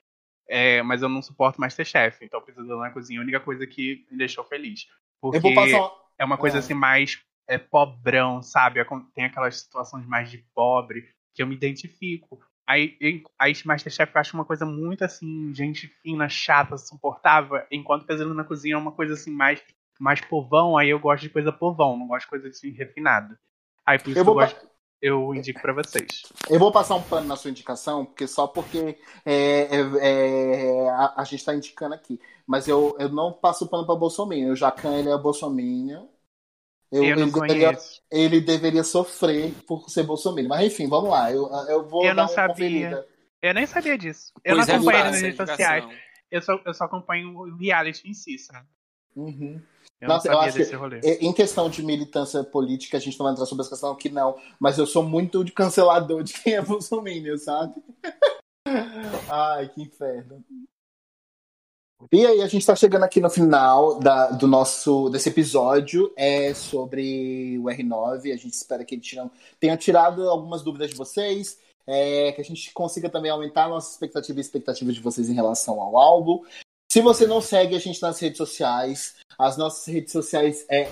[0.47, 2.23] É, mas eu não suporto Masterchef.
[2.23, 4.87] Então, Pesadelo na Cozinha é a única coisa que me deixou feliz.
[5.21, 5.91] Porque passar...
[6.17, 6.59] é uma coisa é.
[6.59, 8.79] assim mais é, pobrão, sabe?
[9.13, 12.39] Tem aquelas situações mais de pobre que eu me identifico.
[12.67, 12.95] Aí,
[13.39, 18.43] aí Masterchef eu acho uma coisa muito assim, gente fina, chata, suportável, enquanto Pesadelo na
[18.43, 19.59] Cozinha é uma coisa assim mais,
[19.99, 23.39] mais povão, aí eu gosto de coisa povão, não gosto de coisa assim refinada.
[23.83, 24.69] Aí por isso eu, eu gosto,
[25.01, 26.23] eu indico para vocês.
[26.49, 31.21] Eu vou passar um pano na sua indicação, porque só porque é, é, é, a,
[31.21, 32.19] a, gente está indicando aqui.
[32.45, 34.51] Mas eu, eu não passo pano para Bolsonaro.
[34.51, 36.09] O Jacan ele é Bolsonaro.
[36.91, 37.77] Eu, eu ele, deveria,
[38.11, 40.49] ele, deveria, sofrer por ser bolsominion.
[40.49, 41.31] Mas enfim, vamos lá.
[41.31, 42.49] Eu, eu vou eu dar não sabia.
[42.55, 43.07] Conferida.
[43.41, 44.33] Eu nem sabia disso.
[44.43, 45.85] Eu pois não é, acompanho nas redes sociais.
[46.31, 48.67] Eu só, eu só acompanho o reality em si, sabe?
[49.15, 49.61] Uhum.
[50.01, 50.99] Eu Nossa, não eu acho que rolê.
[51.01, 54.39] em questão de militância política, a gente não vai entrar sobre essa questão aqui, não.
[54.59, 57.73] Mas eu sou muito de cancelador de quem é bolsominion, sabe?
[59.29, 60.43] Ai, que inferno.
[62.11, 66.53] E aí, a gente está chegando aqui no final da, do nosso desse episódio é
[66.53, 68.31] sobre o R9.
[68.31, 72.71] A gente espera que ele tenha tirado algumas dúvidas de vocês, é, que a gente
[72.71, 76.41] consiga também aumentar a nossa expectativa e expectativa de vocês em relação ao álbum.
[76.89, 80.89] Se você não segue a gente nas redes sociais, as nossas redes sociais é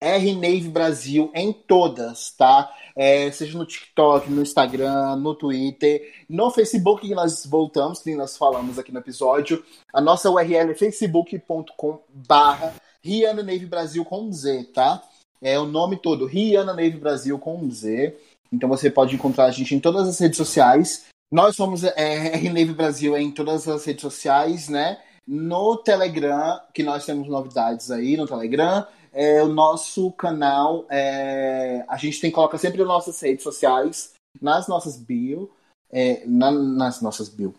[0.00, 2.72] RNave Brasil em todas, tá?
[2.96, 8.36] É, seja no TikTok, no Instagram, no Twitter, no Facebook que nós voltamos, que nós
[8.36, 9.62] falamos aqui no episódio.
[9.92, 15.02] A nossa URL é facebook.com barra Rihanna Brasil com Z, tá?
[15.42, 18.16] É o nome todo, Rihanna Nave Brasil com Z.
[18.52, 21.06] Então você pode encontrar a gente em todas as redes sociais.
[21.30, 24.98] Nós somos é, RNave Brasil em todas as redes sociais, né?
[25.26, 31.96] No Telegram, que nós temos novidades aí no Telegram é, o nosso canal, é, a
[31.96, 35.50] gente tem coloca sempre nossas redes sociais, nas nossas bio,
[35.90, 37.54] é, na, nas nossas bio.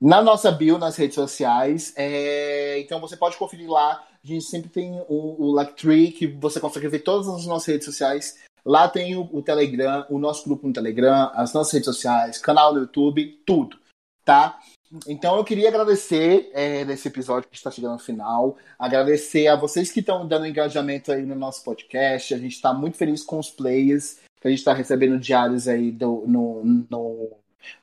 [0.00, 1.92] Na nossa bio, nas redes sociais.
[1.96, 4.06] É, então você pode conferir lá.
[4.22, 7.86] A gente sempre tem o, o Linktree, que você consegue ver todas as nossas redes
[7.86, 8.38] sociais.
[8.64, 12.74] Lá tem o, o, Telegram, o nosso grupo no Telegram, as nossas redes sociais, canal
[12.74, 13.78] no YouTube, tudo,
[14.24, 14.58] tá?
[15.06, 19.90] Então eu queria agradecer é, nesse episódio que está chegando ao final, agradecer a vocês
[19.90, 22.32] que estão dando engajamento aí no nosso podcast.
[22.32, 25.90] A gente está muito feliz com os players que a gente está recebendo diários aí
[25.90, 27.30] do, no, no,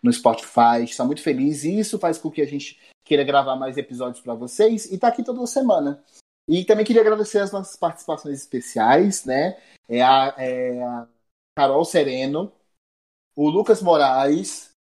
[0.01, 0.83] no Spotify.
[0.83, 4.33] Está muito feliz e isso faz com que a gente queira gravar mais episódios para
[4.33, 6.01] vocês e tá aqui toda semana.
[6.47, 9.57] E também queria agradecer as nossas participações especiais, né?
[9.87, 11.07] É a, é a
[11.55, 12.51] Carol Sereno,
[13.35, 14.72] o Lucas Moraes,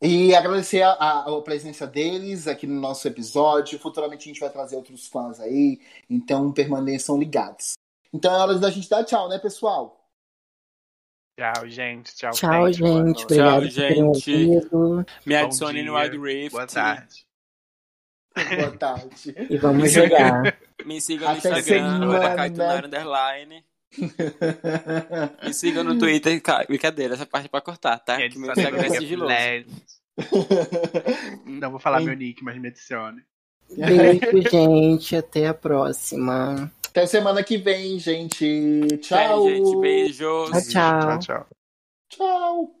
[0.00, 3.78] e agradecer a, a, presença deles aqui no nosso episódio.
[3.78, 7.74] Futuramente a gente vai trazer outros fãs aí, então permaneçam ligados.
[8.12, 9.98] Então é hora da gente dar tchau, né, pessoal?
[11.38, 12.14] Tchau, gente.
[12.16, 13.26] Tchau, tchau gente.
[13.26, 14.56] Tchau, gente.
[15.24, 16.50] Me adicione no Wild Rift.
[16.52, 17.26] Boa tarde.
[18.56, 19.34] Boa tarde.
[19.50, 20.58] E vamos jogar.
[20.84, 22.86] Me siga no Até Instagram, semana...
[22.86, 23.64] Underline.
[25.44, 26.40] Me siga no Twitter.
[26.66, 28.16] Brincadeira, essa parte é pra cortar, tá?
[28.16, 29.66] Que meu Instagram é sigiloso.
[31.46, 33.22] Não vou falar meu nick, mas me adicione.
[33.70, 35.16] Beijo, gente.
[35.16, 36.72] Até a próxima.
[36.88, 38.80] Até semana que vem, gente.
[39.00, 39.48] Tchau.
[39.48, 39.76] gente.
[39.80, 40.50] Beijos.
[40.68, 41.00] tchau.
[41.00, 41.46] Tchau, tchau.
[42.08, 42.74] Tchau.